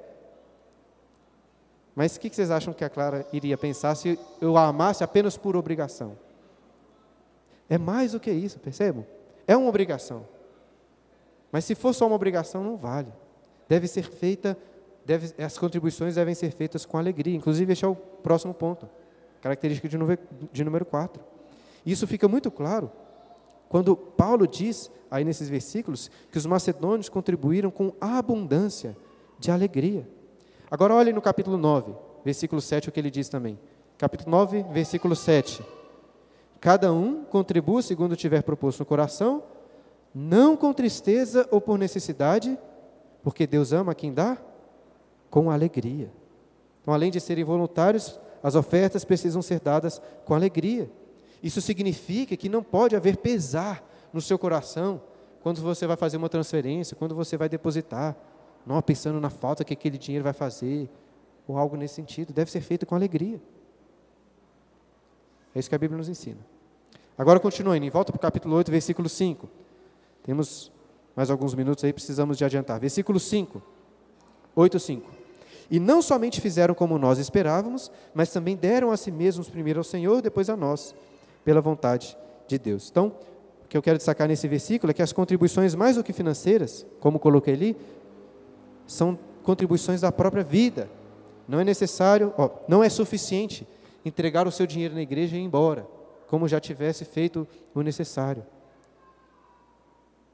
Mas 1.96 2.16
o 2.16 2.20
que 2.20 2.30
vocês 2.30 2.52
acham 2.52 2.74
que 2.74 2.86
a 2.86 2.90
Clara 2.90 3.28
iria 3.34 3.58
pensar 3.58 3.96
se 3.96 4.18
eu 4.40 4.56
a 4.56 4.68
amasse 4.68 5.04
apenas 5.04 5.36
por 5.36 5.56
obrigação? 5.56 6.18
É 7.68 7.78
mais 7.78 8.12
do 8.12 8.20
que 8.20 8.32
isso, 8.32 8.60
percebam? 8.60 9.06
É 9.48 9.58
uma 9.58 9.68
obrigação. 9.68 10.26
Mas 11.52 11.66
se 11.66 11.76
for 11.76 11.94
só 11.94 12.08
uma 12.08 12.16
obrigação, 12.16 12.64
não 12.64 12.78
vale. 12.78 13.12
Deve 13.68 13.88
ser 13.88 14.04
feita, 14.04 14.58
deve, 15.06 15.34
as 15.44 15.58
contribuições 15.58 16.16
devem 16.16 16.34
ser 16.34 16.52
feitas 16.52 16.86
com 16.86 16.98
alegria. 16.98 17.36
Inclusive, 17.36 17.74
este 17.74 17.86
é 17.86 17.88
o 17.88 17.96
próximo 17.96 18.54
ponto, 18.54 18.88
característica 19.42 19.88
de 19.88 19.98
número, 19.98 20.20
de 20.52 20.64
número 20.64 20.86
4. 20.86 21.22
Isso 21.86 22.06
fica 22.08 22.28
muito 22.28 22.50
claro 22.52 22.92
quando 23.72 23.96
Paulo 23.96 24.46
diz, 24.46 24.92
aí 25.10 25.24
nesses 25.24 25.48
versículos, 25.48 26.12
que 26.30 26.38
os 26.38 26.46
macedônios 26.46 27.08
contribuíram 27.08 27.72
com 27.72 27.94
abundância 28.02 28.98
de 29.40 29.50
alegria. 29.50 30.06
Agora 30.70 30.94
olhem 30.94 31.14
no 31.14 31.22
capítulo 31.22 31.56
9, 31.56 31.94
versículo 32.26 32.60
7, 32.60 32.90
o 32.90 32.92
que 32.92 33.00
ele 33.00 33.10
diz 33.10 33.30
também. 33.30 33.58
Capítulo 33.98 34.30
9, 34.30 34.64
versículo 34.74 35.16
7. 35.16 35.64
Cada 36.60 36.92
um 36.92 37.24
contribua 37.24 37.82
segundo 37.82 38.14
tiver 38.14 38.44
proposto 38.44 38.82
no 38.82 38.86
coração, 38.86 39.42
não 40.14 40.58
com 40.58 40.74
tristeza 40.74 41.48
ou 41.52 41.62
por 41.62 41.78
necessidade, 41.78 42.58
porque 43.24 43.48
Deus 43.48 43.72
ama 43.72 43.96
quem 43.96 44.14
dá 44.14 44.38
com 45.30 45.50
alegria. 45.50 46.12
Então, 46.82 46.94
além 46.94 47.12
de 47.12 47.20
serem 47.20 47.44
voluntários, 47.44 48.20
as 48.44 48.56
ofertas 48.56 49.06
precisam 49.06 49.42
ser 49.42 49.60
dadas 49.60 50.02
com 50.26 50.34
alegria. 50.34 50.90
Isso 51.42 51.62
significa 51.62 52.36
que 52.36 52.50
não 52.50 52.64
pode 52.64 52.96
haver 52.96 53.18
pesar 53.18 53.84
no 54.12 54.22
seu 54.22 54.38
coração 54.38 55.02
quando 55.42 55.62
você 55.62 55.88
vai 55.88 55.96
fazer 55.96 56.18
uma 56.18 56.30
transferência, 56.30 56.96
quando 56.96 57.16
você 57.16 57.38
vai 57.38 57.48
depositar 57.50 58.16
não 58.66 58.82
pensando 58.82 59.20
na 59.20 59.30
falta 59.30 59.64
que 59.64 59.74
aquele 59.74 59.98
dinheiro 59.98 60.24
vai 60.24 60.34
fazer, 60.34 60.90
ou 61.48 61.58
algo 61.58 61.76
nesse 61.76 61.96
sentido. 61.96 62.34
Deve 62.34 62.52
ser 62.52 62.62
feito 62.62 62.86
com 62.86 62.96
alegria. 62.96 63.42
É 65.54 65.60
isso 65.60 65.70
que 65.70 65.76
a 65.76 65.78
Bíblia 65.78 65.98
nos 65.98 66.08
ensina. 66.08 66.40
Agora 67.18 67.40
continuando, 67.40 67.90
volta 67.92 68.12
para 68.12 68.18
o 68.18 68.22
capítulo 68.22 68.56
8, 68.56 68.72
versículo 68.72 69.10
5. 69.10 69.50
Temos 70.24 70.72
mais 71.16 71.30
alguns 71.30 71.54
minutos 71.54 71.84
aí, 71.84 71.92
precisamos 71.92 72.38
de 72.38 72.46
adiantar. 72.46 72.80
Versículo 72.80 73.20
5. 73.20 73.62
8, 74.56 74.80
5. 74.80 75.10
E 75.70 75.80
não 75.80 76.02
somente 76.02 76.42
fizeram 76.42 76.74
como 76.74 76.98
nós 76.98 77.18
esperávamos, 77.18 77.92
mas 78.14 78.32
também 78.32 78.56
deram 78.56 78.92
a 78.92 78.98
si 78.98 79.10
mesmos 79.10 79.50
primeiro 79.50 79.80
ao 79.80 79.84
Senhor, 79.84 80.22
depois 80.22 80.50
a 80.50 80.58
nós, 80.58 80.94
pela 81.46 81.62
vontade 81.62 82.18
de 82.48 82.60
Deus. 82.60 82.90
Então, 82.92 83.14
o 83.64 83.68
que 83.68 83.78
eu 83.78 83.82
quero 83.82 83.98
destacar 83.98 84.28
nesse 84.28 84.48
versículo 84.48 84.92
é 84.92 84.94
que 84.94 85.02
as 85.02 85.14
contribuições, 85.14 85.74
mais 85.74 85.96
do 85.96 86.04
que 86.04 86.12
financeiras, 86.12 86.86
como 87.00 87.18
coloquei 87.18 87.54
ali, 87.54 87.78
são 88.86 89.18
contribuições 89.44 90.02
da 90.02 90.12
própria 90.12 90.44
vida. 90.44 90.90
Não 91.48 91.60
é 91.60 91.64
necessário, 91.64 92.34
ó, 92.38 92.50
não 92.68 92.84
é 92.84 92.90
suficiente 92.90 93.66
entregar 94.04 94.48
o 94.48 94.52
seu 94.52 94.68
dinheiro 94.68 94.94
na 94.94 95.02
igreja 95.02 95.38
e 95.38 95.40
ir 95.40 95.44
embora, 95.44 95.88
como 96.28 96.48
já 96.48 96.60
tivesse 96.60 97.06
feito 97.06 97.48
o 97.74 97.82
necessário. 97.82 98.44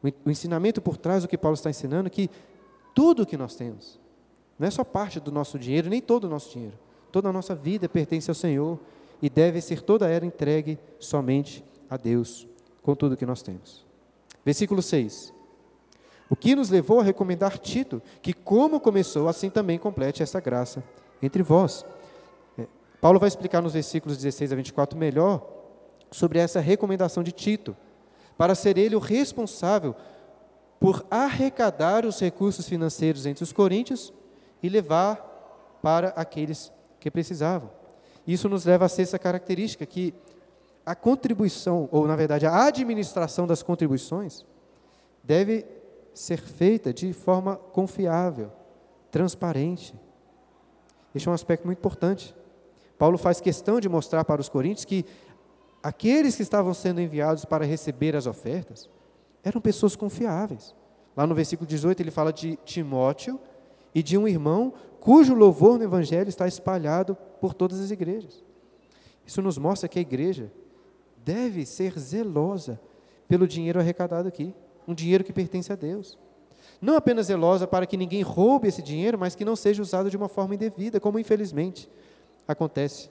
O 0.03 0.29
ensinamento 0.29 0.81
por 0.81 0.97
trás 0.97 1.23
do 1.23 1.29
que 1.29 1.37
Paulo 1.37 1.55
está 1.55 1.69
ensinando 1.69 2.07
é 2.07 2.09
que 2.09 2.29
tudo 2.93 3.23
o 3.23 3.25
que 3.25 3.37
nós 3.37 3.55
temos, 3.55 3.99
não 4.57 4.67
é 4.67 4.71
só 4.71 4.83
parte 4.83 5.19
do 5.19 5.31
nosso 5.31 5.57
dinheiro, 5.59 5.89
nem 5.89 6.01
todo 6.01 6.25
o 6.25 6.29
nosso 6.29 6.51
dinheiro. 6.51 6.77
Toda 7.11 7.29
a 7.29 7.33
nossa 7.33 7.55
vida 7.55 7.87
pertence 7.87 8.29
ao 8.29 8.35
Senhor 8.35 8.79
e 9.21 9.29
deve 9.29 9.61
ser 9.61 9.81
toda 9.81 10.07
ela 10.09 10.25
entregue 10.25 10.79
somente 10.99 11.63
a 11.89 11.97
Deus, 11.97 12.47
com 12.81 12.95
tudo 12.95 13.13
o 13.13 13.17
que 13.17 13.25
nós 13.25 13.41
temos. 13.41 13.85
Versículo 14.43 14.81
6. 14.81 15.33
O 16.29 16.35
que 16.35 16.55
nos 16.55 16.69
levou 16.69 16.99
a 16.99 17.03
recomendar 17.03 17.57
Tito, 17.57 18.01
que 18.21 18.33
como 18.33 18.79
começou, 18.79 19.27
assim 19.27 19.49
também 19.49 19.79
complete 19.79 20.21
essa 20.21 20.39
graça 20.39 20.83
entre 21.21 21.41
vós. 21.41 21.85
É, 22.57 22.67
Paulo 22.99 23.19
vai 23.19 23.27
explicar 23.27 23.61
nos 23.61 23.73
versículos 23.73 24.17
16 24.17 24.51
a 24.51 24.55
24 24.55 24.97
melhor 24.97 25.47
sobre 26.11 26.39
essa 26.39 26.59
recomendação 26.59 27.23
de 27.23 27.31
Tito, 27.31 27.75
para 28.37 28.55
ser 28.55 28.77
ele 28.77 28.95
o 28.95 28.99
responsável 28.99 29.95
por 30.79 31.05
arrecadar 31.09 32.05
os 32.05 32.19
recursos 32.19 32.67
financeiros 32.67 33.25
entre 33.25 33.43
os 33.43 33.51
coríntios 33.51 34.13
e 34.61 34.69
levar 34.69 35.79
para 35.81 36.09
aqueles 36.09 36.71
que 36.99 37.09
precisavam. 37.09 37.69
Isso 38.25 38.47
nos 38.47 38.65
leva 38.65 38.85
a 38.85 39.01
essa 39.01 39.17
característica 39.17 39.85
que 39.85 40.13
a 40.85 40.95
contribuição, 40.95 41.89
ou 41.91 42.07
na 42.07 42.15
verdade 42.15 42.45
a 42.45 42.65
administração 42.65 43.47
das 43.47 43.63
contribuições, 43.63 44.45
deve 45.23 45.65
ser 46.13 46.39
feita 46.39 46.93
de 46.93 47.13
forma 47.13 47.55
confiável, 47.55 48.51
transparente. 49.11 49.93
Este 51.13 51.27
é 51.27 51.31
um 51.31 51.33
aspecto 51.33 51.65
muito 51.65 51.79
importante. 51.79 52.35
Paulo 52.97 53.17
faz 53.17 53.39
questão 53.39 53.79
de 53.79 53.87
mostrar 53.87 54.23
para 54.25 54.41
os 54.41 54.49
coríntios 54.49 54.85
que 54.85 55.05
aqueles 55.81 56.35
que 56.35 56.43
estavam 56.43 56.73
sendo 56.73 57.01
enviados 57.01 57.45
para 57.45 57.65
receber 57.65 58.15
as 58.15 58.27
ofertas 58.27 58.89
eram 59.43 59.61
pessoas 59.61 59.95
confiáveis. 59.95 60.75
Lá 61.15 61.25
no 61.25 61.35
versículo 61.35 61.67
18 61.67 62.01
ele 62.01 62.11
fala 62.11 62.31
de 62.31 62.57
Timóteo 62.65 63.39
e 63.93 64.03
de 64.03 64.17
um 64.17 64.27
irmão 64.27 64.73
cujo 64.99 65.33
louvor 65.33 65.77
no 65.77 65.83
evangelho 65.83 66.29
está 66.29 66.47
espalhado 66.47 67.15
por 67.39 67.53
todas 67.53 67.79
as 67.79 67.91
igrejas. 67.91 68.43
Isso 69.25 69.41
nos 69.41 69.57
mostra 69.57 69.89
que 69.89 69.99
a 69.99 70.01
igreja 70.01 70.51
deve 71.23 71.65
ser 71.65 71.97
zelosa 71.97 72.79
pelo 73.27 73.47
dinheiro 73.47 73.79
arrecadado 73.79 74.27
aqui 74.27 74.53
um 74.87 74.93
dinheiro 74.93 75.23
que 75.23 75.33
pertence 75.33 75.71
a 75.71 75.75
Deus. 75.75 76.17
Não 76.81 76.95
apenas 76.95 77.27
zelosa 77.27 77.67
para 77.67 77.85
que 77.85 77.97
ninguém 77.97 78.21
roube 78.21 78.67
esse 78.67 78.81
dinheiro, 78.81 79.17
mas 79.17 79.35
que 79.35 79.43
não 79.43 79.55
seja 79.55 79.81
usado 79.81 80.09
de 80.09 80.15
uma 80.15 80.29
forma 80.29 80.55
indevida, 80.55 80.99
como 80.99 81.19
infelizmente 81.19 81.89
acontece 82.47 83.09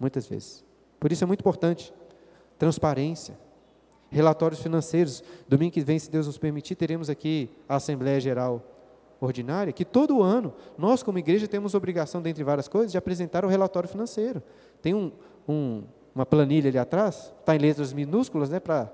muitas 0.00 0.26
vezes. 0.26 0.64
Por 0.98 1.12
isso 1.12 1.22
é 1.22 1.26
muito 1.26 1.40
importante 1.40 1.92
transparência, 2.58 3.38
relatórios 4.10 4.60
financeiros. 4.60 5.22
Domingo 5.48 5.72
que 5.72 5.80
vem, 5.80 5.98
se 5.98 6.10
Deus 6.10 6.26
nos 6.26 6.38
permitir, 6.38 6.74
teremos 6.74 7.08
aqui 7.08 7.50
a 7.68 7.76
Assembleia 7.76 8.20
Geral 8.20 8.62
Ordinária, 9.20 9.72
que 9.72 9.84
todo 9.84 10.22
ano 10.22 10.52
nós, 10.76 11.02
como 11.02 11.18
igreja, 11.18 11.48
temos 11.48 11.74
obrigação, 11.74 12.22
dentre 12.22 12.44
várias 12.44 12.68
coisas, 12.68 12.92
de 12.92 12.98
apresentar 12.98 13.44
o 13.44 13.48
relatório 13.48 13.88
financeiro. 13.88 14.42
Tem 14.80 14.94
um, 14.94 15.12
um, 15.48 15.84
uma 16.14 16.24
planilha 16.24 16.68
ali 16.68 16.78
atrás, 16.78 17.32
está 17.40 17.54
em 17.54 17.58
letras 17.58 17.92
minúsculas, 17.92 18.50
né, 18.50 18.60
para, 18.60 18.92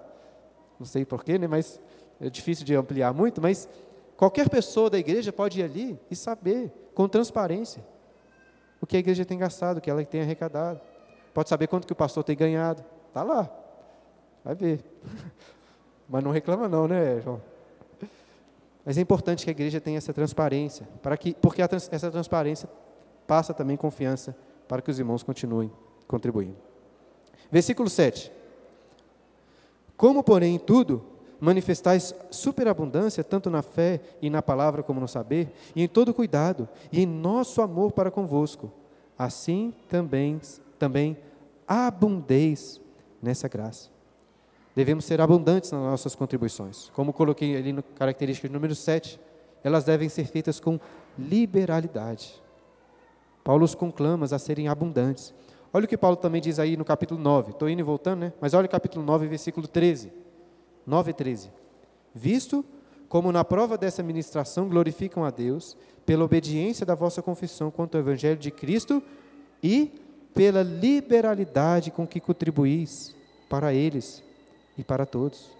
não 0.79 0.87
sei 0.87 1.05
porquê, 1.05 1.39
né, 1.39 1.47
mas 1.47 1.81
é 2.21 2.31
difícil 2.31 2.65
de 2.65 2.75
ampliar 2.75 3.13
muito, 3.13 3.41
mas 3.41 3.69
qualquer 4.17 4.49
pessoa 4.49 4.89
da 4.89 4.99
igreja 4.99 5.33
pode 5.33 5.61
ir 5.61 5.63
ali 5.63 5.99
e 6.11 6.17
saber, 6.17 6.73
com 6.95 7.09
transparência, 7.09 7.85
o 8.81 8.87
que 8.87 8.97
a 8.97 9.01
igreja 9.01 9.25
tem 9.25 9.39
gastado, 9.39 9.79
o 9.79 9.81
que 9.81 9.91
ela 9.91 10.05
tem 10.05 10.21
arrecadado. 10.21 10.81
Pode 11.33 11.49
saber 11.49 11.67
quanto 11.67 11.87
que 11.87 11.93
o 11.93 11.97
pastor 11.97 12.23
tem 12.23 12.37
ganhado. 12.37 12.85
Está 13.15 13.23
lá. 13.23 13.49
Vai 14.45 14.57
ver. 14.57 14.85
Mas 16.11 16.25
não 16.25 16.33
reclama 16.33 16.69
não, 16.69 16.89
né, 16.89 17.21
João? 17.21 17.41
Mas 18.85 18.99
é 18.99 19.01
importante 19.01 19.45
que 19.45 19.51
a 19.51 19.53
igreja 19.53 19.81
tenha 19.81 19.99
essa 19.99 20.13
transparência, 20.13 20.89
para 21.01 21.17
que, 21.17 21.33
porque 21.33 21.63
essa 21.63 22.11
transparência 22.11 22.69
passa 23.25 23.55
também 23.55 23.77
confiança 23.77 24.37
para 24.67 24.83
que 24.83 24.91
os 24.91 24.99
irmãos 24.99 25.23
continuem 25.23 25.71
contribuindo. 26.09 26.57
Versículo 27.53 27.89
7. 27.89 28.33
Como, 29.97 30.25
porém, 30.25 30.57
em 30.57 30.59
tudo, 30.59 31.01
manifestais 31.39 32.13
superabundância, 32.33 33.23
tanto 33.23 33.49
na 33.49 33.63
fé 33.63 34.01
e 34.21 34.29
na 34.29 34.43
palavra 34.43 34.83
como 34.83 35.01
no 35.01 35.07
saber, 35.07 35.55
e 35.75 35.85
em 35.85 35.89
todo 35.89 36.13
cuidado, 36.13 36.69
e 36.91 37.05
em 37.05 37.07
nosso 37.07 37.63
amor 37.63 37.93
para 37.93 38.11
convosco, 38.11 38.73
assim 39.17 39.73
também, 39.89 40.41
também 40.81 41.17
abundeis 41.67 42.83
nessa 43.25 43.49
graça. 43.49 43.91
Devemos 44.77 45.05
ser 45.05 45.21
abundantes 45.21 45.71
nas 45.73 45.81
nossas 45.81 46.15
contribuições. 46.15 46.91
Como 46.95 47.13
coloquei 47.13 47.57
ali 47.57 47.73
no 47.73 47.83
característica 47.83 48.49
número 48.49 48.75
7, 48.75 49.19
elas 49.63 49.85
devem 49.85 50.09
ser 50.09 50.27
feitas 50.27 50.61
com 50.61 50.79
liberalidade. 51.19 52.43
Paulo 53.43 53.65
os 53.65 53.75
conclama 53.75 54.27
a 54.27 54.39
serem 54.39 54.69
abundantes. 54.69 55.35
Olha 55.73 55.85
o 55.85 55.89
que 55.89 55.97
Paulo 55.97 56.17
também 56.17 56.41
diz 56.41 56.59
aí 56.59 56.77
no 56.77 56.85
capítulo 56.85 57.21
9. 57.21 57.53
Estou 57.53 57.69
indo 57.69 57.81
e 57.81 57.83
voltando, 57.83 58.21
né? 58.21 58.33
Mas 58.41 58.55
olha 58.55 58.67
o 58.67 58.69
capítulo 58.69 59.05
9, 59.05 59.27
versículo 59.27 59.67
13. 59.67 60.13
9 60.87 61.11
e 61.11 61.15
13. 61.15 61.51
Visto 62.15 62.65
como 63.09 63.31
na 63.31 63.45
prova 63.45 63.79
dessa 63.79 64.03
ministração 64.03 64.69
glorificam 64.69 65.25
a 65.25 65.31
Deus, 65.31 65.77
pela 66.05 66.25
obediência 66.25 66.85
da 66.85 66.95
vossa 66.95 67.23
confissão 67.23 67.71
quanto 67.71 67.95
ao 67.95 68.01
Evangelho 68.01 68.37
de 68.37 68.51
Cristo 68.51 69.03
e 69.63 69.93
pela 70.35 70.63
liberalidade 70.63 71.91
com 71.91 72.07
que 72.07 72.21
contribuís 72.21 73.15
para 73.49 73.73
eles 73.73 74.23
e 74.77 74.83
para 74.83 75.07
todos. 75.07 75.51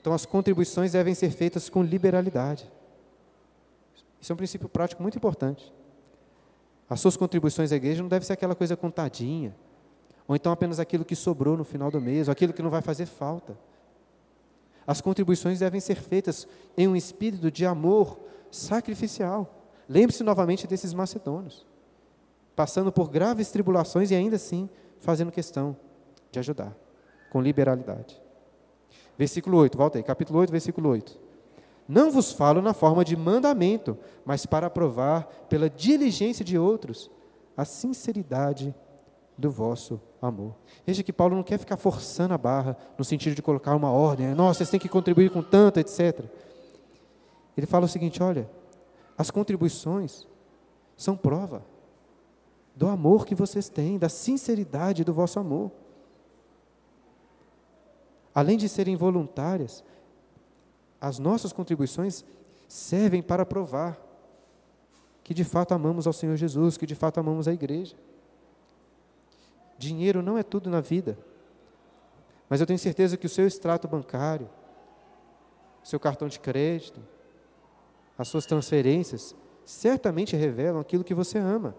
Então, 0.00 0.12
as 0.12 0.24
contribuições 0.26 0.92
devem 0.92 1.14
ser 1.14 1.30
feitas 1.30 1.68
com 1.68 1.82
liberalidade. 1.82 2.70
Isso 4.20 4.32
é 4.32 4.34
um 4.34 4.36
princípio 4.36 4.68
prático 4.68 5.02
muito 5.02 5.16
importante. 5.16 5.72
As 6.88 7.00
suas 7.00 7.16
contribuições 7.16 7.72
à 7.72 7.76
igreja 7.76 8.02
não 8.02 8.08
deve 8.08 8.26
ser 8.26 8.32
aquela 8.32 8.54
coisa 8.54 8.76
contadinha, 8.76 9.54
ou 10.26 10.34
então 10.34 10.52
apenas 10.52 10.80
aquilo 10.80 11.04
que 11.04 11.14
sobrou 11.14 11.56
no 11.56 11.64
final 11.64 11.90
do 11.90 12.00
mês, 12.00 12.28
ou 12.28 12.32
aquilo 12.32 12.52
que 12.52 12.62
não 12.62 12.70
vai 12.70 12.82
fazer 12.82 13.06
falta. 13.06 13.56
As 14.86 15.00
contribuições 15.00 15.60
devem 15.60 15.80
ser 15.80 15.96
feitas 15.96 16.46
em 16.76 16.86
um 16.86 16.96
espírito 16.96 17.50
de 17.50 17.64
amor 17.64 18.18
sacrificial. 18.50 19.62
Lembre-se 19.88 20.22
novamente 20.22 20.66
desses 20.66 20.94
macedônios, 20.94 21.66
passando 22.54 22.92
por 22.92 23.08
graves 23.08 23.50
tribulações 23.50 24.10
e 24.10 24.14
ainda 24.14 24.36
assim 24.36 24.68
fazendo 25.00 25.32
questão 25.32 25.76
de 26.30 26.38
ajudar, 26.38 26.74
com 27.30 27.40
liberalidade. 27.40 28.20
Versículo 29.16 29.58
8, 29.58 29.76
volta 29.76 29.98
aí, 29.98 30.02
capítulo 30.02 30.38
8, 30.40 30.50
versículo 30.50 30.88
8. 30.90 31.20
Não 31.86 32.10
vos 32.10 32.32
falo 32.32 32.62
na 32.62 32.72
forma 32.72 33.04
de 33.04 33.16
mandamento, 33.16 33.96
mas 34.24 34.46
para 34.46 34.70
provar, 34.70 35.24
pela 35.48 35.68
diligência 35.68 36.44
de 36.44 36.58
outros, 36.58 37.10
a 37.56 37.64
sinceridade 37.64 38.74
do 39.36 39.50
vosso 39.50 40.00
amor. 40.22 40.54
Veja 40.86 41.02
que 41.02 41.12
Paulo 41.12 41.36
não 41.36 41.42
quer 41.42 41.58
ficar 41.58 41.76
forçando 41.76 42.34
a 42.34 42.38
barra, 42.38 42.76
no 42.96 43.04
sentido 43.04 43.34
de 43.34 43.42
colocar 43.42 43.76
uma 43.76 43.90
ordem, 43.90 44.34
nossa, 44.34 44.58
vocês 44.58 44.70
têm 44.70 44.80
que 44.80 44.88
contribuir 44.88 45.30
com 45.30 45.42
tanto, 45.42 45.78
etc. 45.78 46.24
Ele 47.56 47.66
fala 47.66 47.84
o 47.84 47.88
seguinte: 47.88 48.22
olha, 48.22 48.48
as 49.16 49.30
contribuições 49.30 50.26
são 50.96 51.16
prova 51.16 51.62
do 52.74 52.88
amor 52.88 53.24
que 53.24 53.34
vocês 53.34 53.68
têm, 53.68 53.98
da 53.98 54.08
sinceridade 54.08 55.04
do 55.04 55.12
vosso 55.12 55.38
amor. 55.38 55.70
Além 58.34 58.56
de 58.56 58.68
serem 58.68 58.96
voluntárias, 58.96 59.84
as 61.00 61.18
nossas 61.18 61.52
contribuições 61.52 62.24
servem 62.66 63.22
para 63.22 63.46
provar 63.46 64.00
que 65.22 65.32
de 65.32 65.44
fato 65.44 65.72
amamos 65.72 66.06
ao 66.06 66.12
Senhor 66.12 66.36
Jesus, 66.36 66.76
que 66.76 66.86
de 66.86 66.94
fato 66.94 67.20
amamos 67.20 67.46
a 67.46 67.52
igreja. 67.52 67.96
Dinheiro 69.78 70.22
não 70.22 70.36
é 70.36 70.42
tudo 70.42 70.68
na 70.68 70.80
vida, 70.80 71.16
mas 72.48 72.60
eu 72.60 72.66
tenho 72.66 72.78
certeza 72.78 73.16
que 73.16 73.26
o 73.26 73.30
seu 73.30 73.46
extrato 73.46 73.86
bancário, 73.86 74.50
seu 75.82 76.00
cartão 76.00 76.28
de 76.28 76.40
crédito, 76.40 77.00
as 78.18 78.28
suas 78.28 78.46
transferências, 78.46 79.34
certamente 79.64 80.36
revelam 80.36 80.80
aquilo 80.80 81.04
que 81.04 81.14
você 81.14 81.38
ama. 81.38 81.74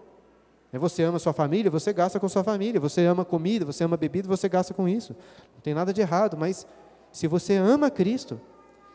É, 0.76 0.78
você 0.78 1.02
ama 1.02 1.18
sua 1.18 1.32
família, 1.32 1.70
você 1.70 1.90
gasta 1.90 2.20
com 2.20 2.28
sua 2.28 2.44
família. 2.44 2.78
Você 2.78 3.06
ama 3.06 3.24
comida, 3.24 3.64
você 3.64 3.82
ama 3.82 3.96
bebida, 3.96 4.28
você 4.28 4.46
gasta 4.46 4.74
com 4.74 4.86
isso. 4.86 5.16
Não 5.54 5.60
tem 5.62 5.72
nada 5.72 5.90
de 5.90 6.02
errado, 6.02 6.36
mas 6.36 6.66
se 7.10 7.26
você 7.26 7.54
ama 7.54 7.90
Cristo, 7.90 8.38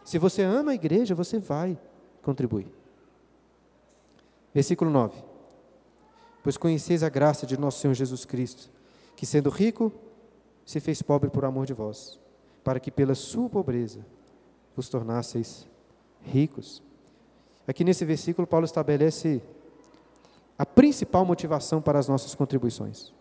se 0.06 0.20
você 0.20 0.44
ama 0.44 0.72
a 0.72 0.76
igreja, 0.76 1.16
você 1.16 1.40
vai 1.40 1.78
contribuir. 2.22 2.68
Versículo 4.54 4.92
9. 4.92 5.24
Pois 6.44 6.56
conheceis 6.56 7.02
a 7.02 7.10
graça 7.10 7.48
de 7.48 7.60
nosso 7.60 7.80
Senhor 7.80 7.96
Jesus 7.96 8.26
Cristo, 8.26 8.70
que 9.16 9.26
sendo 9.26 9.50
rico, 9.50 9.92
se 10.64 10.80
fez 10.80 11.02
pobre 11.02 11.32
por 11.32 11.46
amor 11.46 11.66
de 11.66 11.74
vós, 11.74 12.20
para 12.64 12.80
que 12.80 12.92
pela 12.92 13.16
sua 13.16 13.50
pobreza 13.50 14.06
vos 14.76 14.88
tornasseis 14.88 15.68
ricos. 16.22 16.84
Aqui 17.68 17.84
nesse 17.84 18.06
versículo, 18.06 18.46
Paulo 18.46 18.66
estabelece 18.66 19.42
a 20.62 20.66
principal 20.66 21.26
motivação 21.26 21.82
para 21.82 21.98
as 21.98 22.08
nossas 22.08 22.36
contribuições. 22.36 23.12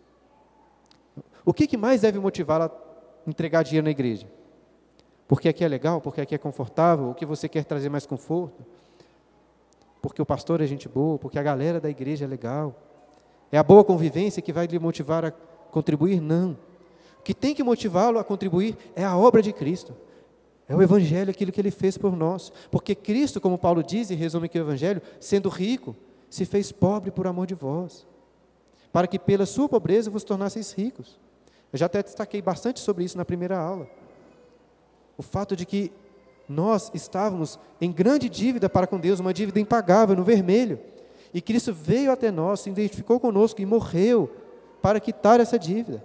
O 1.43 1.55
que, 1.55 1.67
que 1.67 1.79
mais 1.79 2.03
deve 2.03 2.19
motivá-la 2.19 2.67
a 2.67 3.31
entregar 3.31 3.63
dinheiro 3.63 3.87
na 3.87 3.91
igreja? 3.91 4.31
Porque 5.27 5.49
aqui 5.49 5.65
é 5.65 5.69
legal, 5.69 6.03
porque 6.03 6.21
aqui 6.21 6.35
é 6.35 6.39
confortável, 6.39 7.09
o 7.09 7.15
que 7.15 7.25
você 7.25 7.49
quer 7.49 7.65
trazer 7.65 7.89
mais 7.89 8.05
conforto? 8.05 8.63
Porque 10.03 10.21
o 10.21 10.27
pastor 10.27 10.61
é 10.61 10.67
gente 10.67 10.87
boa, 10.87 11.19
porque 11.19 11.39
a 11.39 11.43
galera 11.43 11.81
da 11.81 11.89
igreja 11.89 12.27
é 12.27 12.29
legal. 12.29 12.77
É 13.51 13.57
a 13.57 13.63
boa 13.63 13.83
convivência 13.85 14.43
que 14.43 14.53
vai 14.53 14.67
lhe 14.67 14.79
motivar 14.79 15.25
a 15.25 15.31
contribuir? 15.31 16.21
Não. 16.21 16.59
O 17.21 17.23
que 17.23 17.33
tem 17.33 17.55
que 17.55 17.63
motivá-lo 17.63 18.19
a 18.19 18.25
contribuir 18.25 18.77
é 18.95 19.03
a 19.03 19.17
obra 19.17 19.41
de 19.41 19.51
Cristo. 19.51 19.97
É 20.69 20.77
o 20.77 20.83
Evangelho, 20.83 21.31
aquilo 21.31 21.53
que 21.53 21.61
ele 21.63 21.71
fez 21.71 21.97
por 21.97 22.15
nós. 22.15 22.53
Porque 22.71 22.95
Cristo, 22.95 23.41
como 23.41 23.57
Paulo 23.57 23.83
diz 23.83 24.11
e 24.11 24.15
resume 24.15 24.45
aqui 24.45 24.59
o 24.59 24.63
Evangelho, 24.63 25.01
sendo 25.19 25.49
rico, 25.49 25.97
se 26.31 26.45
fez 26.45 26.71
pobre 26.71 27.11
por 27.11 27.27
amor 27.27 27.47
de 27.47 27.55
vós, 27.55 28.07
para 28.93 29.09
que 29.09 29.19
pela 29.19 29.45
sua 29.45 29.69
pobreza 29.69 30.09
vos 30.11 30.23
tornasseis 30.23 30.73
ricos. 30.73 31.19
Eu 31.73 31.79
já 31.79 31.87
até 31.87 32.03
destaquei 32.03 32.41
bastante 32.41 32.81
sobre 32.81 33.05
isso 33.05 33.19
na 33.19 33.25
primeira 33.25 33.59
aula. 33.59 33.89
O 35.19 35.23
fato 35.23 35.55
de 35.57 35.67
que 35.67 35.93
nós 36.49 36.91
estávamos 36.95 37.59
em 37.81 37.93
grande 37.93 38.29
dívida 38.29 38.69
para 38.69 38.87
com 38.87 38.99
Deus, 38.99 39.21
uma 39.21 39.35
dívida 39.35 39.61
impagável, 39.61 40.17
no 40.17 40.25
vermelho. 40.25 40.81
E 41.33 41.41
Cristo 41.41 41.73
veio 41.73 42.11
até 42.11 42.31
nós, 42.31 42.61
se 42.61 42.71
identificou 42.71 43.21
conosco 43.21 43.61
e 43.61 43.67
morreu 43.67 44.31
para 44.81 44.99
quitar 44.99 45.39
essa 45.41 45.59
dívida. 45.59 46.05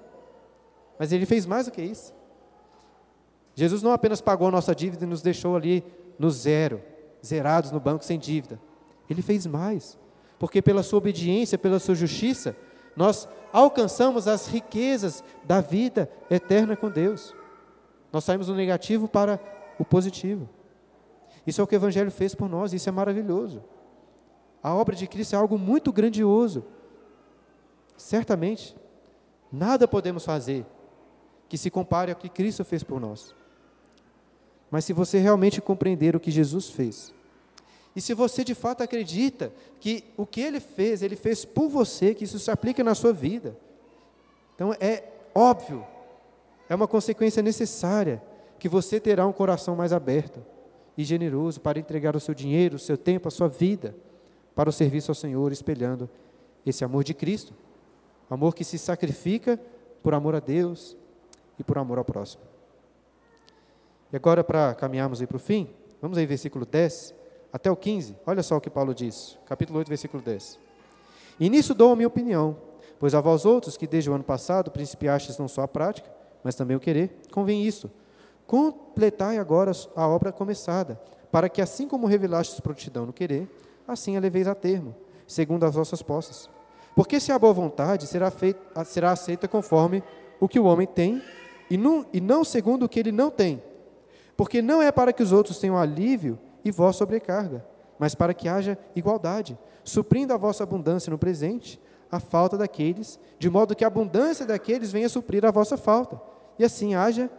Mas 0.99 1.11
Ele 1.11 1.26
fez 1.26 1.45
mais 1.45 1.65
do 1.65 1.71
que 1.71 1.82
isso. 1.82 2.13
Jesus 3.55 3.82
não 3.82 3.91
apenas 3.91 4.21
pagou 4.21 4.47
a 4.47 4.51
nossa 4.51 4.76
dívida 4.76 5.05
e 5.05 5.07
nos 5.07 5.21
deixou 5.21 5.55
ali 5.55 5.84
no 6.19 6.30
zero, 6.30 6.82
zerados 7.26 7.71
no 7.71 7.80
banco 7.80 8.03
sem 8.03 8.19
dívida. 8.19 8.59
Ele 9.09 9.21
fez 9.21 9.47
mais 9.47 9.97
porque 10.38 10.61
pela 10.61 10.83
sua 10.83 10.97
obediência, 10.97 11.57
pela 11.57 11.79
sua 11.79 11.95
justiça, 11.95 12.55
nós 12.95 13.27
alcançamos 13.51 14.27
as 14.27 14.47
riquezas 14.47 15.23
da 15.43 15.61
vida 15.61 16.09
eterna 16.29 16.75
com 16.75 16.89
Deus. 16.89 17.33
Nós 18.11 18.23
saímos 18.23 18.47
do 18.47 18.55
negativo 18.55 19.07
para 19.07 19.39
o 19.79 19.86
positivo. 19.86 20.49
Isso 21.45 21.61
é 21.61 21.63
o 21.63 21.67
que 21.67 21.75
o 21.75 21.77
Evangelho 21.77 22.11
fez 22.11 22.33
por 22.33 22.49
nós, 22.49 22.73
isso 22.73 22.89
é 22.89 22.91
maravilhoso. 22.91 23.63
A 24.61 24.73
obra 24.73 24.95
de 24.95 25.07
Cristo 25.07 25.33
é 25.33 25.38
algo 25.38 25.57
muito 25.57 25.93
grandioso. 25.93 26.65
Certamente, 27.95 28.75
nada 29.51 29.88
podemos 29.88 30.25
fazer 30.25 30.65
que 31.47 31.57
se 31.57 31.69
compare 31.69 32.11
ao 32.11 32.17
que 32.17 32.27
Cristo 32.27 32.65
fez 32.65 32.83
por 32.83 32.99
nós. 32.99 33.33
Mas 34.69 34.83
se 34.83 34.91
você 34.91 35.19
realmente 35.19 35.61
compreender 35.61 36.15
o 36.15 36.19
que 36.19 36.29
Jesus 36.29 36.69
fez, 36.69 37.14
e 37.95 38.01
se 38.01 38.13
você 38.13 38.43
de 38.43 38.53
fato 38.53 38.83
acredita 38.83 39.53
que 39.79 40.03
o 40.17 40.25
que 40.25 40.41
ele 40.41 40.59
fez, 40.59 41.01
ele 41.01 41.15
fez 41.15 41.45
por 41.45 41.69
você, 41.69 42.13
que 42.13 42.25
isso 42.25 42.37
se 42.37 42.51
aplica 42.51 42.83
na 42.83 42.93
sua 42.93 43.13
vida. 43.13 43.55
Então 44.53 44.73
é 44.79 45.03
óbvio, 45.33 45.85
é 46.67 46.75
uma 46.75 46.87
consequência 46.87 47.41
necessária 47.41 48.21
que 48.59 48.67
você 48.67 48.99
terá 48.99 49.25
um 49.25 49.31
coração 49.31 49.75
mais 49.75 49.93
aberto 49.93 50.43
e 50.97 51.03
generoso 51.03 51.61
para 51.61 51.79
entregar 51.79 52.15
o 52.15 52.19
seu 52.19 52.33
dinheiro, 52.33 52.75
o 52.75 52.79
seu 52.79 52.97
tempo, 52.97 53.29
a 53.29 53.31
sua 53.31 53.47
vida 53.47 53.95
para 54.53 54.69
o 54.69 54.73
serviço 54.73 55.11
ao 55.11 55.15
Senhor, 55.15 55.51
espelhando 55.51 56.09
esse 56.65 56.83
amor 56.83 57.03
de 57.03 57.13
Cristo. 57.13 57.53
Amor 58.29 58.55
que 58.55 58.63
se 58.63 58.77
sacrifica 58.77 59.59
por 60.01 60.13
amor 60.13 60.35
a 60.35 60.39
Deus 60.39 60.97
e 61.59 61.63
por 61.63 61.77
amor 61.77 61.97
ao 61.97 62.05
próximo. 62.05 62.43
E 64.11 64.15
agora, 64.15 64.43
para 64.43 64.73
caminharmos 64.73 65.21
aí 65.21 65.27
para 65.27 65.37
o 65.37 65.39
fim, 65.39 65.69
vamos 66.01 66.17
aí, 66.17 66.25
versículo 66.25 66.65
10 66.65 67.24
até 67.55 67.71
o 67.71 67.75
15. 67.77 68.17
Olha 68.27 68.43
só 68.43 68.57
o 68.57 68.59
que 68.59 68.69
Paulo 68.69 68.93
diz, 68.93 69.39
capítulo 69.45 69.79
8, 69.79 69.87
versículo 69.87 70.21
10. 70.21 70.59
E 71.39 71.49
nisso 71.49 71.73
dou 71.73 71.93
a 71.93 71.95
minha 71.95 72.09
opinião, 72.09 72.57
pois 72.99 73.15
a 73.15 73.21
vós 73.21 73.45
outros 73.45 73.77
que 73.77 73.87
desde 73.87 74.09
o 74.09 74.13
ano 74.13 74.25
passado 74.25 74.69
principiastes 74.69 75.37
não 75.37 75.47
só 75.47 75.61
a 75.61 75.67
prática, 75.67 76.11
mas 76.43 76.53
também 76.55 76.75
o 76.75 76.81
querer, 76.81 77.15
convém 77.31 77.63
isso. 77.65 77.89
Completai 78.45 79.37
agora 79.37 79.71
a 79.95 80.05
obra 80.05 80.33
começada, 80.33 80.99
para 81.31 81.47
que 81.47 81.61
assim 81.61 81.87
como 81.87 82.07
revelastes 82.07 82.59
prontidão 82.59 83.05
no 83.05 83.13
querer, 83.13 83.49
assim 83.87 84.17
a 84.17 84.19
leveis 84.19 84.49
a 84.49 84.53
termo, 84.53 84.93
segundo 85.25 85.63
as 85.63 85.75
vossas 85.75 86.01
posses. 86.01 86.49
Porque 86.93 87.21
se 87.21 87.31
a 87.31 87.39
boa 87.39 87.53
vontade 87.53 88.05
será, 88.05 88.29
feita, 88.31 88.83
será 88.83 89.13
aceita 89.13 89.47
conforme 89.47 90.03
o 90.41 90.49
que 90.49 90.59
o 90.59 90.65
homem 90.65 90.85
tem, 90.85 91.23
e 91.69 91.77
não, 91.77 92.05
e 92.11 92.19
não 92.19 92.43
segundo 92.43 92.83
o 92.83 92.89
que 92.89 92.99
ele 92.99 93.13
não 93.13 93.31
tem. 93.31 93.63
Porque 94.35 94.61
não 94.61 94.81
é 94.81 94.91
para 94.91 95.13
que 95.13 95.23
os 95.23 95.31
outros 95.31 95.57
tenham 95.57 95.77
alívio 95.77 96.37
e 96.66 96.72
vós 96.72 96.95
sobrecarga, 96.95 97.63
mas 97.99 98.16
para 98.16 98.34
que 98.34 98.49
haja 98.49 98.78
igualdade, 98.95 99.57
suprindo 99.84 100.34
a 100.34 100.38
vossa 100.38 100.63
abundância 100.63 101.11
no 101.11 101.18
presente, 101.18 101.80
a 102.11 102.20
falta 102.20 102.57
daqueles, 102.57 103.20
de 103.38 103.49
modo 103.49 103.76
que 103.76 103.84
a 103.84 103.88
abundância 103.88 104.45
daqueles 104.45 104.91
venha 104.91 105.07
suprir 105.07 105.45
a 105.45 105.51
vossa 105.51 105.78
falta, 105.78 106.20
e 106.57 106.66
assim 106.66 106.95
haja 106.95 107.30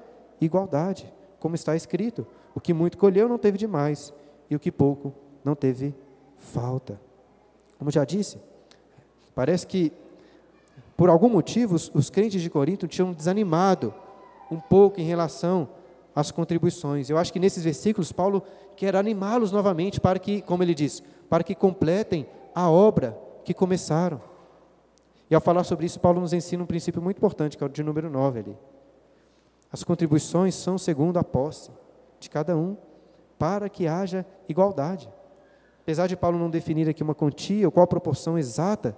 igualdade, 0.40 1.12
como 1.40 1.56
está 1.56 1.74
escrito: 1.74 2.24
o 2.54 2.60
que 2.60 2.72
muito 2.72 2.96
colheu 2.96 3.28
não 3.28 3.36
teve 3.36 3.58
demais, 3.58 4.14
e 4.48 4.54
o 4.54 4.60
que 4.60 4.70
pouco 4.70 5.12
não 5.44 5.56
teve 5.56 5.92
falta. 6.36 7.00
Como 7.78 7.90
já 7.90 8.04
disse, 8.04 8.38
parece 9.34 9.66
que, 9.66 9.92
por 10.96 11.10
algum 11.10 11.28
motivo, 11.28 11.74
os, 11.74 11.90
os 11.94 12.10
crentes 12.10 12.40
de 12.40 12.48
Corinto 12.48 12.86
tinham 12.86 13.12
desanimado 13.12 13.92
um 14.50 14.60
pouco 14.60 15.00
em 15.00 15.04
relação 15.04 15.68
às 16.16 16.30
contribuições. 16.30 17.10
Eu 17.10 17.18
acho 17.18 17.30
que 17.30 17.38
nesses 17.38 17.62
versículos, 17.62 18.10
Paulo 18.10 18.42
quer 18.74 18.96
animá-los 18.96 19.52
novamente 19.52 20.00
para 20.00 20.18
que, 20.18 20.40
como 20.40 20.62
ele 20.62 20.74
diz, 20.74 21.02
para 21.28 21.44
que 21.44 21.54
completem 21.54 22.26
a 22.54 22.70
obra 22.70 23.16
que 23.44 23.52
começaram. 23.52 24.18
E 25.28 25.34
ao 25.34 25.42
falar 25.42 25.62
sobre 25.62 25.84
isso, 25.84 26.00
Paulo 26.00 26.18
nos 26.18 26.32
ensina 26.32 26.62
um 26.62 26.66
princípio 26.66 27.02
muito 27.02 27.18
importante, 27.18 27.58
que 27.58 27.62
é 27.62 27.66
o 27.66 27.68
de 27.68 27.82
número 27.82 28.08
9 28.08 28.38
ali. 28.38 28.56
As 29.70 29.84
contribuições 29.84 30.54
são 30.54 30.78
segundo 30.78 31.18
a 31.18 31.24
posse 31.24 31.70
de 32.18 32.30
cada 32.30 32.56
um, 32.56 32.78
para 33.38 33.68
que 33.68 33.86
haja 33.86 34.24
igualdade. 34.48 35.10
Apesar 35.82 36.06
de 36.06 36.16
Paulo 36.16 36.38
não 36.38 36.48
definir 36.48 36.88
aqui 36.88 37.02
uma 37.02 37.14
quantia 37.14 37.66
ou 37.66 37.70
qual 37.70 37.84
a 37.84 37.86
proporção 37.86 38.38
exata, 38.38 38.96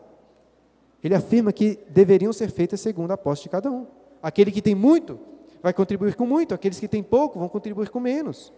ele 1.03 1.17
afirma 1.17 1.53
que 1.53 1.81
deveriam 1.91 2.33
ser 2.33 2.51
feitas 2.51 2.81
segundo 2.81 3.11
a 3.11 3.17
posse 3.17 3.43
de 3.43 3.49
cada 3.49 3.71
um. 3.73 3.87
Aquele 4.23 4.53
que 4.53 4.63
tem 4.63 4.75
muito 4.75 5.19
vai 5.63 5.73
contribuir 5.73 6.15
com 6.15 6.27
muito, 6.27 6.55
aqueles 6.55 6.79
que 6.79 6.89
têm 6.89 7.03
pouco 7.03 7.39
vão 7.39 7.49
contribuir 7.49 7.91
com 7.91 8.01
menos. 8.01 8.53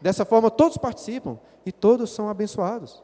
Dessa 0.00 0.24
forma, 0.24 0.50
todos 0.50 0.76
participam 0.76 1.38
e 1.64 1.70
todos 1.70 2.10
são 2.10 2.28
abençoados. 2.28 3.02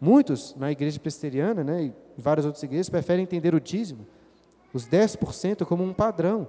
Muitos, 0.00 0.54
na 0.56 0.70
igreja 0.70 0.98
presbiteriana 0.98 1.62
né, 1.62 1.84
e 1.84 1.92
várias 2.16 2.46
outras 2.46 2.62
igrejas, 2.62 2.88
preferem 2.88 3.22
entender 3.22 3.54
o 3.54 3.60
dízimo, 3.60 4.06
os 4.72 4.86
10%, 4.88 5.64
como 5.64 5.84
um 5.84 5.92
padrão. 5.92 6.48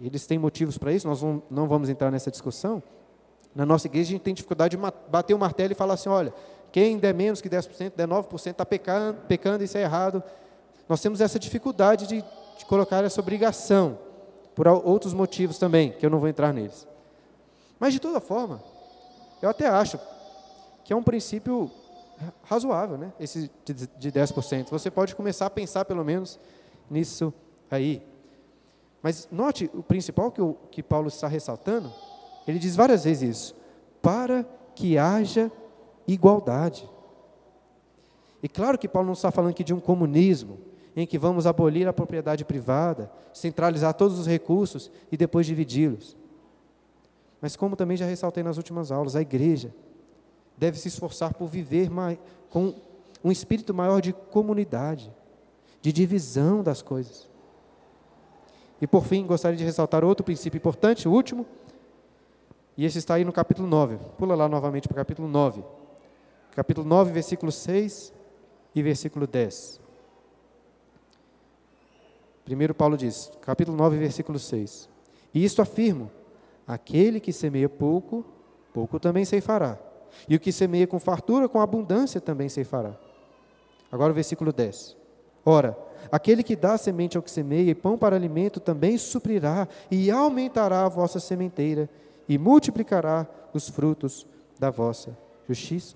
Eles 0.00 0.26
têm 0.26 0.38
motivos 0.38 0.78
para 0.78 0.92
isso, 0.92 1.06
nós 1.06 1.20
não 1.50 1.68
vamos 1.68 1.88
entrar 1.88 2.10
nessa 2.10 2.30
discussão. 2.30 2.82
Na 3.54 3.66
nossa 3.66 3.86
igreja, 3.86 4.10
a 4.10 4.12
gente 4.12 4.22
tem 4.22 4.34
dificuldade 4.34 4.76
de 4.76 4.82
bater 5.08 5.34
o 5.34 5.38
martelo 5.38 5.72
e 5.72 5.74
falar 5.74 5.94
assim: 5.94 6.08
olha, 6.08 6.32
quem 6.70 6.98
der 6.98 7.12
menos 7.12 7.40
que 7.40 7.50
10%, 7.50 7.92
der 7.96 8.06
9%, 8.06 8.50
está 8.50 8.64
pecando, 8.64 9.18
pecando, 9.26 9.64
isso 9.64 9.76
é 9.76 9.82
errado. 9.82 10.22
Nós 10.88 11.00
temos 11.00 11.20
essa 11.20 11.38
dificuldade 11.38 12.06
de, 12.06 12.22
de 12.58 12.64
colocar 12.66 13.04
essa 13.04 13.20
obrigação, 13.20 13.98
por 14.60 14.68
outros 14.68 15.14
motivos 15.14 15.56
também, 15.56 15.90
que 15.90 16.04
eu 16.04 16.10
não 16.10 16.18
vou 16.18 16.28
entrar 16.28 16.52
neles. 16.52 16.86
Mas, 17.78 17.94
de 17.94 17.98
toda 17.98 18.20
forma, 18.20 18.62
eu 19.40 19.48
até 19.48 19.66
acho 19.66 19.98
que 20.84 20.92
é 20.92 20.96
um 20.96 21.02
princípio 21.02 21.70
razoável, 22.42 22.98
né? 22.98 23.10
esse 23.18 23.50
de 23.64 24.12
10%. 24.12 24.68
Você 24.68 24.90
pode 24.90 25.16
começar 25.16 25.46
a 25.46 25.50
pensar, 25.50 25.86
pelo 25.86 26.04
menos, 26.04 26.38
nisso 26.90 27.32
aí. 27.70 28.02
Mas 29.02 29.26
note 29.32 29.70
o 29.72 29.82
principal 29.82 30.30
que, 30.30 30.42
o, 30.42 30.52
que 30.70 30.82
Paulo 30.82 31.08
está 31.08 31.26
ressaltando, 31.26 31.90
ele 32.46 32.58
diz 32.58 32.76
várias 32.76 33.04
vezes 33.04 33.38
isso, 33.38 33.56
para 34.02 34.44
que 34.74 34.98
haja 34.98 35.50
igualdade. 36.06 36.86
E 38.42 38.48
claro 38.48 38.76
que 38.76 38.86
Paulo 38.86 39.06
não 39.06 39.14
está 39.14 39.30
falando 39.30 39.52
aqui 39.52 39.64
de 39.64 39.72
um 39.72 39.80
comunismo, 39.80 40.58
em 40.96 41.06
que 41.06 41.18
vamos 41.18 41.46
abolir 41.46 41.86
a 41.86 41.92
propriedade 41.92 42.44
privada, 42.44 43.10
centralizar 43.32 43.94
todos 43.94 44.18
os 44.18 44.26
recursos 44.26 44.90
e 45.10 45.16
depois 45.16 45.46
dividi-los. 45.46 46.16
Mas 47.40 47.56
como 47.56 47.76
também 47.76 47.96
já 47.96 48.04
ressaltei 48.04 48.42
nas 48.42 48.56
últimas 48.56 48.90
aulas, 48.92 49.16
a 49.16 49.22
igreja 49.22 49.74
deve 50.56 50.78
se 50.78 50.88
esforçar 50.88 51.32
por 51.34 51.46
viver 51.46 51.88
mais, 51.88 52.18
com 52.50 52.74
um 53.24 53.32
espírito 53.32 53.72
maior 53.72 54.00
de 54.00 54.12
comunidade, 54.12 55.10
de 55.80 55.92
divisão 55.92 56.62
das 56.62 56.82
coisas. 56.82 57.28
E 58.80 58.86
por 58.86 59.04
fim, 59.04 59.26
gostaria 59.26 59.56
de 59.56 59.64
ressaltar 59.64 60.04
outro 60.04 60.24
princípio 60.24 60.58
importante, 60.58 61.08
o 61.08 61.12
último, 61.12 61.46
e 62.76 62.84
esse 62.84 62.98
está 62.98 63.14
aí 63.14 63.24
no 63.24 63.32
capítulo 63.32 63.68
9. 63.68 63.98
Pula 64.16 64.34
lá 64.34 64.48
novamente 64.48 64.88
para 64.88 64.94
o 64.94 64.96
capítulo 64.96 65.28
9. 65.28 65.62
Capítulo 66.54 66.86
9, 66.86 67.12
versículo 67.12 67.52
6 67.52 68.12
e 68.74 68.82
versículo 68.82 69.26
10. 69.26 69.80
Primeiro 72.50 72.74
Paulo 72.74 72.96
diz, 72.96 73.30
capítulo 73.42 73.76
9, 73.76 73.96
versículo 73.96 74.36
6. 74.36 74.88
E 75.32 75.44
isto 75.44 75.62
afirmo: 75.62 76.10
aquele 76.66 77.20
que 77.20 77.32
semeia 77.32 77.68
pouco, 77.68 78.24
pouco 78.74 78.98
também 78.98 79.24
ceifará. 79.24 79.78
E 80.28 80.34
o 80.34 80.40
que 80.40 80.50
semeia 80.50 80.84
com 80.84 80.98
fartura, 80.98 81.48
com 81.48 81.60
abundância 81.60 82.20
também 82.20 82.48
ceifará. 82.48 82.98
Agora 83.92 84.10
o 84.10 84.14
versículo 84.14 84.52
10. 84.52 84.96
Ora, 85.46 85.78
aquele 86.10 86.42
que 86.42 86.56
dá 86.56 86.76
semente 86.76 87.16
ao 87.16 87.22
que 87.22 87.30
semeia 87.30 87.70
e 87.70 87.74
pão 87.74 87.96
para 87.96 88.16
alimento 88.16 88.58
também 88.58 88.98
suprirá 88.98 89.68
e 89.88 90.10
aumentará 90.10 90.86
a 90.86 90.88
vossa 90.88 91.20
sementeira 91.20 91.88
e 92.28 92.36
multiplicará 92.36 93.28
os 93.54 93.68
frutos 93.68 94.26
da 94.58 94.70
vossa 94.70 95.16
justiça. 95.48 95.94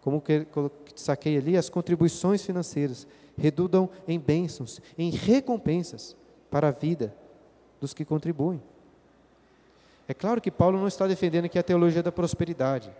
Como 0.00 0.20
que 0.20 0.46
saquei 0.94 1.36
ali, 1.36 1.56
as 1.56 1.68
contribuições 1.68 2.44
financeiras 2.44 3.08
redundam 3.40 3.88
em 4.06 4.18
bênçãos, 4.18 4.80
em 4.96 5.10
recompensas 5.10 6.16
para 6.50 6.68
a 6.68 6.70
vida 6.70 7.14
dos 7.80 7.94
que 7.94 8.04
contribuem. 8.04 8.62
É 10.06 10.14
claro 10.14 10.40
que 10.40 10.50
Paulo 10.50 10.78
não 10.78 10.88
está 10.88 11.06
defendendo 11.06 11.46
aqui 11.46 11.58
a 11.58 11.62
teologia 11.62 12.02
da 12.02 12.12
prosperidade, 12.12 12.92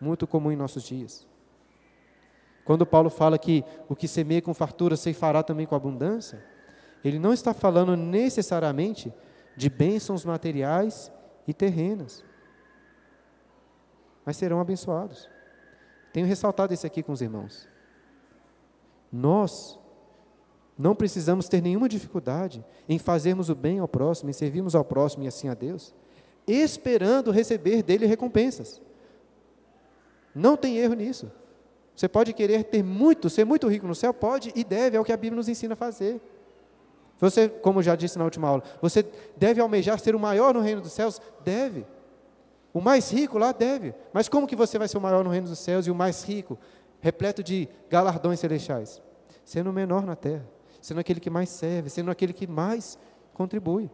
muito 0.00 0.26
comum 0.26 0.50
em 0.50 0.56
nossos 0.56 0.82
dias. 0.82 1.26
Quando 2.64 2.84
Paulo 2.84 3.08
fala 3.08 3.38
que 3.38 3.64
o 3.88 3.94
que 3.94 4.08
semeia 4.08 4.42
com 4.42 4.52
fartura 4.52 4.96
ceifará 4.96 5.42
também 5.42 5.66
com 5.66 5.76
abundância, 5.76 6.44
ele 7.04 7.18
não 7.18 7.32
está 7.32 7.54
falando 7.54 7.96
necessariamente 7.96 9.12
de 9.56 9.70
bênçãos 9.70 10.24
materiais 10.24 11.12
e 11.46 11.54
terrenas, 11.54 12.24
mas 14.24 14.36
serão 14.36 14.60
abençoados. 14.60 15.28
Tenho 16.12 16.26
ressaltado 16.26 16.74
isso 16.74 16.86
aqui 16.86 17.02
com 17.02 17.12
os 17.12 17.22
irmãos. 17.22 17.68
Nós 19.16 19.78
não 20.78 20.94
precisamos 20.94 21.48
ter 21.48 21.62
nenhuma 21.62 21.88
dificuldade 21.88 22.62
em 22.86 22.98
fazermos 22.98 23.48
o 23.48 23.54
bem 23.54 23.78
ao 23.78 23.88
próximo, 23.88 24.28
em 24.28 24.32
servirmos 24.32 24.74
ao 24.74 24.84
próximo 24.84 25.24
e 25.24 25.26
assim 25.26 25.48
a 25.48 25.54
Deus, 25.54 25.94
esperando 26.46 27.30
receber 27.30 27.82
dele 27.82 28.04
recompensas. 28.04 28.80
Não 30.34 30.54
tem 30.54 30.76
erro 30.76 30.94
nisso. 30.94 31.32
Você 31.94 32.06
pode 32.06 32.34
querer 32.34 32.64
ter 32.64 32.82
muito, 32.82 33.30
ser 33.30 33.46
muito 33.46 33.66
rico 33.68 33.86
no 33.86 33.94
céu? 33.94 34.12
Pode 34.12 34.52
e 34.54 34.62
deve, 34.62 34.98
é 34.98 35.00
o 35.00 35.04
que 35.04 35.12
a 35.12 35.16
Bíblia 35.16 35.36
nos 35.36 35.48
ensina 35.48 35.72
a 35.72 35.76
fazer. 35.76 36.20
Você, 37.18 37.48
como 37.48 37.82
já 37.82 37.96
disse 37.96 38.18
na 38.18 38.24
última 38.24 38.46
aula, 38.46 38.62
você 38.82 39.02
deve 39.34 39.62
almejar 39.62 39.98
ser 39.98 40.14
o 40.14 40.20
maior 40.20 40.52
no 40.52 40.60
reino 40.60 40.82
dos 40.82 40.92
céus? 40.92 41.22
Deve. 41.42 41.86
O 42.74 42.82
mais 42.82 43.10
rico 43.10 43.38
lá 43.38 43.52
deve. 43.52 43.94
Mas 44.12 44.28
como 44.28 44.46
que 44.46 44.54
você 44.54 44.78
vai 44.78 44.88
ser 44.88 44.98
o 44.98 45.00
maior 45.00 45.24
no 45.24 45.30
reino 45.30 45.48
dos 45.48 45.58
céus 45.58 45.86
e 45.86 45.90
o 45.90 45.94
mais 45.94 46.22
rico, 46.22 46.58
repleto 47.00 47.42
de 47.42 47.66
galardões 47.88 48.38
celestiais? 48.38 49.00
Sendo 49.46 49.70
o 49.70 49.72
menor 49.72 50.04
na 50.04 50.16
terra, 50.16 50.44
sendo 50.82 50.98
aquele 50.98 51.20
que 51.20 51.30
mais 51.30 51.48
serve, 51.48 51.88
sendo 51.88 52.10
aquele 52.10 52.32
que 52.32 52.48
mais 52.48 52.98
contribui. 53.32 53.88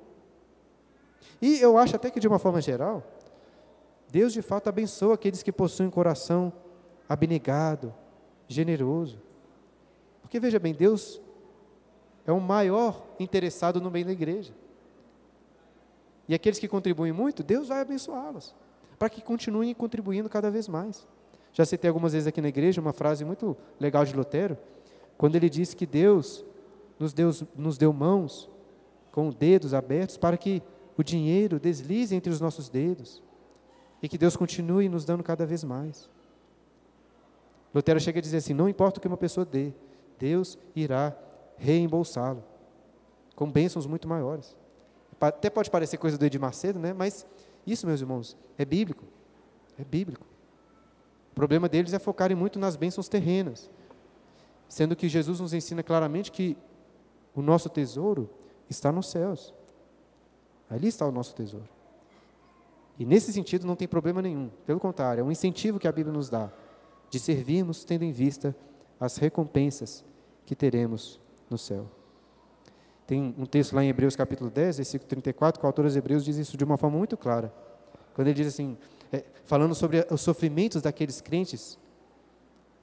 E 1.42 1.60
eu 1.60 1.76
acho 1.76 1.94
até 1.94 2.10
que 2.10 2.18
de 2.18 2.26
uma 2.26 2.38
forma 2.38 2.60
geral, 2.62 3.02
Deus 4.10 4.32
de 4.32 4.40
fato 4.40 4.68
abençoa 4.68 5.14
aqueles 5.14 5.42
que 5.42 5.52
possuem 5.52 5.88
um 5.88 5.92
coração 5.92 6.50
abnegado, 7.06 7.94
generoso. 8.48 9.20
Porque 10.22 10.40
veja 10.40 10.58
bem, 10.58 10.72
Deus 10.72 11.20
é 12.26 12.32
o 12.32 12.40
maior 12.40 13.04
interessado 13.20 13.78
no 13.78 13.90
bem 13.90 14.06
da 14.06 14.12
igreja. 14.12 14.54
E 16.26 16.34
aqueles 16.34 16.58
que 16.58 16.66
contribuem 16.66 17.12
muito, 17.12 17.42
Deus 17.42 17.68
vai 17.68 17.82
abençoá-los, 17.82 18.54
para 18.98 19.10
que 19.10 19.20
continuem 19.20 19.74
contribuindo 19.74 20.30
cada 20.30 20.50
vez 20.50 20.66
mais. 20.66 21.06
Já 21.52 21.66
citei 21.66 21.88
algumas 21.88 22.14
vezes 22.14 22.26
aqui 22.26 22.40
na 22.40 22.48
igreja 22.48 22.80
uma 22.80 22.94
frase 22.94 23.22
muito 23.22 23.54
legal 23.78 24.02
de 24.06 24.16
Lutero, 24.16 24.56
quando 25.22 25.36
ele 25.36 25.48
disse 25.48 25.76
que 25.76 25.86
Deus 25.86 26.44
nos 26.98 27.12
deu, 27.12 27.30
nos 27.54 27.78
deu 27.78 27.92
mãos 27.92 28.50
com 29.12 29.30
dedos 29.30 29.72
abertos 29.72 30.16
para 30.16 30.36
que 30.36 30.60
o 30.98 31.02
dinheiro 31.04 31.60
deslize 31.60 32.12
entre 32.12 32.32
os 32.32 32.40
nossos 32.40 32.68
dedos 32.68 33.22
e 34.02 34.08
que 34.08 34.18
Deus 34.18 34.34
continue 34.34 34.88
nos 34.88 35.04
dando 35.04 35.22
cada 35.22 35.46
vez 35.46 35.62
mais. 35.62 36.10
Lutero 37.72 38.00
chega 38.00 38.18
a 38.18 38.20
dizer 38.20 38.38
assim: 38.38 38.52
não 38.52 38.68
importa 38.68 38.98
o 38.98 39.00
que 39.00 39.06
uma 39.06 39.16
pessoa 39.16 39.46
dê, 39.46 39.72
Deus 40.18 40.58
irá 40.74 41.16
reembolsá-lo 41.56 42.42
com 43.36 43.48
bênçãos 43.48 43.86
muito 43.86 44.08
maiores. 44.08 44.56
Até 45.20 45.48
pode 45.48 45.70
parecer 45.70 45.98
coisa 45.98 46.18
do 46.18 46.26
Edir 46.26 46.40
Macedo, 46.40 46.80
né? 46.80 46.92
mas 46.92 47.24
isso, 47.64 47.86
meus 47.86 48.00
irmãos, 48.00 48.36
é 48.58 48.64
bíblico. 48.64 49.04
É 49.78 49.84
bíblico. 49.84 50.26
O 51.30 51.34
problema 51.36 51.68
deles 51.68 51.92
é 51.92 52.00
focarem 52.00 52.36
muito 52.36 52.58
nas 52.58 52.74
bênçãos 52.74 53.08
terrenas, 53.08 53.70
sendo 54.72 54.96
que 54.96 55.06
Jesus 55.06 55.38
nos 55.38 55.52
ensina 55.52 55.82
claramente 55.82 56.32
que 56.32 56.56
o 57.34 57.42
nosso 57.42 57.68
tesouro 57.68 58.30
está 58.70 58.90
nos 58.90 59.10
céus. 59.10 59.52
Ali 60.70 60.88
está 60.88 61.06
o 61.06 61.12
nosso 61.12 61.34
tesouro. 61.34 61.68
E 62.98 63.04
nesse 63.04 63.34
sentido 63.34 63.66
não 63.66 63.76
tem 63.76 63.86
problema 63.86 64.22
nenhum. 64.22 64.48
Pelo 64.64 64.80
contrário, 64.80 65.20
é 65.20 65.24
um 65.24 65.30
incentivo 65.30 65.78
que 65.78 65.86
a 65.86 65.92
Bíblia 65.92 66.10
nos 66.10 66.30
dá 66.30 66.50
de 67.10 67.18
servirmos 67.18 67.84
tendo 67.84 68.02
em 68.02 68.12
vista 68.12 68.56
as 68.98 69.18
recompensas 69.18 70.02
que 70.46 70.56
teremos 70.56 71.20
no 71.50 71.58
céu. 71.58 71.86
Tem 73.06 73.34
um 73.36 73.44
texto 73.44 73.74
lá 73.74 73.84
em 73.84 73.90
Hebreus 73.90 74.16
capítulo 74.16 74.48
10, 74.48 74.78
versículo 74.78 75.06
34, 75.06 75.60
que 75.60 75.66
o 75.66 75.68
autor 75.68 75.84
dos 75.84 75.96
Hebreus 75.96 76.24
diz 76.24 76.38
isso 76.38 76.56
de 76.56 76.64
uma 76.64 76.78
forma 76.78 76.96
muito 76.96 77.14
clara. 77.14 77.52
Quando 78.14 78.28
ele 78.28 78.36
diz 78.36 78.46
assim, 78.46 78.78
é, 79.12 79.22
falando 79.44 79.74
sobre 79.74 80.06
os 80.10 80.22
sofrimentos 80.22 80.80
daqueles 80.80 81.20
crentes, 81.20 81.78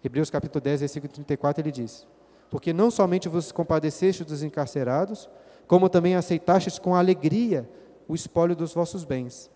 Hebreus 0.04 0.30
capítulo 0.30 0.62
10, 0.62 0.80
versículo 0.80 1.12
34, 1.12 1.62
ele 1.62 1.72
diz: 1.72 2.08
Porque 2.50 2.72
não 2.72 2.90
somente 2.90 3.28
vos 3.28 3.52
compadeceste 3.52 4.24
dos 4.24 4.44
encarcerados, 4.44 5.30
como 5.68 5.90
também 5.90 6.16
aceitastes 6.16 6.80
com 6.80 6.96
alegria 6.96 7.70
o 8.08 8.16
espólio 8.16 8.56
dos 8.56 8.74
vossos 8.74 9.04
bens, 9.04 9.52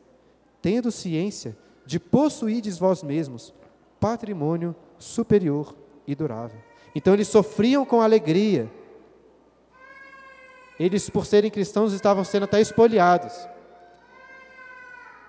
tendo 0.62 0.91
ciência 0.91 1.58
de 1.86 2.00
possuídes 2.00 2.78
vós 2.78 3.02
mesmos 3.04 3.54
patrimônio 4.00 4.76
superior 4.98 5.76
e 6.06 6.14
durável. 6.14 6.60
Então 6.94 7.14
eles 7.14 7.28
sofriam 7.28 7.86
com 7.86 8.02
alegria. 8.02 8.70
Eles, 10.80 11.10
por 11.10 11.26
serem 11.26 11.50
cristãos, 11.50 11.94
estavam 11.94 12.24
sendo 12.24 12.44
até 12.44 12.60
espoliados. 12.60 13.34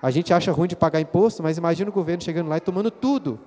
A 0.02 0.10
gente 0.10 0.34
acha 0.34 0.52
ruim 0.52 0.68
de 0.68 0.76
pagar 0.76 1.00
imposto, 1.00 1.42
mas 1.42 1.56
imagina 1.56 1.88
o 1.88 1.92
governo 1.92 2.22
chegando 2.22 2.48
lá 2.48 2.56
e 2.56 2.60
tomando 2.60 2.90
tudo. 2.90 3.38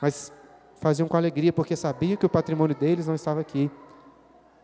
Mas 0.00 0.32
faziam 0.76 1.08
com 1.08 1.16
alegria, 1.16 1.52
porque 1.52 1.74
sabiam 1.76 2.16
que 2.16 2.26
o 2.26 2.28
patrimônio 2.28 2.74
deles 2.74 3.06
não 3.06 3.14
estava 3.14 3.40
aqui. 3.40 3.70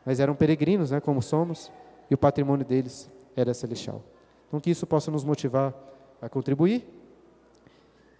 Mas 0.04 0.20
eram 0.20 0.34
peregrinos, 0.34 0.90
né, 0.90 1.00
como 1.00 1.20
somos, 1.22 1.72
e 2.10 2.14
o 2.14 2.18
patrimônio 2.18 2.64
deles 2.64 3.10
era 3.36 3.52
celestial. 3.54 4.02
Então, 4.46 4.60
que 4.60 4.70
isso 4.70 4.86
possa 4.86 5.10
nos 5.10 5.24
motivar 5.24 5.74
a 6.20 6.28
contribuir 6.28 6.86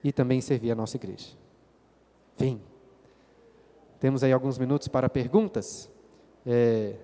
e 0.03 0.13
também 0.13 0.41
servir 0.41 0.71
a 0.71 0.75
nossa 0.75 0.97
igreja. 0.97 1.29
Vem. 2.37 2.61
Temos 4.01 4.23
aí 4.23 4.33
alguns 4.33 4.59
minutos 4.59 4.89
para 4.89 5.09
perguntas. 5.09 5.91
É, 6.45 6.97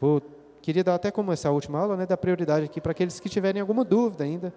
vou 0.00 0.22
queria 0.60 0.84
dar 0.84 0.94
até 0.94 1.10
como 1.10 1.32
essa 1.32 1.50
última 1.50 1.78
aula, 1.78 1.96
né, 1.96 2.06
dar 2.06 2.16
prioridade 2.16 2.66
aqui 2.66 2.80
para 2.80 2.92
aqueles 2.92 3.18
que 3.18 3.28
tiverem 3.28 3.60
alguma 3.60 3.84
dúvida 3.84 4.24
ainda. 4.24 4.52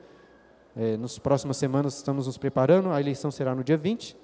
É, 0.75 0.97
nos 0.97 1.19
próximas 1.19 1.57
semanas 1.57 1.95
estamos 1.95 2.27
nos 2.27 2.37
preparando, 2.37 2.89
a 2.89 2.99
eleição 2.99 3.31
será 3.31 3.53
no 3.55 3.63
dia 3.63 3.77
20. 3.77 4.17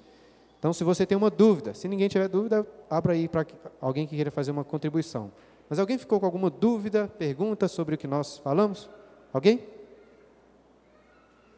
Então, 0.60 0.74
se 0.74 0.84
você 0.84 1.06
tem 1.06 1.16
uma 1.16 1.30
dúvida, 1.30 1.72
se 1.72 1.88
ninguém 1.88 2.06
tiver 2.06 2.28
dúvida, 2.28 2.66
abra 2.90 3.14
aí 3.14 3.26
para 3.26 3.46
alguém 3.80 4.06
que 4.06 4.14
queira 4.14 4.30
fazer 4.30 4.50
uma 4.50 4.62
contribuição. 4.62 5.32
Mas 5.70 5.78
alguém 5.78 5.96
ficou 5.96 6.20
com 6.20 6.26
alguma 6.26 6.50
dúvida, 6.50 7.08
pergunta 7.18 7.66
sobre 7.66 7.94
o 7.94 7.98
que 7.98 8.06
nós 8.06 8.36
falamos? 8.36 8.90
Alguém? 9.32 9.64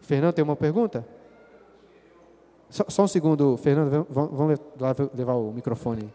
Fernando 0.00 0.34
tem 0.34 0.44
uma 0.44 0.54
pergunta? 0.54 1.04
Só, 2.70 2.84
só 2.88 3.02
um 3.02 3.08
segundo, 3.08 3.56
Fernando, 3.56 4.06
vamos 4.08 4.60
levar 5.12 5.34
o 5.34 5.50
microfone 5.50 6.08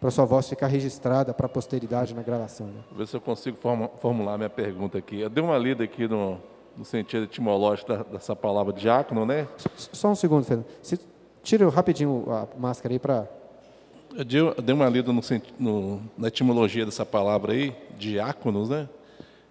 para 0.00 0.10
sua 0.10 0.24
voz 0.24 0.48
ficar 0.48 0.66
registrada 0.66 1.32
para 1.32 1.46
a 1.46 1.48
posteridade 1.48 2.14
na 2.14 2.22
gravação. 2.22 2.66
Né? 2.66 2.80
Vou 2.88 2.98
ver 2.98 3.06
se 3.06 3.16
eu 3.16 3.20
consigo 3.20 3.56
formular 3.98 4.36
minha 4.36 4.50
pergunta 4.50 4.98
aqui. 4.98 5.20
Eu 5.20 5.30
dei 5.30 5.42
uma 5.42 5.56
lida 5.56 5.84
aqui 5.84 6.08
no, 6.08 6.40
no 6.76 6.84
sentido 6.84 7.24
etimológico 7.24 7.88
da, 7.88 8.02
dessa 8.02 8.36
palavra 8.36 8.72
diácono, 8.72 9.24
né? 9.24 9.48
Só 9.76 10.08
um 10.08 10.14
segundo, 10.14 10.44
Fernando. 10.44 10.66
Se, 10.82 10.98
tira 11.42 11.68
rapidinho 11.68 12.24
a 12.28 12.46
máscara 12.58 12.94
aí 12.94 12.98
para... 12.98 13.28
Eu 14.14 14.54
dei 14.62 14.74
uma 14.74 14.88
lida 14.88 15.12
no, 15.12 15.20
no, 15.58 16.02
na 16.16 16.28
etimologia 16.28 16.84
dessa 16.84 17.04
palavra 17.04 17.52
aí, 17.52 17.74
diáconos, 17.98 18.68
né? 18.68 18.88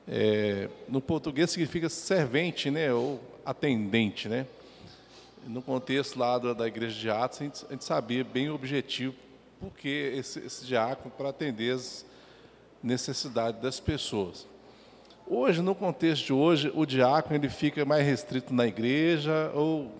É, 0.07 0.69
no 0.88 1.01
português 1.01 1.51
significa 1.51 1.88
servente, 1.88 2.69
né? 2.69 2.91
Ou 2.91 3.19
atendente, 3.45 4.28
né? 4.28 4.45
No 5.47 5.61
contexto 5.61 6.17
lá 6.17 6.39
da, 6.39 6.67
igreja 6.67 6.99
de 6.99 7.09
Atos, 7.09 7.39
a 7.39 7.43
gente, 7.43 7.65
a 7.69 7.71
gente 7.73 7.86
sabia 7.86 8.23
bem 8.23 8.49
o 8.49 8.55
objetivo 8.55 9.15
porque 9.59 10.13
esse, 10.15 10.39
esse 10.39 10.65
diácono 10.65 11.13
para 11.15 11.30
atender 11.30 11.73
as 11.73 12.05
necessidades 12.84 13.61
das 13.61 13.80
pessoas. 13.80 14.47
Hoje, 15.28 15.61
no 15.61 15.73
contexto 15.73 16.26
de 16.26 16.34
hoje, 16.34 16.71
o 16.76 16.86
diácono 16.86 17.36
ele 17.36 17.49
fica 17.49 17.84
mais 17.84 18.05
restrito 18.05 18.53
na 18.53 18.67
igreja 18.67 19.51
ou 19.55 19.91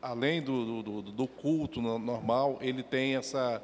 além 0.00 0.40
do, 0.40 0.82
do, 0.82 1.02
do 1.02 1.26
culto 1.26 1.80
normal, 1.80 2.58
ele 2.60 2.82
tem 2.82 3.16
essa 3.16 3.62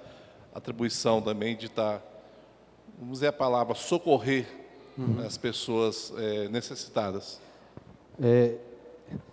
atribuição 0.55 1.23
também 1.23 1.57
de 1.57 1.67
estar, 1.67 2.03
vamos 2.99 3.15
dizer 3.15 3.29
a 3.29 3.33
palavra, 3.33 3.75
socorrer 3.75 4.47
uhum. 4.99 5.25
as 5.25 5.37
pessoas 5.39 6.13
é, 6.17 6.49
necessitadas. 6.49 7.41
É, 8.21 8.57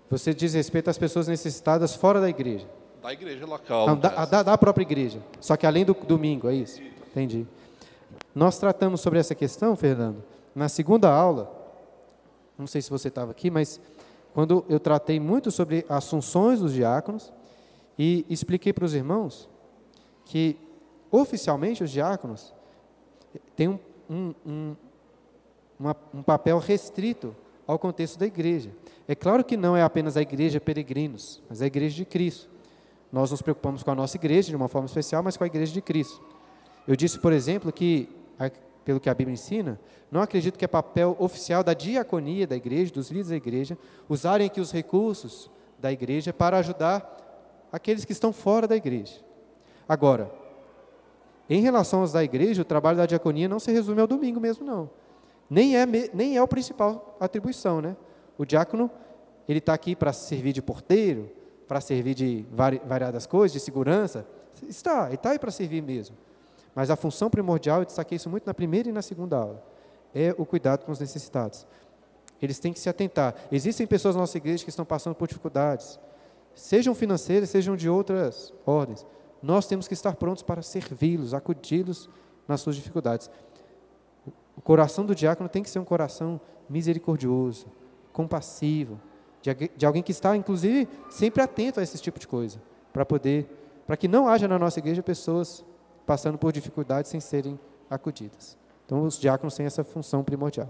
você 0.09 0.33
diz 0.33 0.53
respeito 0.53 0.89
às 0.89 0.97
pessoas 0.97 1.27
necessitadas 1.27 1.95
fora 1.95 2.21
da 2.21 2.29
igreja? 2.29 2.67
Da 3.01 3.11
igreja 3.11 3.45
local. 3.45 3.87
Não, 3.87 3.97
da, 3.97 4.25
da, 4.25 4.43
da, 4.43 4.57
própria 4.57 4.83
igreja. 4.83 5.19
Só 5.41 5.57
que 5.57 5.65
além 5.65 5.83
do 5.83 5.93
domingo, 5.93 6.49
é 6.49 6.55
isso? 6.55 6.81
Entendi. 7.11 7.45
Nós 8.33 8.57
tratamos 8.57 9.01
sobre 9.01 9.19
essa 9.19 9.35
questão, 9.35 9.75
Fernando, 9.75 10.23
na 10.55 10.69
segunda 10.69 11.09
aula. 11.11 11.51
Não 12.57 12.67
sei 12.67 12.81
se 12.81 12.89
você 12.89 13.07
estava 13.07 13.31
aqui, 13.31 13.49
mas 13.49 13.79
quando 14.33 14.65
eu 14.69 14.79
tratei 14.79 15.19
muito 15.19 15.51
sobre 15.51 15.85
as 15.87 16.09
funções 16.09 16.59
dos 16.59 16.73
diáconos 16.73 17.31
e 17.97 18.25
expliquei 18.29 18.73
para 18.73 18.85
os 18.85 18.93
irmãos 18.93 19.49
que 20.25 20.57
oficialmente 21.11 21.83
os 21.83 21.91
diáconos 21.91 22.53
têm 23.55 23.67
um, 23.67 23.79
um, 24.09 24.33
um, 24.45 24.75
uma, 25.79 25.95
um 26.13 26.23
papel 26.23 26.57
restrito 26.59 27.35
ao 27.67 27.77
contexto 27.77 28.17
da 28.17 28.25
igreja. 28.25 28.71
É 29.07 29.15
claro 29.15 29.43
que 29.43 29.57
não 29.57 29.75
é 29.75 29.83
apenas 29.83 30.17
a 30.17 30.21
igreja 30.21 30.59
peregrinos, 30.59 31.41
mas 31.49 31.61
a 31.61 31.65
igreja 31.65 31.95
de 31.95 32.05
Cristo. 32.05 32.49
Nós 33.11 33.29
nos 33.29 33.41
preocupamos 33.41 33.83
com 33.83 33.91
a 33.91 33.95
nossa 33.95 34.17
igreja 34.17 34.49
de 34.49 34.55
uma 34.55 34.67
forma 34.67 34.87
especial, 34.87 35.21
mas 35.21 35.37
com 35.37 35.43
a 35.43 35.47
igreja 35.47 35.71
de 35.71 35.81
Cristo. 35.81 36.19
Eu 36.87 36.95
disse, 36.95 37.19
por 37.19 37.31
exemplo, 37.31 37.71
que, 37.71 38.09
pelo 38.83 38.99
que 38.99 39.09
a 39.09 39.13
Bíblia 39.13 39.33
ensina, 39.33 39.79
não 40.11 40.21
acredito 40.21 40.57
que 40.57 40.65
é 40.65 40.67
papel 40.67 41.15
oficial 41.19 41.63
da 41.63 41.73
diaconia 41.73 42.45
da 42.45 42.55
igreja, 42.55 42.93
dos 42.93 43.09
líderes 43.09 43.29
da 43.29 43.35
igreja, 43.35 43.77
usarem 44.07 44.47
aqui 44.47 44.59
os 44.59 44.71
recursos 44.71 45.49
da 45.79 45.91
igreja 45.91 46.31
para 46.31 46.57
ajudar 46.57 47.67
aqueles 47.71 48.05
que 48.05 48.11
estão 48.11 48.31
fora 48.31 48.67
da 48.67 48.75
igreja. 48.75 49.21
Agora, 49.87 50.31
em 51.49 51.61
relação 51.61 52.01
aos 52.01 52.11
da 52.11 52.23
igreja, 52.23 52.61
o 52.61 52.65
trabalho 52.65 52.97
da 52.97 53.05
diaconia 53.05 53.49
não 53.49 53.59
se 53.59 53.71
resume 53.71 54.01
ao 54.01 54.07
domingo 54.07 54.39
mesmo, 54.39 54.65
não. 54.65 54.89
Nem 55.49 55.77
é, 55.77 55.85
nem 55.85 56.37
é 56.37 56.39
a 56.39 56.47
principal 56.47 57.17
atribuição, 57.19 57.81
né? 57.81 57.95
O 58.37 58.45
diácono, 58.45 58.89
ele 59.47 59.59
está 59.59 59.73
aqui 59.73 59.95
para 59.95 60.13
servir 60.13 60.53
de 60.53 60.61
porteiro, 60.61 61.29
para 61.67 61.81
servir 61.81 62.13
de 62.13 62.45
variadas 62.85 63.25
coisas, 63.25 63.53
de 63.53 63.59
segurança, 63.59 64.25
está, 64.67 65.07
ele 65.07 65.15
está 65.15 65.31
aí 65.31 65.39
para 65.39 65.51
servir 65.51 65.81
mesmo. 65.81 66.15
Mas 66.75 66.89
a 66.89 66.95
função 66.95 67.29
primordial, 67.29 67.79
eu 67.79 67.85
destaquei 67.85 68.15
isso 68.15 68.29
muito 68.29 68.45
na 68.45 68.53
primeira 68.53 68.89
e 68.89 68.91
na 68.91 69.01
segunda 69.01 69.37
aula, 69.37 69.63
é 70.13 70.33
o 70.37 70.45
cuidado 70.45 70.85
com 70.85 70.91
os 70.91 70.99
necessitados. 70.99 71.67
Eles 72.41 72.59
têm 72.59 72.73
que 72.73 72.79
se 72.79 72.89
atentar. 72.89 73.35
Existem 73.51 73.87
pessoas 73.87 74.15
na 74.15 74.21
nossa 74.21 74.37
igreja 74.37 74.63
que 74.63 74.69
estão 74.69 74.83
passando 74.83 75.15
por 75.15 75.27
dificuldades, 75.27 75.99
sejam 76.55 76.93
financeiras, 76.93 77.49
sejam 77.49 77.75
de 77.75 77.89
outras 77.89 78.53
ordens. 78.65 79.05
Nós 79.41 79.67
temos 79.67 79.87
que 79.87 79.93
estar 79.93 80.15
prontos 80.15 80.43
para 80.43 80.61
servi-los, 80.61 81.33
acudi-los 81.33 82.09
nas 82.47 82.61
suas 82.61 82.75
dificuldades. 82.75 83.29
O 84.55 84.61
coração 84.61 85.05
do 85.05 85.15
diácono 85.15 85.49
tem 85.49 85.63
que 85.63 85.69
ser 85.69 85.79
um 85.79 85.85
coração 85.85 86.39
misericordioso, 86.69 87.67
compassivo, 88.11 88.99
de, 89.75 89.85
alguém 89.85 90.01
que 90.01 90.11
está, 90.11 90.37
inclusive, 90.37 90.87
sempre 91.09 91.43
atento 91.43 91.79
a 91.79 91.83
esse 91.83 91.97
tipo 91.97 92.17
de 92.17 92.27
coisa, 92.27 92.61
para 92.93 93.05
poder, 93.05 93.45
para 93.85 93.97
que 93.97 94.07
não 94.07 94.27
haja 94.27 94.47
na 94.47 94.57
nossa 94.57 94.79
igreja 94.79 95.03
pessoas 95.03 95.65
passando 96.05 96.37
por 96.37 96.51
dificuldades 96.51 97.09
sem 97.09 97.19
serem 97.19 97.59
acudidas. 97.89 98.57
Então, 98.85 99.03
os 99.03 99.19
diáconos 99.19 99.55
têm 99.55 99.65
essa 99.65 99.83
função 99.83 100.23
primordial. 100.23 100.69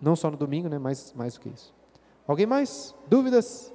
Não 0.00 0.14
só 0.14 0.30
no 0.30 0.36
domingo, 0.36 0.68
né, 0.68 0.78
mas 0.78 1.12
mais 1.14 1.34
do 1.34 1.40
que 1.40 1.48
isso. 1.48 1.74
Alguém 2.26 2.46
mais? 2.46 2.94
Dúvidas? 3.06 3.72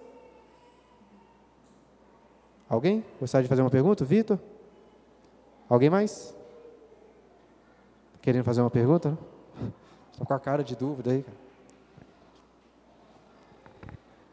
Alguém? 2.70 3.04
Gostaria 3.20 3.44
de 3.44 3.50
fazer 3.50 3.62
uma 3.62 3.70
pergunta? 3.70 4.06
Vitor? 4.06 4.40
Alguém 5.68 5.90
mais? 5.90 6.36
Querendo 8.22 8.44
fazer 8.44 8.62
uma 8.62 8.70
pergunta? 8.70 9.18
Estou 10.12 10.26
com 10.28 10.34
a 10.34 10.40
cara 10.40 10.64
de 10.64 10.76
dúvida 10.76 11.12
aí. 11.12 11.26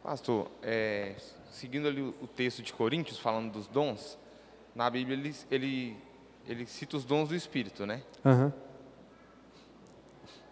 Pastor, 0.03 0.49
é, 0.63 1.15
seguindo 1.51 1.87
ali 1.87 2.01
o 2.01 2.27
texto 2.27 2.63
de 2.63 2.73
Coríntios, 2.73 3.19
falando 3.19 3.53
dos 3.53 3.67
dons, 3.67 4.19
na 4.75 4.89
Bíblia 4.89 5.17
ele, 5.17 5.35
ele, 5.51 5.97
ele 6.47 6.67
cita 6.67 6.97
os 6.97 7.05
dons 7.05 7.29
do 7.29 7.35
Espírito, 7.35 7.87
né? 7.87 8.03
Uhum. 8.25 8.53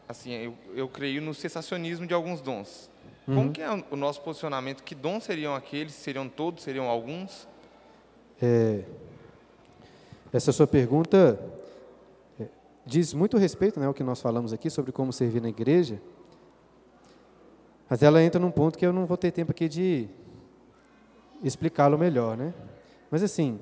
Assim, 0.08 0.32
eu, 0.32 0.54
eu 0.74 0.88
creio 0.88 1.20
no 1.20 1.34
cessacionismo 1.34 2.06
de 2.06 2.14
alguns 2.14 2.40
dons. 2.40 2.90
Uhum. 3.26 3.34
Como 3.34 3.52
que 3.52 3.60
é 3.60 3.70
o 3.90 3.96
nosso 3.96 4.20
posicionamento? 4.20 4.84
Que 4.84 4.94
dons 4.94 5.24
seriam 5.24 5.54
aqueles? 5.54 5.94
Seriam 5.94 6.28
todos? 6.28 6.62
Seriam 6.62 6.88
alguns? 6.88 7.48
É, 8.40 8.84
essa 10.32 10.52
sua 10.52 10.66
pergunta 10.66 11.40
é, 12.38 12.46
diz 12.84 13.14
muito 13.14 13.36
respeito 13.36 13.80
né, 13.80 13.86
ao 13.86 13.94
que 13.94 14.04
nós 14.04 14.20
falamos 14.20 14.52
aqui 14.52 14.68
sobre 14.70 14.92
como 14.92 15.12
servir 15.12 15.40
na 15.40 15.48
igreja, 15.48 16.00
mas 17.88 18.02
ela 18.02 18.22
entra 18.22 18.40
num 18.40 18.50
ponto 18.50 18.76
que 18.76 18.84
eu 18.84 18.92
não 18.92 19.06
vou 19.06 19.16
ter 19.16 19.30
tempo 19.30 19.52
aqui 19.52 19.68
de 19.68 20.08
explicá-lo 21.42 21.96
melhor. 21.96 22.36
Né? 22.36 22.52
Mas 23.10 23.22
assim, 23.22 23.58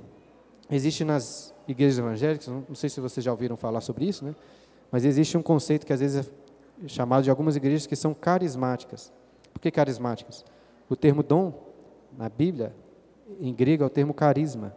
existe 0.71 1.05
nas 1.05 1.55
igrejas 1.67 1.99
evangélicas, 1.99 2.49
não 2.49 2.75
sei 2.75 2.89
se 2.91 3.01
vocês 3.01 3.25
já 3.25 3.31
ouviram 3.31 3.57
falar 3.57 3.81
sobre 3.81 4.05
isso, 4.07 4.25
né? 4.25 4.35
mas 4.91 5.05
existe 5.05 5.37
um 5.37 5.43
conceito 5.43 5.87
que 5.87 5.93
às 5.93 6.01
vezes 6.01 6.31
é 6.85 6.89
chamado 6.89 7.25
de 7.25 7.31
algumas 7.31 7.57
igrejas 7.57 7.87
que 7.87 7.97
são 7.97 8.13
carismáticas. 8.15 9.13
Por 9.53 9.61
que 9.61 9.71
carismáticas? 9.71 10.45
O 10.89 10.97
termo 10.97 11.23
dom, 11.23 11.73
na 12.17 12.29
Bíblia, 12.29 12.75
em 13.41 13.53
grego, 13.55 13.85
é 13.85 13.87
o 13.87 13.91
termo 13.91 14.13
carisma. 14.13 14.75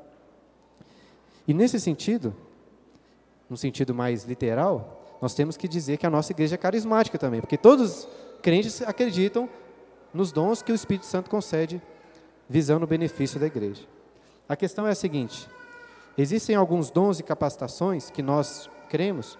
E 1.47 1.53
nesse 1.53 1.79
sentido, 1.79 2.35
no 3.49 3.57
sentido 3.57 3.93
mais 3.93 4.23
literal, 4.23 5.17
nós 5.21 5.33
temos 5.33 5.57
que 5.57 5.67
dizer 5.67 5.97
que 5.97 6.05
a 6.05 6.09
nossa 6.09 6.31
igreja 6.31 6.55
é 6.55 6.57
carismática 6.57 7.17
também, 7.17 7.41
porque 7.41 7.57
todos 7.57 7.89
os 7.91 8.07
crentes 8.41 8.81
acreditam 8.81 9.49
nos 10.13 10.31
dons 10.31 10.61
que 10.61 10.71
o 10.71 10.75
Espírito 10.75 11.05
Santo 11.05 11.29
concede, 11.29 11.81
visando 12.49 12.83
o 12.83 12.87
benefício 12.87 13.39
da 13.39 13.47
igreja. 13.47 13.83
A 14.47 14.55
questão 14.55 14.87
é 14.87 14.91
a 14.91 14.95
seguinte: 14.95 15.47
existem 16.17 16.55
alguns 16.55 16.89
dons 16.89 17.19
e 17.19 17.23
capacitações 17.23 18.09
que 18.09 18.23
nós 18.23 18.69
cremos 18.89 19.37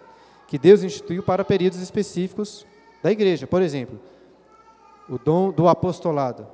que 0.47 0.57
Deus 0.57 0.83
instituiu 0.83 1.21
para 1.21 1.43
períodos 1.43 1.79
específicos 1.79 2.65
da 3.03 3.11
igreja. 3.11 3.45
Por 3.45 3.61
exemplo, 3.61 3.99
o 5.09 5.17
dom 5.17 5.51
do 5.51 5.67
apostolado. 5.67 6.47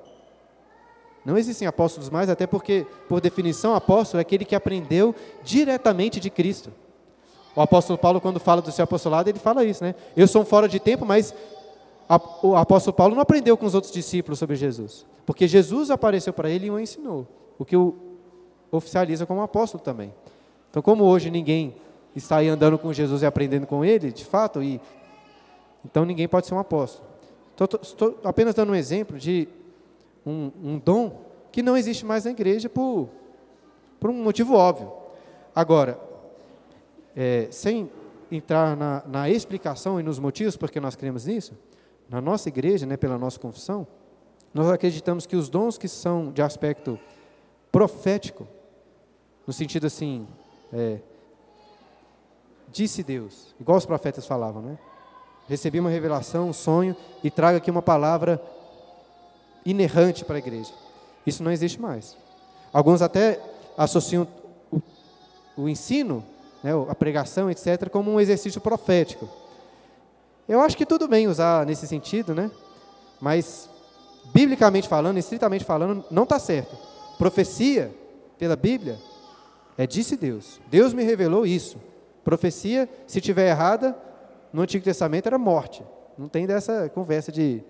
Não 1.23 1.37
existem 1.37 1.67
apóstolos 1.67 2.09
mais, 2.09 2.29
até 2.29 2.45
porque, 2.45 2.85
por 3.07 3.21
definição, 3.21 3.75
apóstolo 3.75 4.19
é 4.19 4.21
aquele 4.21 4.43
que 4.43 4.55
aprendeu 4.55 5.15
diretamente 5.43 6.19
de 6.19 6.29
Cristo. 6.29 6.71
O 7.55 7.61
apóstolo 7.61 7.97
Paulo, 7.97 8.19
quando 8.19 8.39
fala 8.39 8.61
do 8.61 8.71
seu 8.71 8.83
apostolado, 8.83 9.29
ele 9.29 9.39
fala 9.39 9.63
isso, 9.63 9.83
né? 9.83 9.95
Eu 10.17 10.27
sou 10.27 10.41
um 10.41 10.45
fora 10.45 10.67
de 10.67 10.79
tempo, 10.79 11.05
mas 11.05 11.33
o 12.41 12.55
apóstolo 12.55 12.95
Paulo 12.95 13.15
não 13.15 13.21
aprendeu 13.21 13.55
com 13.55 13.65
os 13.65 13.73
outros 13.73 13.93
discípulos 13.93 14.39
sobre 14.39 14.55
Jesus, 14.55 15.05
porque 15.25 15.47
Jesus 15.47 15.89
apareceu 15.89 16.33
para 16.33 16.49
ele 16.49 16.67
e 16.67 16.71
o 16.71 16.79
ensinou, 16.79 17.25
o 17.57 17.63
que 17.63 17.77
o 17.77 17.95
oficializa 18.77 19.25
como 19.25 19.41
apóstolo 19.41 19.83
também. 19.83 20.13
Então, 20.69 20.81
como 20.81 21.03
hoje 21.03 21.29
ninguém 21.29 21.75
está 22.15 22.37
aí 22.37 22.49
andando 22.49 22.77
com 22.77 22.91
Jesus 22.91 23.21
e 23.21 23.25
aprendendo 23.25 23.67
com 23.67 23.85
ele, 23.85 24.11
de 24.11 24.25
fato, 24.25 24.61
e 24.61 24.81
então 25.85 26.05
ninguém 26.05 26.27
pode 26.27 26.47
ser 26.47 26.53
um 26.53 26.59
apóstolo. 26.59 27.07
Estou, 27.51 27.79
estou 27.81 28.19
apenas 28.23 28.55
dando 28.55 28.71
um 28.71 28.75
exemplo 28.75 29.17
de 29.17 29.47
um, 30.25 30.51
um, 30.63 30.79
dom 30.79 31.21
que 31.51 31.61
não 31.61 31.77
existe 31.77 32.05
mais 32.05 32.25
na 32.25 32.31
igreja 32.31 32.67
por, 32.67 33.09
por 33.99 34.09
um 34.09 34.23
motivo 34.23 34.55
óbvio. 34.55 34.91
Agora, 35.55 35.99
é, 37.15 37.47
sem 37.51 37.89
entrar 38.31 38.75
na, 38.75 39.03
na, 39.05 39.29
explicação 39.29 39.99
e 39.99 40.03
nos 40.03 40.17
motivos 40.17 40.57
porque 40.57 40.79
nós 40.79 40.95
cremos 40.95 41.25
nisso, 41.27 41.53
na 42.09 42.19
nossa 42.19 42.49
igreja, 42.49 42.87
né, 42.87 42.97
pela 42.97 43.19
nossa 43.19 43.39
confissão, 43.39 43.85
nós 44.51 44.69
acreditamos 44.71 45.27
que 45.27 45.35
os 45.35 45.49
dons 45.49 45.77
que 45.77 45.87
são 45.87 46.31
de 46.31 46.41
aspecto 46.41 46.99
profético, 47.71 48.47
no 49.45 49.53
sentido 49.53 49.87
assim, 49.87 50.27
é, 50.71 50.99
disse 52.71 53.03
Deus, 53.03 53.53
igual 53.59 53.77
os 53.77 53.85
profetas 53.85 54.25
falavam, 54.25 54.61
né? 54.61 54.77
Recebi 55.47 55.79
uma 55.79 55.89
revelação, 55.89 56.49
um 56.49 56.53
sonho 56.53 56.95
e 57.23 57.29
trago 57.29 57.57
aqui 57.57 57.69
uma 57.69 57.81
palavra 57.81 58.41
inerrante 59.65 60.23
para 60.23 60.35
a 60.35 60.39
igreja. 60.39 60.71
Isso 61.25 61.43
não 61.43 61.51
existe 61.51 61.79
mais. 61.79 62.17
Alguns 62.71 63.01
até 63.01 63.39
associam 63.77 64.27
o, 64.71 64.81
o 65.57 65.69
ensino, 65.69 66.23
né, 66.63 66.71
a 66.89 66.95
pregação, 66.95 67.51
etc., 67.51 67.89
como 67.89 68.11
um 68.11 68.19
exercício 68.19 68.61
profético. 68.61 69.29
Eu 70.47 70.61
acho 70.61 70.75
que 70.75 70.85
tudo 70.85 71.07
bem 71.07 71.27
usar 71.27 71.65
nesse 71.65 71.87
sentido, 71.87 72.33
né? 72.33 72.49
Mas, 73.21 73.69
biblicamente 74.33 74.87
falando, 74.87 75.17
estritamente 75.17 75.63
falando, 75.63 76.03
não 76.09 76.23
está 76.23 76.39
certo. 76.39 76.77
Profecia, 77.17 77.93
pela 78.37 78.55
Bíblia, 78.55 78.99
é 79.77 79.87
disse 79.87 80.15
Deus. 80.15 80.59
Deus 80.69 80.93
me 80.93 81.03
revelou 81.03 81.45
isso. 81.45 81.77
Profecia, 82.23 82.87
se 83.07 83.19
tiver 83.19 83.49
errada, 83.49 83.97
no 84.51 84.61
Antigo 84.61 84.83
Testamento 84.83 85.27
era 85.27 85.37
morte. 85.37 85.83
Não 86.17 86.27
tem 86.27 86.45
dessa 86.45 86.89
conversa 86.89 87.31
de 87.31 87.63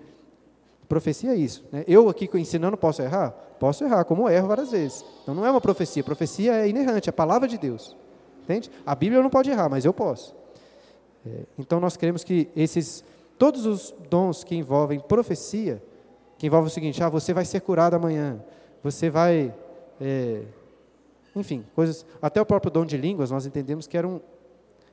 profecia 0.87 1.31
é 1.31 1.35
isso. 1.35 1.63
Né? 1.71 1.83
Eu 1.87 2.09
aqui 2.09 2.29
ensinando 2.35 2.77
posso 2.77 3.01
errar? 3.01 3.31
Posso 3.59 3.83
errar, 3.83 4.03
como 4.03 4.29
erro 4.29 4.47
várias 4.47 4.71
vezes. 4.71 5.03
Então 5.23 5.33
não 5.33 5.45
é 5.45 5.49
uma 5.49 5.61
profecia. 5.61 6.03
Profecia 6.03 6.53
é 6.53 6.67
inerrante, 6.67 7.09
é 7.09 7.11
a 7.11 7.13
palavra 7.13 7.47
de 7.47 7.57
Deus. 7.57 7.95
Entende? 8.43 8.69
A 8.85 8.93
Bíblia 8.93 9.21
não 9.21 9.29
pode 9.29 9.49
errar, 9.49 9.69
mas 9.69 9.85
eu 9.85 9.93
posso. 9.93 10.35
É, 11.25 11.45
então 11.57 11.79
nós 11.79 11.95
queremos 11.95 12.23
que 12.23 12.49
esses, 12.55 13.03
todos 13.39 13.65
os 13.65 13.93
dons 14.09 14.43
que 14.43 14.55
envolvem 14.55 14.99
profecia, 14.99 15.81
que 16.37 16.47
envolvem 16.47 16.67
o 16.67 16.71
seguinte, 16.71 17.01
ah, 17.01 17.09
você 17.09 17.33
vai 17.33 17.45
ser 17.45 17.61
curado 17.61 17.95
amanhã, 17.95 18.43
você 18.83 19.09
vai, 19.09 19.53
é, 19.99 20.41
enfim, 21.35 21.65
coisas, 21.75 22.05
até 22.21 22.41
o 22.41 22.45
próprio 22.45 22.71
dom 22.71 22.85
de 22.85 22.97
línguas, 22.97 23.31
nós 23.31 23.45
entendemos 23.45 23.87
que 23.87 23.97
eram, 23.97 24.21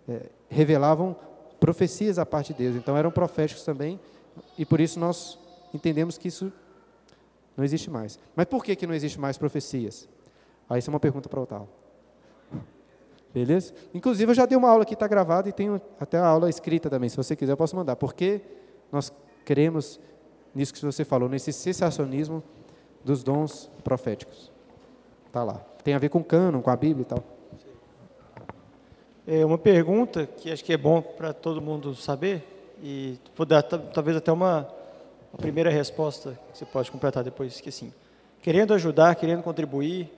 é, 0.09 0.27
revelavam 0.49 1.17
profecias 1.59 2.19
à 2.19 2.25
parte 2.25 2.53
de 2.55 2.65
Deus, 2.65 2.77
então 2.77 2.97
eram 2.97 3.11
proféticos 3.11 3.65
também, 3.65 4.01
e 4.57 4.65
por 4.65 4.81
isso 4.81 4.99
nós 4.99 5.39
entendemos 5.75 6.17
que 6.17 6.29
isso 6.29 6.53
não 7.57 7.65
existe 7.65 7.91
mais. 7.91 8.19
Mas 8.35 8.47
por 8.47 8.65
que, 8.65 8.75
que 8.75 8.87
não 8.87 8.95
existe 8.95 9.21
mais 9.21 9.37
profecias? 9.37 10.09
Aí 10.69 10.79
isso 10.79 10.91
é 10.91 10.93
uma 10.93 11.01
pergunta 11.01 11.29
para 11.29 11.41
o 11.41 11.47
tal. 11.47 11.69
Beleza? 13.33 13.75
Inclusive 13.95 14.31
eu 14.31 14.35
já 14.35 14.47
dei 14.47 14.57
uma 14.57 14.69
aula 14.69 14.85
que 14.85 14.95
está 14.95 15.07
gravada 15.07 15.49
e 15.49 15.53
tenho 15.53 15.81
até 16.01 16.19
a 16.19 16.27
aula 16.27 16.49
escrita 16.49 16.89
também, 16.89 17.09
se 17.09 17.17
você 17.17 17.37
quiser 17.37 17.53
eu 17.53 17.57
posso 17.57 17.77
mandar. 17.77 17.97
Porque 17.97 18.41
nós 18.91 19.13
queremos 19.45 20.01
nisso 20.55 20.73
que 20.73 20.85
você 20.85 21.05
falou, 21.05 21.29
nesse 21.29 21.53
cessacionismo 21.53 22.43
dos 23.05 23.23
dons 23.23 23.71
proféticos. 23.85 24.50
Está 25.31 25.45
lá. 25.45 25.61
Tem 25.85 25.95
a 25.95 25.99
ver 25.99 26.09
com 26.09 26.19
o 26.19 26.25
cânon, 26.25 26.61
com 26.61 26.71
a 26.71 26.77
Bíblia 26.77 27.03
e 27.03 27.05
tal. 27.05 27.23
É 29.25 29.47
uma 29.47 29.57
pergunta 29.57 30.27
que 30.27 30.51
acho 30.51 30.65
que 30.65 30.73
é 30.73 30.77
bom 30.77 31.01
para 31.01 31.33
todo 31.33 31.63
mundo 31.63 31.95
saber 31.95 32.43
e 32.83 33.17
vou 33.37 33.47
dar 33.47 33.63
talvez 33.63 34.17
até 34.17 34.33
uma 34.33 34.69
a 35.33 35.37
primeira 35.37 35.71
resposta 35.71 36.37
que 36.51 36.59
você 36.59 36.65
pode 36.65 36.91
completar 36.91 37.23
depois 37.23 37.61
que 37.61 37.69
assim, 37.69 37.93
querendo 38.43 38.75
ajudar, 38.75 39.15
querendo 39.15 39.41
contribuir, 39.41 40.11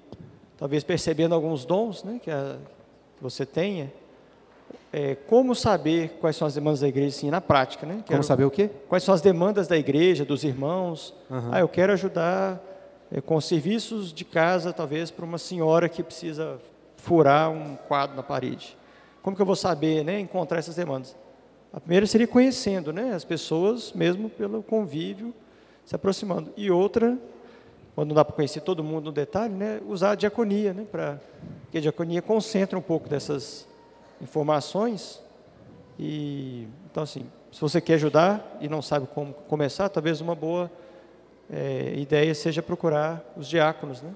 talvez 0.57 0.83
percebendo 0.83 1.35
alguns 1.35 1.67
dons, 1.67 2.03
né, 2.03 2.19
que, 2.23 2.31
a, 2.31 2.57
que 3.19 3.23
você 3.23 3.45
tenha, 3.45 3.93
é, 4.91 5.15
como 5.15 5.55
saber 5.55 6.17
quais 6.23 6.37
são 6.37 6.49
as 6.49 6.55
demandas 6.55 6.81
da 6.81 6.89
igreja, 6.89 7.15
assim, 7.15 7.31
na 7.31 7.43
prática, 7.43 7.85
né? 7.85 7.97
Quero, 7.97 8.07
como 8.07 8.23
saber 8.23 8.45
o 8.45 8.51
quê? 8.51 8.71
Quais 8.89 9.03
são 9.03 9.15
as 9.15 9.21
demandas 9.21 9.69
da 9.69 9.77
igreja, 9.77 10.25
dos 10.25 10.43
irmãos? 10.43 11.15
Uhum. 11.29 11.51
Ah, 11.53 11.61
eu 11.61 11.69
quero 11.69 11.93
ajudar 11.93 12.72
com 13.21 13.41
serviços 13.41 14.13
de 14.13 14.25
casa, 14.25 14.73
talvez 14.73 15.11
para 15.11 15.25
uma 15.25 15.39
senhora 15.39 15.89
que 15.89 16.03
precisa 16.03 16.59
furar 16.97 17.51
um 17.51 17.77
quadro 17.77 18.17
na 18.17 18.23
parede. 18.23 18.77
Como 19.23 19.37
que 19.37 19.43
eu 19.43 19.47
vou 19.47 19.57
saber, 19.57 20.05
né, 20.05 20.19
encontrar 20.19 20.59
essas 20.59 20.77
demandas? 20.77 21.15
A 21.73 21.81
primeira 21.81 22.07
seria 22.07 22.27
conhecendo, 22.27 22.93
né, 22.93 23.13
as 23.13 23.25
pessoas 23.25 23.93
mesmo 23.93 24.31
pelo 24.31 24.63
convívio, 24.63 25.35
se 25.85 25.95
aproximando. 25.95 26.53
E 26.57 26.71
outra, 26.71 27.19
quando 27.95 28.09
não 28.09 28.15
dá 28.15 28.25
para 28.25 28.35
conhecer 28.35 28.61
todo 28.61 28.83
mundo 28.83 29.07
no 29.07 29.13
detalhe, 29.13 29.53
né, 29.53 29.81
usar 29.87 30.13
a 30.13 30.15
diaconia, 30.15 30.73
né, 30.73 30.87
para 30.91 31.21
que 31.71 31.79
a 31.79 31.81
diaconia 31.81 32.23
concentra 32.23 32.79
um 32.79 32.83
pouco 32.83 33.09
dessas 33.09 33.67
informações. 34.21 35.21
E 35.99 36.67
então 36.91 37.03
assim, 37.03 37.27
se 37.51 37.61
você 37.61 37.81
quer 37.81 37.95
ajudar 37.95 38.59
e 38.61 38.69
não 38.69 38.81
sabe 38.81 39.07
como 39.15 39.33
começar, 39.33 39.89
talvez 39.89 40.21
uma 40.21 40.35
boa 40.35 40.71
é, 41.53 41.95
ideia 41.99 42.35
seja 42.35 42.63
procurar 42.63 43.23
os 43.37 43.47
diáconos, 43.47 44.01
né? 44.01 44.11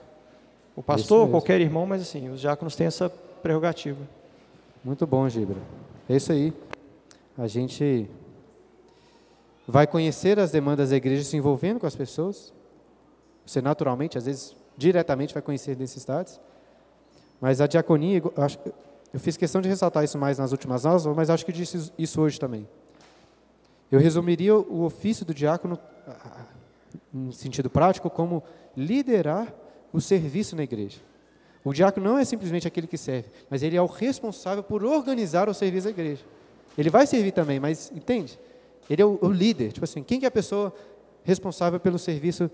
O 0.75 0.83
pastor, 0.83 1.29
qualquer 1.29 1.61
irmão, 1.61 1.87
mas 1.87 2.03
assim, 2.03 2.31
os 2.31 2.41
diáconos 2.41 2.75
têm 2.75 2.87
essa 2.87 3.09
prerrogativa. 3.09 4.01
Muito 4.83 5.07
bom, 5.07 5.29
Gibra. 5.29 5.57
É 6.09 6.17
isso 6.17 6.33
aí. 6.33 6.53
A 7.37 7.47
gente 7.47 8.09
vai 9.69 9.87
conhecer 9.87 10.39
as 10.39 10.51
demandas 10.51 10.91
da 10.91 10.97
igreja 10.97 11.25
se 11.25 11.37
envolvendo 11.37 11.81
com 11.81 11.87
as 11.87 11.95
pessoas. 11.95 12.53
Você 13.45 13.61
naturalmente, 13.61 14.17
às 14.17 14.27
vezes, 14.27 14.57
diretamente 14.77 15.35
vai 15.35 15.43
conhecer 15.43 15.77
necessidades. 15.77 16.41
Mas 17.41 17.61
a 17.61 17.67
diaconia, 17.67 18.23
eu 19.13 19.21
fiz 19.21 19.37
questão 19.37 19.61
de 19.61 19.69
ressaltar 19.69 20.05
isso 20.05 20.19
mais 20.19 20.39
nas 20.39 20.53
últimas 20.53 20.87
aulas, 20.87 21.05
mas 21.07 21.29
acho 21.29 21.45
que 21.45 21.53
disse 21.53 21.93
isso 21.99 22.21
hoje 22.21 22.41
também. 22.41 22.67
Eu 23.91 24.01
resumiria 24.01 24.57
o 24.57 24.85
ofício 24.85 25.25
do 25.25 25.35
diácono, 25.35 25.79
em 27.17 27.33
sentido 27.33 27.71
prático, 27.71 28.11
como 28.11 28.43
liderar 28.77 29.53
o 29.93 30.01
serviço 30.01 30.55
na 30.55 30.63
igreja. 30.63 30.99
O 31.65 31.73
diácono 31.73 32.11
não 32.11 32.19
é 32.19 32.25
simplesmente 32.25 32.69
aquele 32.69 32.87
que 32.87 32.99
serve, 32.99 33.29
mas 33.51 33.63
ele 33.63 33.77
é 33.77 33.83
o 33.83 33.87
responsável 33.87 34.63
por 34.63 34.85
organizar 34.85 35.49
o 35.49 35.55
serviço 35.55 35.85
da 35.85 35.91
igreja. 35.91 36.25
Ele 36.77 36.91
vai 36.91 37.07
servir 37.07 37.33
também, 37.33 37.59
mas 37.59 37.91
entende? 37.95 38.39
Ele 38.89 39.03
é 39.03 39.05
o, 39.05 39.19
o 39.21 39.29
líder. 39.29 39.73
Tipo 39.73 39.85
assim, 39.85 40.03
quem 40.03 40.21
que 40.21 40.27
é 40.27 40.29
a 40.29 40.31
pessoa 40.31 40.73
responsável 41.25 41.81
pelo 41.81 41.99
serviço 41.99 42.51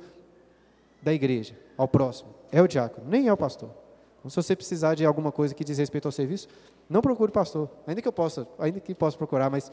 da 1.02 1.12
igreja 1.12 1.54
ao 1.76 1.88
próximo? 1.88 2.30
É 2.50 2.62
o 2.62 2.68
diácono, 2.68 3.06
nem 3.08 3.28
é 3.28 3.32
o 3.32 3.36
pastor. 3.36 3.70
Então, 4.18 4.30
se 4.30 4.36
você 4.36 4.54
precisar 4.54 4.94
de 4.94 5.04
alguma 5.04 5.32
coisa 5.32 5.52
que 5.52 5.64
diz 5.64 5.78
respeito 5.78 6.06
ao 6.06 6.12
serviço, 6.12 6.48
não 6.88 7.02
procure 7.02 7.30
o 7.30 7.32
pastor. 7.34 7.68
Ainda 7.86 8.00
que 8.00 8.08
eu 8.08 8.12
possa, 8.12 8.46
ainda 8.58 8.78
que 8.78 8.94
possa 8.94 9.18
procurar, 9.18 9.50
mas 9.50 9.72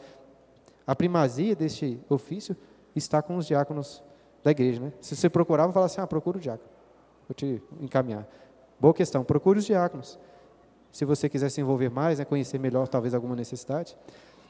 a 0.86 0.96
primazia 0.96 1.54
deste 1.54 2.00
ofício 2.08 2.56
está 2.94 3.22
com 3.22 3.36
os 3.36 3.46
diáconos 3.46 4.02
da 4.42 4.50
igreja, 4.50 4.80
né? 4.80 4.92
Se 5.00 5.14
você 5.16 5.28
procurar, 5.28 5.66
vou 5.66 5.82
assim: 5.82 6.00
"Ah, 6.00 6.06
procura 6.06 6.38
o 6.38 6.40
diácono". 6.40 6.68
Vou 7.28 7.34
te 7.34 7.62
encaminhar. 7.80 8.26
Boa 8.78 8.94
questão. 8.94 9.22
Procure 9.22 9.58
os 9.58 9.64
diáconos. 9.64 10.18
Se 10.90 11.04
você 11.04 11.28
quiser 11.28 11.50
se 11.50 11.60
envolver 11.60 11.88
mais, 11.88 12.18
né, 12.18 12.24
conhecer 12.24 12.58
melhor 12.58 12.88
talvez 12.88 13.14
alguma 13.14 13.36
necessidade. 13.36 13.96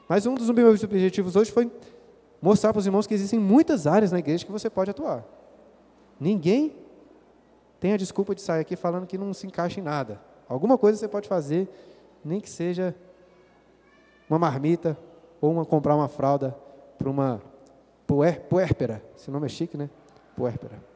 Mas 0.08 0.24
um 0.24 0.34
dos 0.34 0.50
meus 0.50 0.82
objetivos 0.82 1.36
hoje 1.36 1.52
foi 1.52 1.70
mostrar 2.40 2.72
para 2.72 2.80
os 2.80 2.86
irmãos 2.86 3.06
que 3.06 3.14
existem 3.14 3.38
muitas 3.38 3.86
áreas 3.86 4.10
na 4.10 4.18
igreja 4.18 4.46
que 4.46 4.52
você 4.52 4.70
pode 4.70 4.90
atuar. 4.90 5.24
Ninguém 6.18 6.74
tem 7.78 7.92
a 7.92 7.96
desculpa 7.96 8.34
de 8.34 8.40
sair 8.40 8.60
aqui 8.60 8.76
falando 8.76 9.06
que 9.06 9.18
não 9.18 9.32
se 9.34 9.46
encaixa 9.46 9.80
em 9.80 9.82
nada. 9.82 10.20
Alguma 10.48 10.78
coisa 10.78 10.98
você 10.98 11.08
pode 11.08 11.28
fazer, 11.28 11.68
nem 12.24 12.40
que 12.40 12.48
seja 12.48 12.94
uma 14.28 14.38
marmita 14.38 14.96
ou 15.40 15.50
uma, 15.50 15.64
comprar 15.64 15.94
uma 15.94 16.08
fralda 16.08 16.56
para 16.98 17.08
uma 17.08 17.42
puérpera. 18.48 19.02
Esse 19.16 19.30
nome 19.30 19.46
é 19.46 19.48
chique, 19.48 19.76
né? 19.76 19.88
Puérpera. 20.36 20.89